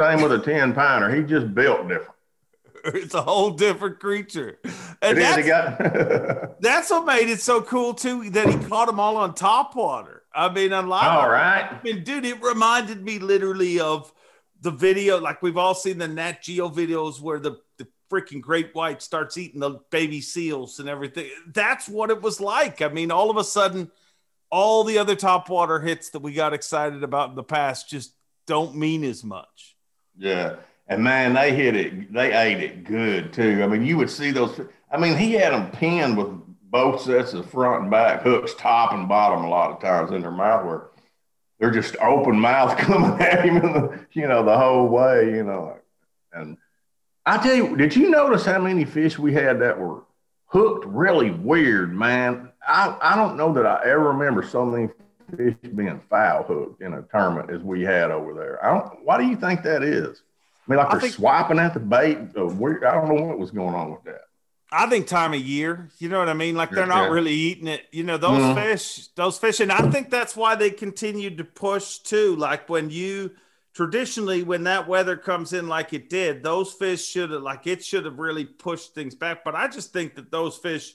Same 0.00 0.22
with 0.22 0.32
a 0.32 0.38
ten 0.38 0.72
pounder. 0.74 1.14
He 1.14 1.22
just 1.22 1.54
built 1.54 1.88
different. 1.88 2.14
It's 2.94 3.14
a 3.14 3.22
whole 3.22 3.50
different 3.50 3.98
creature. 3.98 4.60
And 5.02 5.18
It 5.18 5.20
that's, 5.20 5.46
got. 5.46 6.60
that's 6.60 6.90
what 6.90 7.04
made 7.04 7.28
it 7.28 7.40
so 7.40 7.60
cool 7.60 7.92
too, 7.92 8.30
that 8.30 8.48
he 8.48 8.56
caught 8.68 8.86
them 8.86 9.00
all 9.00 9.16
on 9.16 9.34
top 9.34 9.74
water. 9.74 10.22
I 10.34 10.48
mean, 10.48 10.70
lot 10.70 11.04
All 11.04 11.24
of. 11.24 11.30
I 11.72 11.80
mean, 11.82 12.04
dude, 12.04 12.24
it 12.24 12.40
reminded 12.40 13.02
me 13.02 13.18
literally 13.18 13.80
of 13.80 14.12
the 14.60 14.70
video. 14.70 15.20
Like 15.20 15.42
we've 15.42 15.56
all 15.56 15.74
seen 15.74 15.98
the 15.98 16.08
Nat 16.08 16.42
Geo 16.42 16.68
videos 16.68 17.20
where 17.20 17.40
the 17.40 17.56
freaking 18.10 18.40
great 18.40 18.74
white 18.74 19.02
starts 19.02 19.36
eating 19.36 19.60
the 19.60 19.80
baby 19.90 20.20
seals 20.20 20.80
and 20.80 20.88
everything. 20.88 21.28
That's 21.52 21.88
what 21.88 22.10
it 22.10 22.22
was 22.22 22.40
like. 22.40 22.82
I 22.82 22.88
mean, 22.88 23.10
all 23.10 23.30
of 23.30 23.36
a 23.36 23.44
sudden, 23.44 23.90
all 24.50 24.84
the 24.84 24.98
other 24.98 25.14
top 25.14 25.48
water 25.48 25.78
hits 25.78 26.10
that 26.10 26.20
we 26.20 26.32
got 26.32 26.54
excited 26.54 27.02
about 27.02 27.30
in 27.30 27.36
the 27.36 27.42
past 27.42 27.88
just 27.88 28.12
don't 28.46 28.74
mean 28.76 29.04
as 29.04 29.22
much. 29.22 29.76
Yeah. 30.16 30.56
And 30.88 31.04
man, 31.04 31.34
they 31.34 31.54
hit 31.54 31.76
it. 31.76 32.12
They 32.12 32.32
ate 32.32 32.62
it 32.62 32.84
good 32.84 33.32
too. 33.32 33.62
I 33.62 33.66
mean, 33.66 33.84
you 33.84 33.98
would 33.98 34.10
see 34.10 34.30
those. 34.30 34.58
I 34.90 34.98
mean, 34.98 35.16
he 35.16 35.32
had 35.32 35.52
them 35.52 35.70
pinned 35.70 36.16
with 36.16 36.28
both 36.62 37.02
sets 37.02 37.34
of 37.34 37.50
front 37.50 37.82
and 37.82 37.90
back 37.90 38.22
hooks, 38.22 38.54
top 38.54 38.92
and 38.92 39.08
bottom, 39.08 39.44
a 39.44 39.48
lot 39.48 39.70
of 39.70 39.80
times 39.80 40.12
in 40.12 40.22
their 40.22 40.30
mouth, 40.30 40.64
where 40.64 40.82
they're 41.58 41.70
just 41.70 41.96
open 41.98 42.38
mouth 42.38 42.76
coming 42.78 43.20
at 43.20 43.44
him, 43.44 43.60
the, 43.60 44.06
you 44.12 44.26
know, 44.26 44.44
the 44.44 44.56
whole 44.56 44.88
way, 44.88 45.26
you 45.26 45.44
know. 45.44 45.76
And 46.32 46.56
I 47.28 47.36
tell 47.42 47.54
you, 47.54 47.76
did 47.76 47.94
you 47.94 48.08
notice 48.10 48.44
how 48.46 48.58
many 48.58 48.84
fish 48.84 49.18
we 49.18 49.32
had 49.34 49.60
that 49.60 49.78
were 49.78 50.02
hooked 50.46 50.86
really 50.86 51.30
weird, 51.30 51.94
man? 51.94 52.50
I 52.66 52.96
I 53.02 53.16
don't 53.16 53.36
know 53.36 53.52
that 53.52 53.66
I 53.66 53.82
ever 53.84 54.12
remember 54.12 54.42
so 54.42 54.64
many 54.64 54.88
fish 55.36 55.54
being 55.74 56.00
foul 56.08 56.42
hooked 56.44 56.80
in 56.82 56.94
a 56.94 57.02
tournament 57.12 57.50
as 57.50 57.60
we 57.62 57.82
had 57.82 58.10
over 58.10 58.32
there. 58.32 58.64
I 58.64 58.70
don't. 58.78 59.04
Why 59.04 59.18
do 59.18 59.26
you 59.26 59.36
think 59.36 59.62
that 59.64 59.82
is? 59.82 60.22
I 60.66 60.70
mean, 60.70 60.78
like 60.78 60.88
I 60.88 60.92
they're 60.92 61.00
think- 61.02 61.14
swiping 61.14 61.58
at 61.58 61.74
the 61.74 61.80
bait. 61.80 62.18
Uh, 62.36 62.46
weird, 62.46 62.84
I 62.84 62.92
don't 62.94 63.14
know 63.14 63.22
what 63.26 63.38
was 63.38 63.50
going 63.50 63.74
on 63.74 63.90
with 63.90 64.04
that. 64.04 64.22
I 64.70 64.86
think 64.86 65.06
time 65.06 65.32
of 65.32 65.40
year, 65.40 65.88
you 65.98 66.10
know 66.10 66.18
what 66.18 66.28
I 66.28 66.34
mean? 66.34 66.54
Like 66.54 66.70
they're 66.70 66.86
not 66.86 67.04
yeah. 67.04 67.14
really 67.14 67.32
eating 67.32 67.68
it. 67.68 67.82
You 67.90 68.04
know, 68.04 68.18
those 68.18 68.42
Mhm. 68.42 68.54
fish, 68.54 69.08
those 69.16 69.38
fish, 69.38 69.60
and 69.60 69.72
I 69.72 69.90
think 69.90 70.10
that's 70.10 70.36
why 70.36 70.56
they 70.56 70.68
continued 70.70 71.38
to 71.38 71.44
push 71.44 71.98
too. 71.98 72.36
Like 72.36 72.68
when 72.68 72.90
you 72.90 73.30
traditionally, 73.78 74.42
when 74.42 74.64
that 74.64 74.88
weather 74.88 75.16
comes 75.16 75.52
in 75.52 75.68
like 75.68 75.92
it 75.92 76.10
did, 76.10 76.42
those 76.42 76.72
fish 76.72 77.06
should 77.06 77.30
have 77.30 77.42
like 77.42 77.64
it 77.68 77.84
should 77.84 78.04
have 78.06 78.18
really 78.18 78.44
pushed 78.44 78.92
things 78.92 79.14
back. 79.14 79.44
But 79.44 79.54
I 79.54 79.68
just 79.68 79.92
think 79.92 80.16
that 80.16 80.32
those 80.32 80.58
fish 80.58 80.94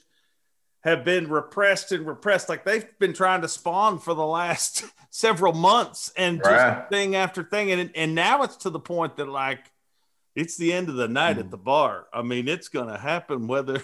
have 0.80 1.02
been 1.02 1.30
repressed 1.30 1.92
and 1.92 2.06
repressed. 2.06 2.50
Like 2.50 2.66
they've 2.66 2.86
been 2.98 3.14
trying 3.14 3.40
to 3.40 3.48
spawn 3.48 4.00
for 4.00 4.12
the 4.12 4.26
last 4.26 4.84
several 5.10 5.54
months 5.54 6.12
and 6.14 6.40
just 6.44 6.50
Right. 6.50 6.86
thing 6.90 7.16
after 7.16 7.42
thing. 7.42 7.72
And 7.72 7.90
and 7.94 8.14
now 8.14 8.42
it's 8.42 8.56
to 8.58 8.70
the 8.70 8.80
point 8.80 9.16
that 9.16 9.30
like 9.30 9.72
it's 10.34 10.58
the 10.58 10.74
end 10.74 10.90
of 10.90 10.96
the 10.96 11.08
night 11.08 11.38
at 11.38 11.46
hmm. 11.46 11.52
the 11.52 11.56
bar. 11.56 12.08
I 12.12 12.20
mean, 12.20 12.48
it's 12.48 12.68
going 12.68 12.88
to 12.88 12.98
happen 12.98 13.46
whether 13.46 13.80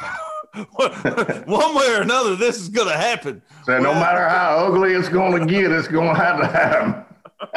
one 0.54 1.74
way 1.74 1.94
or 1.94 2.00
another. 2.00 2.36
This 2.36 2.58
is 2.58 2.70
going 2.70 2.88
to 2.88 2.96
happen. 2.96 3.42
So 3.64 3.78
no 3.80 3.92
matter 3.92 4.26
how 4.26 4.64
ugly 4.64 4.94
it's 4.94 5.10
going 5.10 5.38
to 5.38 5.44
get, 5.46 5.70
it's 5.70 5.88
going 5.88 6.16
to 6.16 6.18
have 6.18 6.40
to 6.40 6.46
happen. 6.46 7.04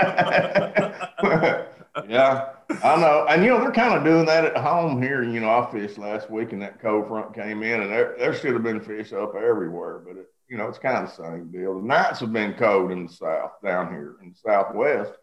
yeah, 2.08 2.50
I 2.84 2.96
know. 2.96 3.26
And, 3.30 3.44
you 3.44 3.50
know, 3.50 3.60
they're 3.60 3.72
kind 3.72 3.94
of 3.94 4.04
doing 4.04 4.26
that 4.26 4.46
at 4.46 4.58
home 4.58 5.02
here. 5.02 5.24
You 5.24 5.40
know, 5.40 5.50
I 5.50 5.70
fished 5.72 5.98
last 5.98 6.30
week 6.30 6.54
and 6.54 6.62
that 6.62 6.82
cold 6.82 7.08
front 7.08 7.34
came 7.34 7.64
in 7.64 7.82
and 7.82 7.92
there, 7.92 8.16
there 8.18 8.34
should 8.34 8.54
have 8.54 8.64
been 8.64 8.80
fish 8.80 9.14
up 9.14 9.36
everywhere. 9.36 10.00
But, 10.00 10.18
it, 10.18 10.30
you 10.48 10.58
know, 10.58 10.68
it's 10.68 10.80
kind 10.80 10.98
of 10.98 11.10
the 11.10 11.24
same 11.24 11.52
deal. 11.52 11.80
The 11.80 11.88
nights 11.88 12.20
have 12.22 12.34
been 12.34 12.54
cold 12.54 12.92
in 12.92 13.08
the 13.08 13.14
south, 13.14 13.52
down 13.64 13.90
here 13.90 14.16
in 14.22 14.30
the 14.30 14.36
southwest. 14.36 15.14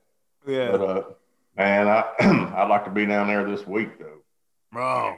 Yeah. 0.46 0.72
But, 0.72 0.80
uh, 0.80 1.02
man, 1.56 1.88
I, 1.88 2.04
I'd 2.56 2.68
like 2.68 2.84
to 2.84 2.90
be 2.90 3.06
down 3.06 3.28
there 3.28 3.48
this 3.48 3.66
week, 3.66 3.98
though. 3.98 4.78
Oh, 4.78 5.16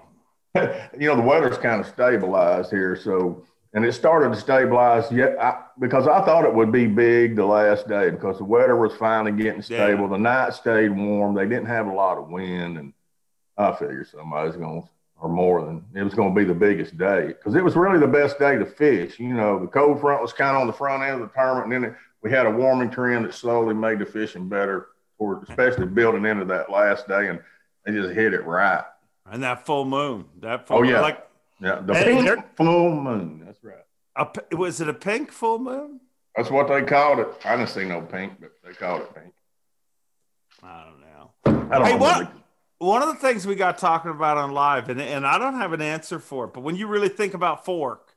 you 0.55 1.09
know, 1.09 1.17
the 1.17 1.23
weather's 1.23 1.59
kind 1.59 1.81
of 1.81 1.87
stabilized 1.87 2.71
here. 2.71 2.97
So, 2.97 3.45
and 3.75 3.85
it 3.85 3.93
started 3.93 4.31
to 4.35 4.37
stabilize 4.41 5.11
yet 5.11 5.37
I, 5.41 5.63
because 5.81 6.07
I 6.07 6.25
thought 6.25 6.45
it 6.45 6.55
would 6.55 6.71
be 6.73 6.87
big 6.87 7.37
the 7.37 7.47
last 7.47 7.89
day 7.89 8.11
because 8.11 8.39
the 8.39 8.45
weather 8.45 8.77
was 8.77 8.95
finally 8.95 9.33
getting 9.33 9.63
stable. 9.63 10.09
The 10.09 10.19
night 10.19 10.53
stayed 10.55 10.91
warm. 10.91 11.35
They 11.35 11.47
didn't 11.47 11.67
have 11.67 11.87
a 11.87 11.93
lot 11.93 12.19
of 12.19 12.29
wind. 12.29 12.79
And 12.79 12.93
I 13.57 13.73
figured 13.73 14.09
somebody's 14.09 14.57
going 14.57 14.83
to, 14.83 14.89
or 15.21 15.29
more 15.29 15.65
than 15.65 15.85
it 15.95 16.03
was 16.03 16.15
going 16.15 16.35
to 16.35 16.39
be 16.39 16.45
the 16.45 16.55
biggest 16.55 16.99
day 16.99 17.29
because 17.29 17.55
it 17.55 17.65
was 17.65 17.77
really 17.77 17.99
the 17.99 18.07
best 18.09 18.39
day 18.39 18.59
to 18.59 18.67
fish. 18.67 19.19
You 19.19 19.35
know, 19.35 19.59
the 19.61 19.69
cold 19.69 20.01
front 20.01 20.21
was 20.21 20.33
kind 20.33 20.57
of 20.57 20.61
on 20.63 20.67
the 20.67 20.73
front 20.73 21.03
end 21.03 21.23
of 21.23 21.29
the 21.29 21.35
tournament. 21.35 21.73
And 21.73 21.85
then 21.85 21.91
it, 21.93 21.97
we 22.23 22.31
had 22.31 22.47
a 22.47 22.51
warming 22.51 22.91
trend 22.91 23.25
that 23.25 23.35
slowly 23.35 23.75
made 23.75 23.99
the 24.01 24.07
fishing 24.07 24.49
better, 24.49 24.89
toward, 25.19 25.49
especially 25.49 25.87
building 25.87 26.25
into 26.25 26.45
that 26.47 26.71
last 26.71 27.09
day, 27.09 27.29
and 27.29 27.41
they 27.85 27.93
just 27.93 28.13
hit 28.15 28.35
it 28.35 28.45
right. 28.45 28.85
And 29.31 29.43
that 29.45 29.65
full 29.65 29.85
moon. 29.85 30.27
That 30.41 30.67
full 30.67 30.79
Oh, 30.79 30.83
yeah. 30.83 31.01
like 31.01 31.27
Yeah, 31.63 31.81
the 31.81 31.93
pink 31.95 32.57
full 32.57 32.95
moon. 33.01 33.43
That's 33.47 33.63
right. 33.63 33.77
a, 34.51 34.57
was 34.57 34.81
it 34.81 34.89
a 34.89 34.95
pink 34.95 35.31
full 35.31 35.59
moon? 35.59 36.01
That's 36.37 36.51
what 36.51 36.67
they 36.69 36.83
called 36.83 37.21
it. 37.21 37.29
I 37.45 37.57
didn't 37.57 37.69
see 37.71 37.85
no 37.85 38.01
pink, 38.01 38.33
but 38.41 38.51
they 38.65 38.73
called 38.73 39.03
it 39.03 39.15
pink. 39.15 39.33
I 40.63 40.85
don't 40.85 41.01
know. 41.01 41.31
I 41.71 41.79
don't 41.79 41.87
Hey, 41.87 41.93
know. 41.93 41.99
what- 41.99 42.19
really. 42.21 42.31
One 42.79 43.01
of 43.01 43.09
the 43.11 43.15
things 43.15 43.47
we 43.47 43.55
got 43.55 43.79
talking 43.79 44.11
about 44.11 44.39
on 44.39 44.51
live, 44.51 44.89
and, 44.89 45.01
and 45.01 45.25
I 45.25 45.39
don't 45.39 45.55
have 45.55 45.73
an 45.73 45.81
answer 45.81 46.19
for 46.19 46.47
it, 46.47 46.53
but 46.53 46.63
when 46.63 46.75
you 46.75 46.89
really 46.89 47.09
think 47.09 47.33
about 47.33 47.65
fork, 47.65 48.13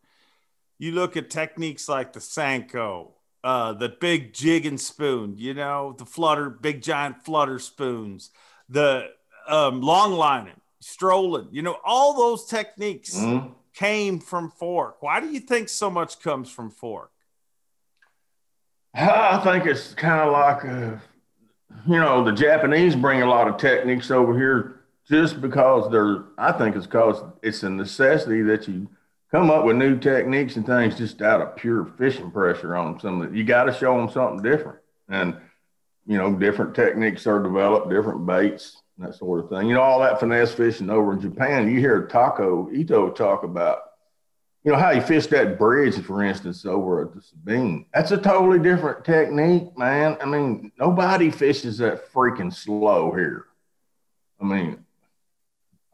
you 0.79 0.91
look 0.91 1.15
at 1.15 1.29
techniques 1.29 1.87
like 1.87 2.13
the 2.13 2.19
Senko, 2.19 3.11
uh, 3.43 3.73
the 3.73 3.89
big 3.89 4.33
jig 4.33 4.65
and 4.65 4.81
spoon, 4.81 5.35
you 5.37 5.53
know, 5.53 5.93
the 5.95 6.05
flutter, 6.05 6.49
big 6.49 6.81
giant 6.81 7.23
flutter 7.23 7.59
spoons, 7.59 8.31
the 8.67 9.07
um, 9.47 9.81
long 9.81 10.13
lining, 10.13 10.59
strolling, 10.85 11.47
you 11.51 11.63
know, 11.63 11.77
all 11.83 12.13
those 12.13 12.45
techniques 12.45 13.15
Mhm. 13.15 13.51
came 13.73 14.19
from 14.19 14.51
fork. 14.51 15.01
Why 15.01 15.19
do 15.19 15.27
you 15.27 15.39
think 15.39 15.67
so 15.67 15.89
much 15.89 16.19
comes 16.21 16.51
from 16.51 16.69
fork? 16.69 17.11
I 18.93 19.39
think 19.43 19.65
it's 19.65 19.93
kind 19.95 20.21
of 20.21 20.31
like, 20.31 20.63
uh, 20.63 20.97
you 21.87 21.99
know, 21.99 22.23
the 22.23 22.31
Japanese 22.31 22.95
bring 22.95 23.23
a 23.23 23.25
lot 23.25 23.47
of 23.47 23.57
techniques 23.57 24.11
over 24.11 24.37
here 24.37 24.81
just 25.09 25.41
because 25.41 25.91
they're, 25.91 26.23
I 26.37 26.51
think 26.51 26.75
it's 26.75 26.85
because 26.85 27.21
it's 27.41 27.63
a 27.63 27.69
necessity 27.69 28.43
that 28.43 28.67
you 28.67 28.87
come 29.31 29.49
up 29.49 29.65
with 29.65 29.75
new 29.75 29.97
techniques 29.97 30.55
and 30.55 30.65
things 30.65 30.97
just 30.97 31.21
out 31.21 31.41
of 31.41 31.55
pure 31.55 31.85
fishing 31.97 32.31
pressure 32.31 32.75
on 32.75 32.99
some 32.99 33.21
of 33.21 33.33
it. 33.33 33.35
You 33.35 33.43
got 33.43 33.63
to 33.65 33.73
show 33.73 33.97
them 33.97 34.09
something 34.09 34.43
different. 34.43 34.79
And, 35.09 35.35
you 36.05 36.17
know, 36.17 36.33
different 36.35 36.75
techniques 36.75 37.27
are 37.27 37.41
developed, 37.41 37.89
different 37.89 38.25
baits, 38.25 38.81
that 38.97 39.15
sort 39.15 39.43
of 39.43 39.49
thing. 39.49 39.67
You 39.67 39.75
know, 39.75 39.81
all 39.81 39.99
that 39.99 40.19
finesse 40.19 40.53
fishing 40.53 40.89
over 40.89 41.13
in 41.13 41.21
Japan, 41.21 41.69
you 41.69 41.79
hear 41.79 42.07
Taku 42.07 42.71
Ito 42.71 43.11
talk 43.11 43.43
about 43.43 43.79
you 44.63 44.71
know 44.71 44.77
how 44.77 44.93
he 44.93 44.99
fished 44.99 45.29
that 45.29 45.59
bridge, 45.59 46.01
for 46.01 46.23
instance, 46.23 46.65
over 46.65 47.03
at 47.03 47.13
the 47.13 47.21
Sabine. 47.21 47.85
That's 47.93 48.11
a 48.11 48.17
totally 48.17 48.57
different 48.57 49.05
technique, 49.05 49.77
man. 49.77 50.17
I 50.19 50.25
mean, 50.25 50.71
nobody 50.79 51.29
fishes 51.29 51.77
that 51.77 52.11
freaking 52.11 52.51
slow 52.51 53.13
here. 53.13 53.45
I 54.41 54.45
mean, 54.45 54.83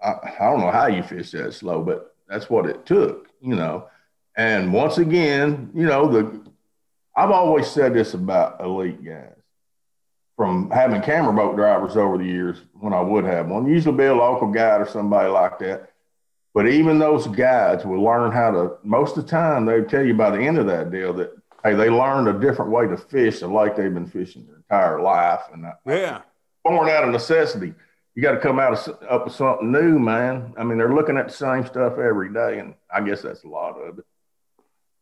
I, 0.01 0.13
I 0.39 0.45
don't 0.45 0.61
know 0.61 0.71
how 0.71 0.87
you 0.87 1.03
fish 1.03 1.31
that 1.31 1.53
slow, 1.53 1.83
but 1.83 2.15
that's 2.29 2.49
what 2.49 2.65
it 2.65 2.85
took, 2.85 3.27
you 3.41 3.55
know. 3.55 3.89
And 4.37 4.71
once 4.71 4.97
again, 4.99 5.69
you 5.73 5.85
know, 5.85 6.07
the 6.07 6.41
I've 7.13 7.31
always 7.31 7.67
said 7.67 7.93
this 7.93 8.13
about 8.13 8.61
elite 8.61 9.03
guys 9.03 9.40
from 10.41 10.71
having 10.71 10.99
camera 11.03 11.31
boat 11.31 11.55
drivers 11.55 11.95
over 11.95 12.17
the 12.17 12.25
years 12.25 12.57
when 12.79 12.93
I 12.93 12.99
would 12.99 13.25
have 13.25 13.47
one. 13.47 13.67
Usually 13.67 13.95
be 13.95 14.05
a 14.05 14.15
local 14.15 14.51
guide 14.51 14.81
or 14.81 14.87
somebody 14.87 15.29
like 15.29 15.59
that. 15.59 15.91
But 16.55 16.67
even 16.67 16.97
those 16.97 17.27
guides 17.27 17.85
will 17.85 18.01
learn 18.01 18.31
how 18.31 18.49
to, 18.49 18.77
most 18.81 19.17
of 19.17 19.25
the 19.25 19.29
time, 19.29 19.67
they 19.67 19.83
tell 19.83 20.03
you 20.03 20.15
by 20.15 20.31
the 20.31 20.39
end 20.41 20.57
of 20.57 20.65
that 20.65 20.89
deal 20.89 21.13
that, 21.13 21.29
hey, 21.63 21.75
they 21.75 21.91
learned 21.91 22.27
a 22.27 22.39
different 22.39 22.71
way 22.71 22.87
to 22.87 22.97
fish 22.97 23.41
the 23.41 23.47
lake 23.49 23.75
they've 23.75 23.93
been 23.93 24.07
fishing 24.07 24.47
their 24.47 24.55
entire 24.55 24.99
life. 24.99 25.41
And 25.53 25.63
that, 25.63 25.79
Yeah. 25.85 26.21
born 26.63 26.89
out 26.89 27.03
of 27.03 27.11
necessity. 27.11 27.75
You 28.15 28.23
got 28.23 28.31
to 28.31 28.39
come 28.39 28.57
out 28.57 28.73
of, 28.73 28.97
up 29.07 29.25
with 29.25 29.35
something 29.35 29.71
new, 29.71 29.99
man. 29.99 30.55
I 30.57 30.63
mean, 30.63 30.79
they're 30.79 30.95
looking 30.95 31.17
at 31.17 31.27
the 31.27 31.33
same 31.35 31.67
stuff 31.67 31.99
every 31.99 32.33
day. 32.33 32.57
And 32.57 32.73
I 32.91 33.01
guess 33.01 33.21
that's 33.21 33.43
a 33.43 33.47
lot 33.47 33.79
of 33.79 33.99
it. 33.99 34.05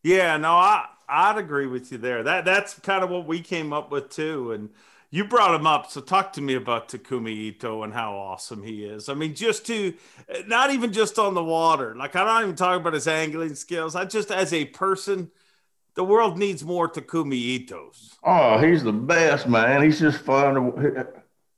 Yeah, 0.04 0.36
no, 0.36 0.52
I 0.52 0.86
I'd 1.08 1.38
agree 1.38 1.66
with 1.66 1.94
you 1.94 1.98
there. 1.98 2.24
That 2.24 2.44
that's 2.44 2.78
kind 2.80 3.06
of 3.06 3.10
what 3.10 3.26
we 3.26 3.40
came 3.40 3.72
up 3.72 3.90
with 3.90 4.10
too. 4.10 4.52
And 4.52 4.70
you 5.12 5.26
brought 5.26 5.56
him 5.56 5.66
up, 5.66 5.90
so 5.90 6.02
talk 6.02 6.34
to 6.34 6.42
me 6.42 6.54
about 6.54 6.88
Takumi 6.88 7.32
Ito 7.32 7.84
and 7.84 7.94
how 7.94 8.16
awesome 8.16 8.62
he 8.62 8.84
is. 8.84 9.10
I 9.10 9.16
mean, 9.16 9.34
just 9.34 9.66
to 9.68 9.94
not 10.46 10.72
even 10.72 10.94
just 10.94 11.18
on 11.18 11.34
the 11.34 11.44
water. 11.44 11.96
Like 11.96 12.16
I 12.16 12.24
don't 12.24 12.44
even 12.44 12.56
talk 12.56 12.80
about 12.80 12.94
his 12.94 13.08
angling 13.08 13.56
skills. 13.56 13.96
I 13.96 14.06
just 14.06 14.30
as 14.32 14.54
a 14.54 14.66
person, 14.66 15.32
the 15.96 16.04
world 16.04 16.38
needs 16.38 16.64
more 16.64 16.88
Takumi 16.88 17.68
Itos. 17.68 18.18
Oh, 18.24 18.60
he's 18.60 18.84
the 18.84 18.94
best, 18.94 19.48
man. 19.48 19.82
He's 19.82 20.00
just 20.00 20.20
fun. 20.20 20.54
To, 20.54 21.08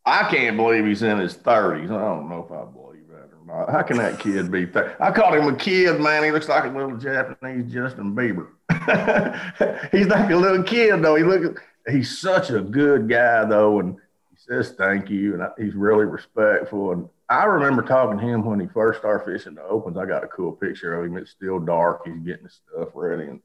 I 0.05 0.29
can't 0.31 0.55
believe 0.55 0.85
he's 0.85 1.03
in 1.03 1.19
his 1.19 1.35
30s. 1.35 1.85
I 1.85 1.99
don't 1.99 2.29
know 2.29 2.45
if 2.45 2.51
I 2.51 2.63
believe 2.71 3.07
that 3.09 3.29
or 3.35 3.45
not. 3.45 3.69
How 3.69 3.81
can 3.81 3.97
that 3.97 4.19
kid 4.19 4.49
be 4.49 4.65
30? 4.65 4.95
I 4.99 5.11
called 5.11 5.35
him 5.35 5.53
a 5.53 5.55
kid, 5.55 5.99
man. 5.99 6.23
He 6.23 6.31
looks 6.31 6.47
like 6.47 6.63
a 6.63 6.69
little 6.69 6.95
Japanese 6.95 7.71
Justin 7.71 8.15
Bieber. 8.15 8.47
he's 9.91 10.07
like 10.07 10.31
a 10.31 10.35
little 10.35 10.63
kid, 10.63 11.01
though. 11.01 11.15
He 11.15 11.23
look, 11.23 11.61
he's 11.89 12.19
such 12.19 12.49
a 12.49 12.61
good 12.61 13.09
guy, 13.09 13.45
though. 13.45 13.79
And 13.79 13.95
he 14.29 14.35
says 14.37 14.71
thank 14.77 15.09
you. 15.09 15.33
And 15.33 15.43
I, 15.43 15.49
he's 15.57 15.75
really 15.75 16.05
respectful. 16.05 16.91
And 16.91 17.09
I 17.29 17.45
remember 17.45 17.81
talking 17.81 18.19
to 18.19 18.25
him 18.25 18.43
when 18.43 18.59
he 18.59 18.67
first 18.67 18.99
started 18.99 19.25
fishing 19.25 19.55
the 19.55 19.63
opens. 19.63 19.97
I 19.97 20.05
got 20.05 20.23
a 20.23 20.27
cool 20.27 20.51
picture 20.51 20.93
of 20.93 21.05
him. 21.05 21.17
It's 21.17 21.31
still 21.31 21.59
dark. 21.59 22.01
He's 22.05 22.19
getting 22.19 22.43
his 22.43 22.59
stuff 22.67 22.89
ready. 22.93 23.23
And 23.29 23.41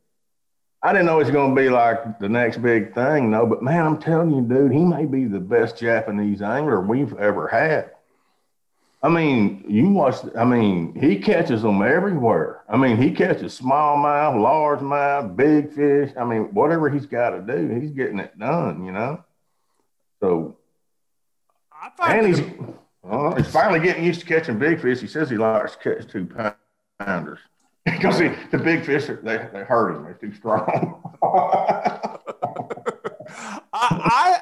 I 0.83 0.93
didn't 0.93 1.07
know 1.07 1.19
he's 1.19 1.31
going 1.31 1.55
to 1.55 1.61
be 1.61 1.69
like 1.69 2.19
the 2.19 2.29
next 2.29 2.59
big 2.59 2.95
thing, 2.95 3.31
no. 3.31 3.47
But 3.47 3.63
man, 3.63 3.85
I'm 3.85 3.99
telling 3.99 4.31
you, 4.31 4.43
dude, 4.43 4.73
he 4.73 4.85
may 4.85 5.05
be 5.05 5.25
the 5.25 5.41
best 5.41 5.79
Japanese 5.79 6.43
angler 6.43 6.81
we've 6.81 7.17
ever 7.19 7.49
had. 7.49 7.91
I 9.07 9.09
mean, 9.09 9.65
you 9.69 9.91
watch. 9.91 10.17
I 10.37 10.45
mean, 10.45 10.93
he 11.01 11.21
catches 11.21 11.63
them 11.63 11.81
everywhere. 11.81 12.65
I 12.69 12.77
mean, 12.77 12.97
he 12.97 13.13
catches 13.13 13.57
smallmouth, 13.57 14.35
largemouth, 14.35 15.37
big 15.37 15.73
fish. 15.73 16.11
I 16.19 16.25
mean, 16.25 16.53
whatever 16.53 16.91
he's 16.91 17.07
got 17.07 17.31
to 17.31 17.41
do, 17.41 17.73
he's 17.81 17.93
getting 17.93 18.19
it 18.19 18.37
done. 18.37 18.85
You 18.85 18.91
know. 18.91 19.25
So, 20.19 20.57
I 21.71 21.91
thought 21.91 22.17
and 22.17 22.27
he's 22.27 22.43
well, 23.05 23.33
he's 23.37 23.47
finally 23.47 23.79
getting 23.79 24.03
used 24.03 24.19
to 24.23 24.27
catching 24.27 24.59
big 24.59 24.81
fish. 24.81 24.99
He 24.99 25.07
says 25.07 25.31
he 25.31 25.37
likes 25.37 25.77
to 25.77 25.79
catch 25.79 26.09
two 26.11 26.29
pounders 26.99 27.39
because 27.85 28.19
he, 28.19 28.31
the 28.51 28.59
big 28.59 28.85
fish 28.85 29.09
are- 29.09 29.23
they 29.23 29.37
they 29.57 29.65
hurt 29.65 29.95
him. 29.95 30.03
They're 30.03 30.15
too 30.15 30.35
strong. 30.35 31.01
I, 31.23 32.01
I 33.73 34.41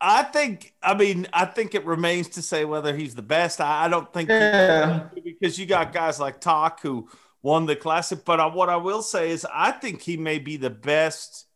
I 0.00 0.22
think 0.22 0.74
I 0.82 0.94
mean 0.94 1.26
I 1.32 1.44
think 1.44 1.74
it 1.74 1.84
remains 1.84 2.28
to 2.30 2.42
say 2.42 2.64
whether 2.64 2.96
he's 2.96 3.14
the 3.14 3.22
best. 3.22 3.60
I, 3.60 3.86
I 3.86 3.88
don't 3.88 4.12
think 4.12 4.28
Yeah. 4.28 5.08
because 5.24 5.58
you 5.58 5.66
got 5.66 5.92
guys 5.92 6.20
like 6.20 6.40
Tak 6.40 6.80
who 6.80 7.08
won 7.42 7.66
the 7.66 7.76
classic. 7.76 8.24
But 8.24 8.40
I, 8.40 8.46
what 8.46 8.68
I 8.68 8.76
will 8.76 9.02
say 9.02 9.30
is 9.30 9.46
I 9.52 9.72
think 9.72 10.02
he 10.02 10.16
may 10.16 10.38
be 10.38 10.56
the 10.56 10.70
best 10.70 11.46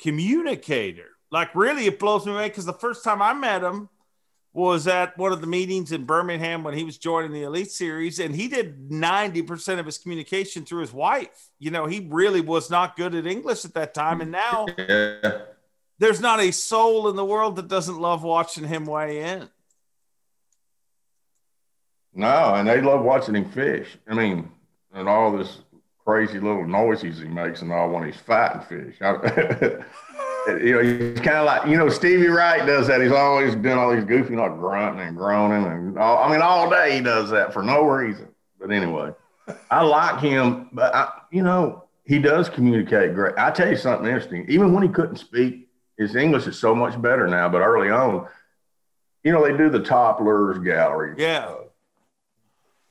communicator. 0.00 1.10
Like 1.30 1.54
really, 1.54 1.86
it 1.86 1.98
blows 1.98 2.26
me 2.26 2.32
away 2.32 2.48
because 2.48 2.64
the 2.66 2.72
first 2.72 3.02
time 3.04 3.22
I 3.22 3.32
met 3.32 3.62
him 3.62 3.88
was 4.52 4.86
at 4.86 5.18
one 5.18 5.32
of 5.32 5.40
the 5.40 5.48
meetings 5.48 5.90
in 5.90 6.04
Birmingham 6.04 6.62
when 6.62 6.74
he 6.74 6.84
was 6.84 6.96
joining 6.96 7.32
the 7.32 7.42
Elite 7.42 7.72
Series, 7.72 8.20
and 8.20 8.34
he 8.34 8.46
did 8.46 8.90
ninety 8.90 9.42
percent 9.42 9.80
of 9.80 9.86
his 9.86 9.98
communication 9.98 10.64
through 10.64 10.80
his 10.80 10.92
wife. 10.92 11.50
You 11.58 11.72
know, 11.72 11.86
he 11.86 12.06
really 12.08 12.40
was 12.40 12.70
not 12.70 12.96
good 12.96 13.14
at 13.16 13.26
English 13.26 13.64
at 13.64 13.74
that 13.74 13.94
time, 13.94 14.20
and 14.20 14.30
now 14.30 14.66
yeah. 14.78 15.38
There's 15.98 16.20
not 16.20 16.40
a 16.40 16.50
soul 16.50 17.08
in 17.08 17.16
the 17.16 17.24
world 17.24 17.56
that 17.56 17.68
doesn't 17.68 18.00
love 18.00 18.22
watching 18.22 18.64
him 18.64 18.84
weigh 18.84 19.20
in. 19.20 19.48
No, 22.14 22.54
and 22.54 22.68
they 22.68 22.80
love 22.80 23.02
watching 23.02 23.34
him 23.34 23.50
fish. 23.50 23.88
I 24.08 24.14
mean, 24.14 24.50
and 24.92 25.08
all 25.08 25.36
this 25.36 25.58
crazy 26.04 26.38
little 26.38 26.66
noises 26.66 27.18
he 27.18 27.24
makes 27.24 27.62
and 27.62 27.72
all 27.72 27.90
when 27.90 28.04
he's 28.04 28.20
fighting 28.20 28.62
fish. 28.62 28.96
You 30.46 30.72
know, 30.74 30.82
he's 30.82 31.20
kind 31.20 31.38
of 31.38 31.46
like, 31.46 31.66
you 31.66 31.78
know, 31.78 31.88
Stevie 31.88 32.26
Wright 32.26 32.66
does 32.66 32.86
that. 32.88 33.00
He's 33.00 33.12
always 33.12 33.54
doing 33.54 33.78
all 33.78 33.94
these 33.94 34.04
goofy, 34.04 34.36
like 34.36 34.58
grunting 34.58 35.00
and 35.00 35.16
groaning. 35.16 35.64
And 35.64 35.98
all, 35.98 36.22
I 36.22 36.30
mean, 36.30 36.42
all 36.42 36.68
day 36.68 36.96
he 36.96 37.00
does 37.00 37.30
that 37.30 37.52
for 37.52 37.62
no 37.62 37.84
reason. 37.84 38.28
But 38.60 38.70
anyway, 38.70 39.12
I 39.70 39.82
like 39.82 40.20
him, 40.20 40.68
but 40.72 40.94
I, 40.94 41.10
you 41.30 41.42
know, 41.42 41.84
he 42.04 42.18
does 42.18 42.50
communicate 42.50 43.14
great. 43.14 43.34
I 43.38 43.50
tell 43.50 43.70
you 43.70 43.76
something 43.76 44.06
interesting. 44.06 44.44
Even 44.48 44.74
when 44.74 44.82
he 44.82 44.88
couldn't 44.90 45.16
speak, 45.16 45.63
his 45.98 46.16
English 46.16 46.46
is 46.46 46.58
so 46.58 46.74
much 46.74 47.00
better 47.00 47.26
now. 47.26 47.48
But 47.48 47.62
early 47.62 47.90
on, 47.90 48.26
you 49.22 49.32
know, 49.32 49.44
they 49.44 49.56
do 49.56 49.70
the 49.70 49.82
top 49.82 50.20
lures 50.20 50.58
gallery. 50.58 51.14
Yeah. 51.16 51.54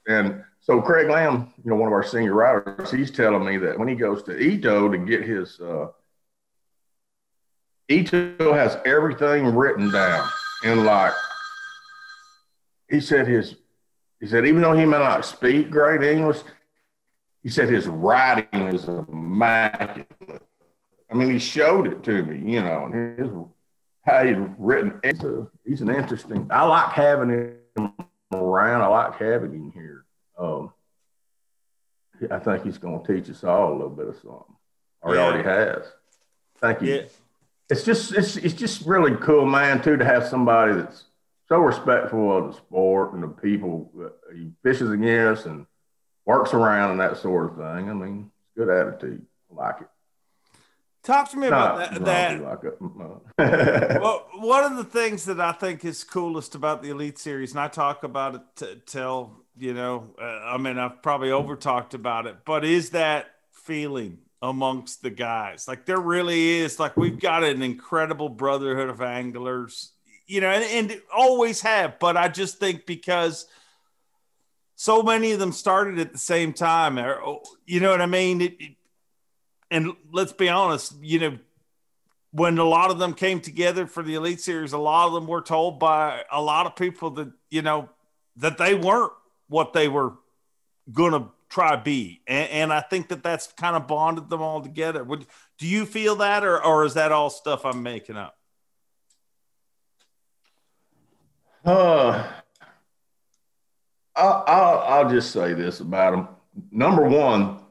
And 0.07 0.43
so 0.59 0.81
Craig 0.81 1.09
Lamb, 1.09 1.53
you 1.63 1.69
know, 1.69 1.75
one 1.75 1.87
of 1.87 1.93
our 1.93 2.03
senior 2.03 2.33
writers, 2.33 2.91
he's 2.91 3.11
telling 3.11 3.45
me 3.45 3.57
that 3.57 3.77
when 3.77 3.87
he 3.87 3.95
goes 3.95 4.23
to 4.23 4.37
Ito 4.37 4.89
to 4.89 4.97
get 4.97 5.23
his, 5.23 5.59
uh, 5.59 5.87
Ito 7.89 8.53
has 8.53 8.77
everything 8.85 9.55
written 9.55 9.91
down 9.91 10.27
in 10.63 10.85
like, 10.85 11.13
he 12.89 12.99
said 12.99 13.27
his, 13.27 13.55
he 14.19 14.27
said, 14.27 14.45
even 14.45 14.61
though 14.61 14.73
he 14.73 14.85
may 14.85 14.99
not 14.99 15.25
speak 15.25 15.69
great 15.69 16.01
English, 16.01 16.39
he 17.41 17.49
said 17.49 17.67
his 17.67 17.87
writing 17.87 18.67
is 18.67 18.85
immaculate. 18.85 20.07
I 21.11 21.15
mean, 21.15 21.31
he 21.31 21.39
showed 21.39 21.87
it 21.87 22.03
to 22.03 22.23
me, 22.23 22.53
you 22.53 22.61
know, 22.61 22.85
and 22.85 23.19
his, 23.19 23.29
how 24.05 24.25
he's 24.25 24.37
written. 24.57 24.99
He's 25.65 25.81
an 25.81 25.89
interesting, 25.89 26.47
I 26.49 26.63
like 26.65 26.91
having 26.91 27.29
him 27.75 27.93
around. 28.33 28.81
I 28.81 28.87
like 28.87 29.19
having 29.19 29.53
him 29.53 29.71
here. 29.73 30.05
Um, 30.37 30.73
I 32.31 32.39
think 32.39 32.63
he's 32.63 32.77
going 32.77 33.03
to 33.03 33.13
teach 33.13 33.29
us 33.29 33.43
all 33.43 33.71
a 33.71 33.75
little 33.75 33.89
bit 33.89 34.07
of 34.07 34.15
something, 34.15 34.55
or 35.01 35.13
he 35.13 35.19
already 35.19 35.43
has. 35.43 35.85
Thank 36.59 36.81
you. 36.81 36.95
Yeah. 36.95 37.01
it's 37.69 37.83
just 37.83 38.13
it's 38.13 38.37
it's 38.37 38.53
just 38.53 38.85
really 38.85 39.15
cool, 39.17 39.45
man, 39.45 39.81
too, 39.81 39.97
to 39.97 40.05
have 40.05 40.27
somebody 40.27 40.73
that's 40.73 41.05
so 41.49 41.57
respectful 41.57 42.35
of 42.35 42.47
the 42.47 42.57
sport 42.57 43.13
and 43.13 43.23
the 43.23 43.27
people 43.27 43.91
that 43.97 44.13
he 44.33 44.51
fishes 44.63 44.89
against 44.89 45.45
and 45.45 45.65
works 46.25 46.53
around 46.53 46.91
and 46.91 46.99
that 46.99 47.17
sort 47.17 47.51
of 47.51 47.57
thing. 47.57 47.89
I 47.89 47.93
mean, 47.93 48.31
it's 48.39 48.57
good 48.57 48.69
attitude. 48.69 49.25
I 49.51 49.55
like 49.55 49.81
it. 49.81 49.87
Talk 51.03 51.29
to 51.31 51.37
me 51.37 51.47
about 51.47 51.77
that. 51.79 51.89
grumpy 51.89 52.05
that 52.05 52.43
like 52.43 52.63
a, 52.63 53.99
well, 53.99 54.25
one 54.35 54.63
of 54.63 54.77
the 54.77 54.85
things 54.85 55.25
that 55.25 55.41
I 55.41 55.51
think 55.51 55.83
is 55.83 56.03
coolest 56.03 56.55
about 56.55 56.81
the 56.81 56.91
Elite 56.91 57.19
Series, 57.19 57.51
and 57.51 57.59
I 57.59 57.67
talk 57.67 58.05
about 58.05 58.35
it 58.35 58.41
t- 58.55 58.81
till 58.85 59.43
you 59.57 59.73
know, 59.73 60.15
uh, 60.19 60.23
I 60.23 60.57
mean, 60.57 60.77
I've 60.77 61.01
probably 61.01 61.31
over 61.31 61.55
talked 61.55 61.93
about 61.93 62.25
it, 62.25 62.37
but 62.45 62.63
is 62.63 62.91
that 62.91 63.27
feeling 63.51 64.19
amongst 64.41 65.03
the 65.03 65.09
guys? 65.09 65.67
Like 65.67 65.85
there 65.85 65.99
really 65.99 66.59
is. 66.59 66.79
Like 66.79 66.95
we've 66.95 67.19
got 67.19 67.43
an 67.43 67.61
incredible 67.61 68.29
brotherhood 68.29 68.89
of 68.89 69.01
anglers, 69.01 69.91
you 70.25 70.39
know, 70.39 70.49
and, 70.49 70.91
and 70.91 71.01
always 71.13 71.61
have. 71.61 71.99
But 71.99 72.15
I 72.15 72.29
just 72.29 72.59
think 72.59 72.85
because 72.85 73.45
so 74.75 75.03
many 75.03 75.33
of 75.33 75.39
them 75.39 75.51
started 75.51 75.99
at 75.99 76.13
the 76.13 76.17
same 76.17 76.53
time, 76.53 76.97
or 76.97 77.41
you 77.65 77.81
know 77.81 77.91
what 77.91 78.01
I 78.01 78.05
mean. 78.05 78.39
It, 78.39 78.55
it, 78.59 78.75
and 79.73 79.93
let's 80.11 80.31
be 80.31 80.49
honest, 80.49 80.93
you 81.01 81.19
know, 81.19 81.39
when 82.31 82.59
a 82.59 82.63
lot 82.63 82.91
of 82.91 82.99
them 82.99 83.15
came 83.15 83.41
together 83.41 83.87
for 83.87 84.03
the 84.03 84.13
Elite 84.13 84.39
Series, 84.39 84.71
a 84.71 84.77
lot 84.77 85.07
of 85.07 85.13
them 85.13 85.25
were 85.25 85.41
told 85.41 85.79
by 85.79 86.21
a 86.31 86.39
lot 86.39 86.67
of 86.67 86.75
people 86.75 87.09
that, 87.11 87.31
you 87.49 87.63
know, 87.63 87.89
that 88.37 88.59
they 88.59 88.75
weren't 88.75 89.11
what 89.47 89.73
they 89.73 89.87
were 89.87 90.13
going 90.91 91.13
to 91.13 91.29
try 91.49 91.75
be. 91.75 92.21
And, 92.27 92.49
and, 92.49 92.73
I 92.73 92.81
think 92.81 93.09
that 93.09 93.23
that's 93.23 93.47
kind 93.53 93.75
of 93.75 93.87
bonded 93.87 94.29
them 94.29 94.41
all 94.41 94.61
together. 94.61 95.03
Would, 95.03 95.25
do 95.57 95.67
you 95.67 95.85
feel 95.87 96.17
that, 96.17 96.43
or, 96.43 96.63
or 96.63 96.85
is 96.85 96.93
that 96.93 97.11
all 97.11 97.31
stuff 97.31 97.65
I'm 97.65 97.81
making 97.81 98.17
up? 98.17 98.35
Uh, 101.65 102.27
I'll, 104.15 104.43
I'll, 104.47 104.79
I'll 104.79 105.09
just 105.09 105.31
say 105.31 105.53
this 105.53 105.79
about 105.79 106.11
them. 106.11 106.27
Number 106.71 107.07
one, 107.07 107.62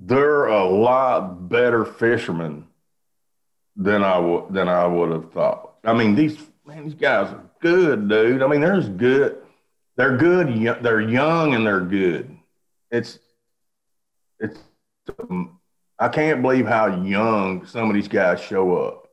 they're 0.00 0.46
a 0.46 0.64
lot 0.64 1.48
better 1.48 1.84
fishermen 1.84 2.66
than 3.76 4.02
I 4.02 4.18
would 4.18 4.52
than 4.52 4.68
I 4.68 4.86
would 4.86 5.10
have 5.10 5.32
thought. 5.32 5.74
I 5.84 5.92
mean, 5.92 6.14
these 6.14 6.38
man, 6.66 6.84
these 6.84 6.94
guys 6.94 7.32
are 7.32 7.44
good, 7.60 8.08
dude. 8.08 8.42
I 8.42 8.46
mean, 8.46 8.60
they're 8.60 8.80
good. 8.82 9.42
They're 9.96 10.16
good. 10.16 10.82
They're 10.82 11.00
young 11.00 11.54
and 11.54 11.66
they're 11.66 11.80
good. 11.80 12.36
It's 12.90 13.18
it's. 14.38 14.58
Um, 15.18 15.58
I 15.98 16.08
can't 16.08 16.40
believe 16.40 16.66
how 16.66 17.02
young 17.02 17.66
some 17.66 17.90
of 17.90 17.94
these 17.94 18.08
guys 18.08 18.40
show 18.40 18.76
up 18.78 19.08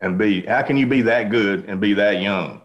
and 0.00 0.18
be. 0.18 0.42
How 0.42 0.62
can 0.62 0.76
you 0.76 0.86
be 0.86 1.02
that 1.02 1.30
good 1.30 1.66
and 1.66 1.80
be 1.80 1.94
that 1.94 2.20
young? 2.20 2.62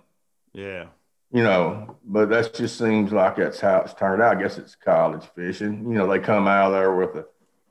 Yeah. 0.54 0.88
You 1.32 1.44
know, 1.44 1.96
but 2.04 2.30
that 2.30 2.54
just 2.54 2.78
seems 2.78 3.14
like 3.14 3.38
that's 3.38 3.60
how 3.60 3.82
it's 3.82 3.94
turned 3.94 4.22
out. 4.22 4.36
I 4.36 4.42
guess 4.42 4.58
it's 4.58 4.76
college 4.76 5.24
fishing. 5.34 5.86
You 5.90 5.98
know, 5.98 6.08
they 6.08 6.20
come 6.20 6.46
out 6.48 6.72
there 6.72 6.94
with 6.94 7.16
a 7.16 7.26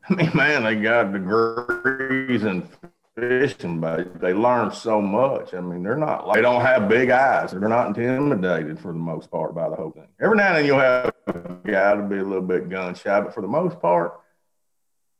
I 0.08 0.14
mean, 0.14 0.30
man, 0.34 0.64
they 0.64 0.76
got 0.76 1.12
degrees 1.12 2.44
in 2.44 2.68
fishing, 3.16 3.80
but 3.80 4.20
they 4.20 4.32
learn 4.32 4.72
so 4.72 5.00
much. 5.00 5.54
I 5.54 5.60
mean, 5.60 5.82
they're 5.82 5.96
not 5.96 6.26
like, 6.26 6.36
they 6.36 6.42
don't 6.42 6.62
have 6.62 6.88
big 6.88 7.10
eyes. 7.10 7.50
They're 7.50 7.60
not 7.68 7.88
intimidated 7.88 8.78
for 8.80 8.92
the 8.92 8.98
most 8.98 9.30
part 9.30 9.54
by 9.54 9.68
the 9.68 9.76
whole 9.76 9.90
thing. 9.90 10.08
Every 10.20 10.36
now 10.36 10.48
and 10.48 10.56
then 10.56 10.64
you'll 10.64 10.80
have 10.80 11.12
a 11.26 11.58
guy 11.64 11.94
to 11.94 12.02
be 12.02 12.18
a 12.18 12.24
little 12.24 12.42
bit 12.42 12.68
gun 12.68 12.94
shy, 12.94 13.20
but 13.20 13.34
for 13.34 13.40
the 13.42 13.48
most 13.48 13.80
part, 13.80 14.20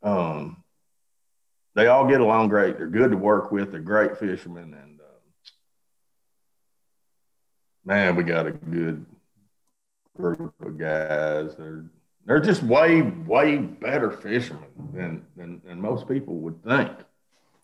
um, 0.03 0.63
they 1.75 1.87
all 1.87 2.07
get 2.07 2.21
along 2.21 2.49
great. 2.49 2.77
They're 2.77 2.87
good 2.87 3.11
to 3.11 3.17
work 3.17 3.51
with. 3.51 3.71
They're 3.71 3.79
great 3.79 4.17
fishermen, 4.17 4.73
and 4.73 4.99
uh, 4.99 5.03
man, 7.85 8.15
we 8.15 8.23
got 8.23 8.47
a 8.47 8.51
good 8.51 9.05
group 10.17 10.53
of 10.59 10.77
guys. 10.77 11.55
They're 11.55 11.85
they're 12.25 12.39
just 12.39 12.63
way, 12.63 13.01
way 13.01 13.57
better 13.57 14.11
fishermen 14.11 14.69
than, 14.93 15.25
than, 15.35 15.61
than 15.65 15.81
most 15.81 16.07
people 16.07 16.35
would 16.35 16.63
think. 16.63 16.91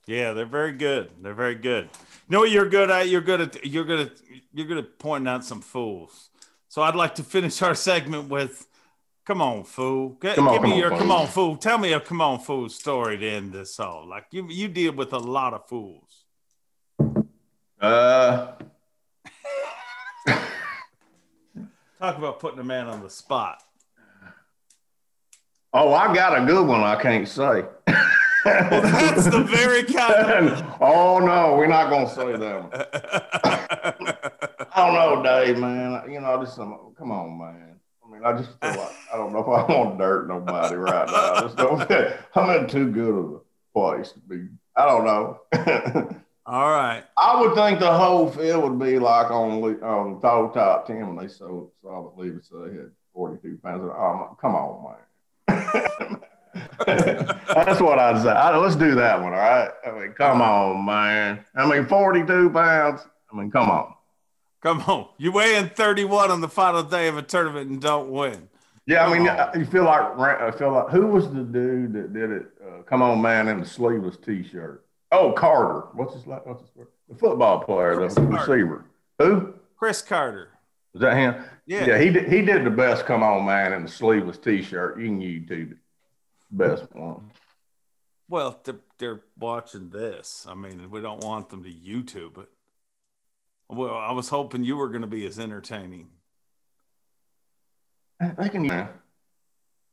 Yeah, 0.08 0.32
they're 0.32 0.46
very 0.46 0.72
good. 0.72 1.12
They're 1.22 1.34
very 1.34 1.56
good. 1.56 1.86
You 1.86 2.34
know 2.34 2.40
what 2.40 2.50
you're 2.50 2.70
good 2.70 2.90
at? 2.90 3.10
You're 3.10 3.22
good 3.22 3.42
at 3.42 3.66
you're 3.66 3.84
good 3.84 4.00
at 4.00 4.12
you're 4.54 4.66
good 4.66 4.78
at 4.78 5.00
pointing 5.00 5.28
out 5.28 5.44
some 5.44 5.60
fools. 5.60 6.30
So 6.70 6.82
I'd 6.82 6.96
like 6.96 7.16
to 7.16 7.24
finish 7.24 7.62
our 7.62 7.76
segment 7.76 8.30
with 8.30 8.68
come 9.26 9.42
on, 9.42 9.66
fool. 9.66 10.18
G- 10.22 10.34
come 10.34 10.48
on, 10.48 10.54
give 10.56 10.64
me 10.64 10.70
come 10.70 10.80
your 10.80 10.94
on, 10.94 11.00
come 11.00 11.12
on, 11.12 11.28
fool. 11.28 11.58
Tell 11.58 11.78
me 11.78 11.92
a 11.92 12.00
come 12.00 12.22
on, 12.22 12.40
fool 12.40 12.70
story 12.70 13.18
to 13.18 13.30
end 13.30 13.52
this 13.52 13.82
all. 13.82 14.08
Like 14.08 14.28
you 14.32 14.48
you 14.50 14.70
deal 14.70 14.94
with 14.94 15.12
a 15.12 15.20
lot 15.20 15.54
of 15.54 15.68
fools. 15.68 16.24
Uh 17.82 18.54
talk 22.00 22.18
about 22.18 22.40
putting 22.40 22.60
a 22.60 22.64
man 22.64 22.88
on 22.88 23.04
the 23.04 23.10
spot. 23.10 23.62
Oh, 25.74 25.94
I 25.94 26.14
got 26.14 26.42
a 26.42 26.46
good 26.46 26.66
one 26.66 26.82
I 26.82 27.02
can't 27.02 27.28
say. 27.28 27.64
well, 28.46 28.82
that's 28.82 29.26
the 29.26 29.44
very 29.44 29.84
kind 29.84 30.50
of. 30.50 30.78
oh, 30.82 31.20
no, 31.20 31.56
we're 31.58 31.68
not 31.68 31.90
going 31.90 32.08
to 32.08 32.14
say 32.14 32.32
that 32.38 32.64
one. 32.64 32.72
I 34.74 34.86
don't 34.86 34.94
know, 34.94 35.24
Dave, 35.24 35.58
man. 35.58 36.02
You 36.10 36.22
know, 36.22 36.44
just 36.44 36.56
come 36.56 37.12
on, 37.12 37.38
man. 37.38 37.80
I 38.06 38.10
mean, 38.10 38.24
I 38.24 38.38
just 38.38 38.52
feel 38.62 38.70
like, 38.70 38.96
I 39.14 39.18
don't 39.18 39.34
know 39.34 39.40
if 39.40 39.48
I 39.48 39.72
want 39.72 39.98
to 39.98 40.04
dirt 40.04 40.28
nobody 40.30 40.76
right 40.76 41.08
now. 41.08 41.34
I 41.34 41.42
just 41.42 41.58
don't, 41.58 41.92
I'm 42.36 42.62
in 42.62 42.70
too 42.70 42.90
good 42.90 43.16
of 43.16 43.32
a 43.34 43.40
place 43.74 44.14
to 44.14 44.20
be. 44.20 44.48
I 44.76 44.86
don't 44.86 45.04
know. 45.04 45.42
All 46.46 46.70
right. 46.70 47.04
I 47.18 47.42
would 47.42 47.56
think 47.56 47.80
the 47.80 47.92
whole 47.92 48.32
field 48.32 48.64
would 48.64 48.80
be 48.80 49.00
like 49.00 49.30
on 49.32 49.62
on 49.84 50.14
the 50.14 50.20
top 50.22 50.88
ten 50.88 51.06
when 51.08 51.18
they 51.18 51.28
saw 51.28 51.68
saw 51.82 52.10
the 52.10 52.22
leaders. 52.22 52.48
So 52.50 52.60
they 52.60 52.72
had 52.74 52.92
42 53.14 53.60
pounds. 53.62 53.82
Oh, 53.84 54.38
come 54.40 54.56
on, 54.56 54.84
man. 54.84 54.96
That's 56.86 57.82
what 57.82 58.00
I'd 58.00 58.22
say. 58.22 58.30
I, 58.30 58.56
let's 58.58 58.76
do 58.76 58.96
that 58.96 59.22
one, 59.22 59.34
all 59.34 59.40
right? 59.40 59.72
I 59.86 59.92
mean, 59.92 60.14
come 60.14 60.42
on, 60.42 60.86
man. 60.86 61.44
I 61.56 61.70
mean, 61.70 61.86
42 61.86 62.50
pounds. 62.52 63.02
I 63.32 63.36
mean, 63.36 63.52
come 63.52 63.70
on. 63.70 63.94
Come 64.62 64.82
on. 64.82 65.10
You 65.18 65.32
weigh 65.32 65.56
in 65.56 65.70
31 65.70 66.32
on 66.32 66.42
the 66.42 66.48
final 66.48 66.84
day 66.84 67.08
of 67.08 67.18
a 67.18 67.22
tournament 67.22 67.70
and 67.70 67.82
don't 67.82 68.10
win. 68.10 68.50
Yeah, 68.86 69.06
I 69.06 69.14
mean, 69.14 69.28
on. 69.28 69.60
you 69.60 69.66
feel 69.66 69.84
like 69.84 70.18
I 70.18 70.50
feel 70.52 70.72
like 70.72 70.90
who 70.90 71.08
was 71.08 71.26
the 71.32 71.44
dude 71.44 71.94
that 71.94 72.14
did 72.14 72.32
it? 72.32 72.46
Uh, 72.66 72.82
come 72.84 73.02
on, 73.02 73.22
man, 73.22 73.50
in 73.50 73.60
the 73.60 73.66
sleeveless 73.66 74.16
T-shirt. 74.18 74.86
Oh, 75.12 75.34
Carter. 75.34 75.88
What's 75.94 76.14
his 76.14 76.26
like? 76.26 76.46
what's 76.46 76.62
his 76.62 76.70
word? 76.74 76.88
The 77.10 77.16
football 77.16 77.60
player, 77.60 77.96
Cris 77.96 78.16
the 78.16 78.22
Carter. 78.22 78.54
receiver. 78.54 78.86
Who? 79.20 79.54
Cris 79.78 80.02
Carter. 80.02 80.50
Is 80.94 81.02
that 81.02 81.16
him? 81.16 81.36
Yeah. 81.66 81.86
Yeah, 81.86 82.00
he 82.00 82.10
did, 82.10 82.32
he 82.32 82.42
did 82.42 82.66
the 82.66 82.70
best 82.70 83.06
come 83.06 83.24
on 83.24 83.46
man 83.46 83.74
in 83.74 83.84
the 83.84 83.90
sleeveless 83.90 84.38
t-shirt. 84.38 85.00
You 85.00 85.06
can 85.06 85.20
YouTube 85.20 85.72
it. 85.74 85.78
Best 86.50 86.96
one. 86.96 87.30
Well, 88.30 88.60
they're, 88.64 88.80
they're 88.98 89.22
watching 89.38 89.90
this. 89.90 90.46
I 90.50 90.56
mean, 90.56 90.90
we 90.90 91.02
don't 91.02 91.24
want 91.24 91.50
them 91.50 91.64
to 91.64 91.70
YouTube 91.70 92.40
it. 92.40 92.50
Well, 93.70 93.96
I 93.96 94.12
was 94.12 94.30
hoping 94.30 94.64
you 94.64 94.78
were 94.78 94.90
going 94.90 95.02
to 95.02 95.08
be 95.08 95.26
as 95.26 95.40
entertaining. 95.40 96.10
Eh, 98.22 98.32
they 98.38 98.50
can, 98.50 98.66
yeah. 98.66 98.88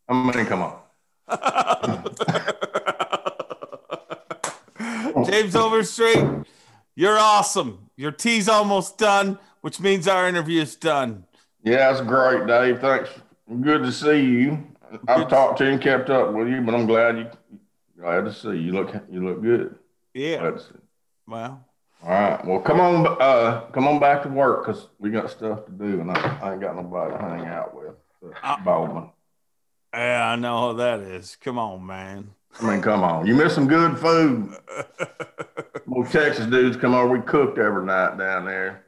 I 0.09 0.14
mean, 0.14 0.47
come 0.47 0.62
on. 0.62 0.78
James 5.26 5.57
Overstreet, 5.57 6.24
you're 6.95 7.18
awesome. 7.18 7.90
Your 7.97 8.12
tea's 8.12 8.49
almost 8.49 8.99
done, 8.99 9.38
which 9.64 9.80
means 9.80 10.06
our 10.06 10.28
interview 10.28 10.60
is 10.60 10.76
done. 10.76 11.24
Yeah, 11.62 11.90
that's 11.90 12.02
great, 12.02 12.46
Dave. 12.46 12.82
Thanks. 12.82 13.08
Good 13.62 13.82
to 13.84 13.92
see 13.92 14.20
you. 14.20 14.62
I've 15.08 15.26
talked 15.30 15.56
to 15.56 15.64
you 15.64 15.70
and 15.70 15.80
kept 15.80 16.10
up 16.10 16.34
with 16.34 16.48
you, 16.48 16.60
but 16.60 16.74
I'm 16.74 16.86
glad 16.86 17.16
you 17.16 17.30
glad 17.98 18.26
to 18.26 18.34
see 18.34 18.48
you. 18.48 18.54
You 18.56 18.72
look 18.72 18.94
you 19.10 19.24
look 19.26 19.40
good. 19.40 19.74
Yeah. 20.12 20.50
Well. 21.26 21.64
All 22.02 22.10
right. 22.10 22.44
Well, 22.44 22.60
come 22.60 22.78
on, 22.78 23.16
uh, 23.18 23.62
come 23.72 23.88
on 23.88 23.98
back 23.98 24.22
to 24.24 24.28
work 24.28 24.66
because 24.66 24.88
we 24.98 25.08
got 25.08 25.30
stuff 25.30 25.64
to 25.64 25.72
do, 25.72 25.98
and 25.98 26.10
I, 26.10 26.38
I 26.42 26.52
ain't 26.52 26.60
got 26.60 26.76
nobody 26.76 27.16
to 27.16 27.18
hang 27.18 27.46
out 27.46 27.74
with. 27.74 27.94
Uh, 28.42 28.62
Bowman. 28.62 29.08
Yeah, 29.94 30.28
I 30.28 30.36
know 30.36 30.58
how 30.58 30.72
that 30.74 31.00
is. 31.00 31.38
Come 31.40 31.58
on, 31.58 31.86
man. 31.86 32.34
I 32.60 32.70
mean, 32.70 32.82
come 32.82 33.02
on. 33.02 33.26
You 33.26 33.34
miss 33.34 33.54
some 33.54 33.66
good 33.66 33.98
food. 33.98 34.58
Well, 35.86 36.10
Texas 36.10 36.46
dudes 36.46 36.78
come 36.78 36.94
over. 36.94 37.18
We 37.18 37.20
cooked 37.24 37.58
every 37.58 37.84
night 37.84 38.16
down 38.16 38.46
there. 38.46 38.84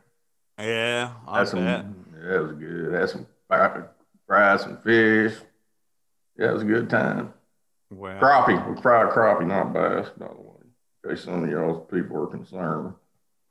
Yeah, 0.58 1.12
I. 1.26 1.44
Some, 1.44 1.64
yeah, 1.64 1.82
it 2.36 2.40
was 2.40 2.52
good. 2.52 2.92
Had 2.94 3.10
some 3.10 3.26
fried 4.26 4.60
some 4.60 4.78
fish. 4.78 5.34
Yeah, 6.38 6.50
it 6.50 6.52
was 6.52 6.62
a 6.62 6.66
good 6.66 6.90
time. 6.90 7.32
Well, 7.90 8.20
crappie. 8.20 8.74
We 8.74 8.80
fried 8.80 9.12
crappie, 9.12 9.46
not 9.46 9.72
bass, 9.72 10.10
by 10.16 10.28
the 10.28 10.34
way. 10.34 10.56
In 11.04 11.10
case 11.10 11.24
some 11.24 11.44
of 11.44 11.50
y'all 11.50 11.80
people 11.80 12.22
are 12.22 12.26
concerned. 12.26 12.94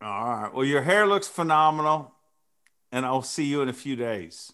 All 0.01 0.29
right. 0.29 0.53
Well, 0.53 0.65
your 0.65 0.81
hair 0.81 1.07
looks 1.07 1.27
phenomenal, 1.27 2.13
and 2.91 3.05
I'll 3.05 3.21
see 3.21 3.45
you 3.45 3.61
in 3.61 3.69
a 3.69 3.73
few 3.73 3.95
days. 3.95 4.51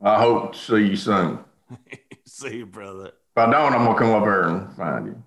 I 0.00 0.18
hope 0.18 0.52
to 0.52 0.58
see 0.58 0.86
you 0.86 0.96
soon. 0.96 1.40
see 2.24 2.58
you, 2.58 2.66
brother. 2.66 3.08
If 3.08 3.36
I 3.36 3.50
don't, 3.50 3.74
I'm 3.74 3.84
gonna 3.84 3.98
come 3.98 4.10
up 4.10 4.22
here 4.22 4.42
and 4.42 4.72
find 4.74 5.06
you. 5.06 5.22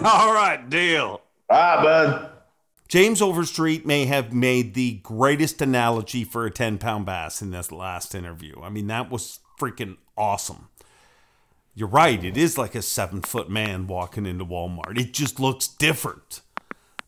All 0.04 0.32
right, 0.32 0.68
deal. 0.68 1.20
Bye, 1.48 1.82
bud. 1.82 2.30
James 2.88 3.20
Overstreet 3.20 3.84
may 3.84 4.04
have 4.06 4.32
made 4.32 4.74
the 4.74 5.00
greatest 5.02 5.60
analogy 5.60 6.22
for 6.22 6.46
a 6.46 6.50
10 6.50 6.78
pound 6.78 7.04
bass 7.04 7.42
in 7.42 7.50
this 7.50 7.72
last 7.72 8.14
interview. 8.14 8.60
I 8.62 8.68
mean, 8.68 8.86
that 8.86 9.10
was 9.10 9.40
freaking 9.60 9.96
awesome. 10.16 10.68
You're 11.74 11.88
right. 11.88 12.24
It 12.24 12.36
is 12.36 12.56
like 12.56 12.74
a 12.74 12.82
seven 12.82 13.22
foot 13.22 13.50
man 13.50 13.86
walking 13.86 14.24
into 14.24 14.46
Walmart. 14.46 14.98
It 14.98 15.12
just 15.12 15.40
looks 15.40 15.66
different. 15.66 16.40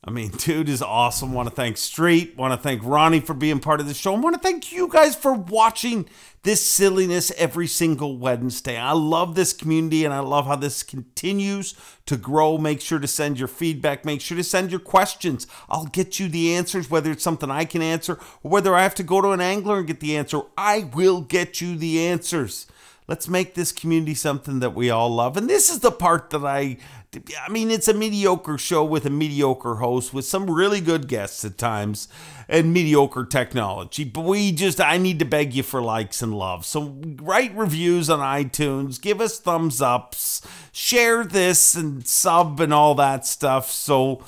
I 0.05 0.11
mean, 0.11 0.31
dude 0.31 0.69
is 0.69 0.81
awesome. 0.81 1.33
Want 1.33 1.49
to 1.49 1.55
thank 1.55 1.77
Street. 1.77 2.37
Want 2.37 2.53
to 2.53 2.59
thank 2.59 2.83
Ronnie 2.85 3.21
for 3.21 3.35
being 3.35 3.59
part 3.59 3.81
of 3.81 3.89
the 3.89 3.95
show. 3.95 4.15
And 4.15 4.23
want 4.23 4.37
to 4.37 4.41
thank 4.41 4.71
you 4.71 4.87
guys 4.89 5.17
for 5.17 5.33
watching 5.33 6.09
this 6.45 6.65
silliness 6.65 7.33
every 7.37 7.67
single 7.67 8.17
Wednesday. 8.17 8.77
I 8.79 8.93
love 8.93 9.35
this 9.35 9.53
community 9.53 10.05
and 10.05 10.15
I 10.15 10.21
love 10.21 10.47
how 10.47 10.55
this 10.55 10.85
continues 10.85 11.75
to 12.07 12.17
grow. 12.17 12.59
Make 12.59 12.81
sure 12.81 13.01
to 13.01 13.09
send 13.09 13.41
your 13.41 13.49
feedback. 13.49 14.05
Make 14.05 14.21
sure 14.21 14.37
to 14.37 14.45
send 14.45 14.71
your 14.71 14.81
questions. 14.81 15.49
I'll 15.69 15.87
get 15.87 16.21
you 16.21 16.29
the 16.29 16.55
answers, 16.55 16.89
whether 16.89 17.11
it's 17.11 17.25
something 17.25 17.51
I 17.51 17.65
can 17.65 17.83
answer 17.83 18.15
or 18.45 18.51
whether 18.51 18.77
I 18.77 18.85
have 18.85 18.95
to 18.97 19.03
go 19.03 19.21
to 19.21 19.31
an 19.31 19.41
angler 19.41 19.79
and 19.79 19.87
get 19.87 19.99
the 19.99 20.17
answer. 20.17 20.43
I 20.57 20.89
will 20.95 21.23
get 21.23 21.61
you 21.61 21.77
the 21.77 22.07
answers. 22.07 22.69
Let's 23.09 23.27
make 23.27 23.55
this 23.55 23.73
community 23.73 24.15
something 24.15 24.61
that 24.61 24.75
we 24.75 24.91
all 24.91 25.09
love. 25.09 25.39
And 25.39 25.49
this 25.49 25.71
is 25.71 25.81
the 25.81 25.91
part 25.91 26.29
that 26.31 26.45
I 26.45 26.77
I 27.15 27.51
mean, 27.51 27.71
it's 27.71 27.89
a 27.89 27.95
mediocre 27.95 28.59
show 28.59 28.85
with 28.85 29.07
a 29.07 29.11
mediocre 29.11 29.77
host 29.77 30.13
with 30.13 30.27
some 30.27 30.51
really 30.51 30.81
good 30.81 31.09
guests 31.09 31.43
at 31.45 31.57
times 31.57 32.07
and 32.49 32.73
mediocre 32.73 33.25
technology. 33.25 34.05
But 34.05 34.25
we 34.25 34.53
just, 34.53 34.79
I 34.79 34.99
need 34.99 35.19
to 35.21 35.25
beg 35.25 35.55
you 35.55 35.63
for 35.63 35.81
likes 35.81 36.21
and 36.21 36.35
love. 36.35 36.67
So 36.67 37.01
write 37.23 37.57
reviews 37.57 38.11
on 38.11 38.21
iTunes, 38.21 39.01
give 39.01 39.23
us 39.23 39.41
thumbs 39.41 39.81
ups, 39.81 40.43
share 40.71 41.25
this 41.25 41.75
and 41.75 42.07
sub 42.07 42.61
and 42.61 42.75
all 42.75 42.95
that 42.97 43.25
stuff. 43.25 43.71
So 43.71 44.23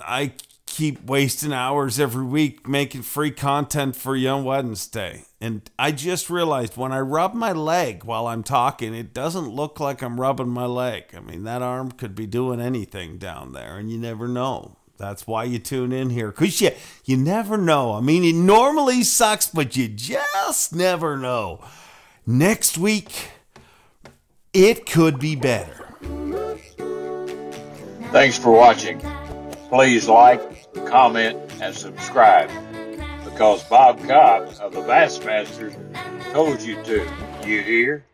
I 0.00 0.32
keep 0.64 1.04
wasting 1.04 1.52
hours 1.52 2.00
every 2.00 2.24
week 2.24 2.66
making 2.66 3.02
free 3.02 3.30
content 3.30 3.94
for 3.94 4.16
you 4.16 4.30
on 4.30 4.44
Wednesday. 4.44 5.24
And 5.42 5.68
I 5.76 5.90
just 5.90 6.30
realized 6.30 6.76
when 6.76 6.92
I 6.92 7.00
rub 7.00 7.34
my 7.34 7.50
leg 7.50 8.04
while 8.04 8.28
I'm 8.28 8.44
talking, 8.44 8.94
it 8.94 9.12
doesn't 9.12 9.48
look 9.48 9.80
like 9.80 10.00
I'm 10.00 10.20
rubbing 10.20 10.50
my 10.50 10.66
leg. 10.66 11.06
I 11.16 11.18
mean, 11.18 11.42
that 11.42 11.62
arm 11.62 11.90
could 11.90 12.14
be 12.14 12.28
doing 12.28 12.60
anything 12.60 13.18
down 13.18 13.52
there, 13.52 13.76
and 13.76 13.90
you 13.90 13.98
never 13.98 14.28
know. 14.28 14.76
That's 14.98 15.26
why 15.26 15.42
you 15.42 15.58
tune 15.58 15.90
in 15.92 16.10
here, 16.10 16.28
because 16.28 16.60
you, 16.60 16.70
you 17.04 17.16
never 17.16 17.58
know. 17.58 17.94
I 17.94 18.00
mean, 18.00 18.22
it 18.22 18.36
normally 18.36 19.02
sucks, 19.02 19.48
but 19.48 19.76
you 19.76 19.88
just 19.88 20.76
never 20.76 21.16
know. 21.16 21.64
Next 22.24 22.78
week, 22.78 23.30
it 24.52 24.86
could 24.86 25.18
be 25.18 25.34
better. 25.34 25.88
Thanks 28.12 28.38
for 28.38 28.52
watching. 28.52 29.00
Please 29.70 30.06
like, 30.06 30.40
comment, 30.86 31.36
and 31.60 31.74
subscribe 31.74 32.48
because 33.32 33.64
Bob 33.64 33.98
Cobb 34.06 34.54
of 34.60 34.72
the 34.72 34.80
Bassmasters 34.80 35.74
told 36.32 36.60
you 36.60 36.82
to. 36.84 37.08
You 37.46 37.62
hear? 37.62 38.04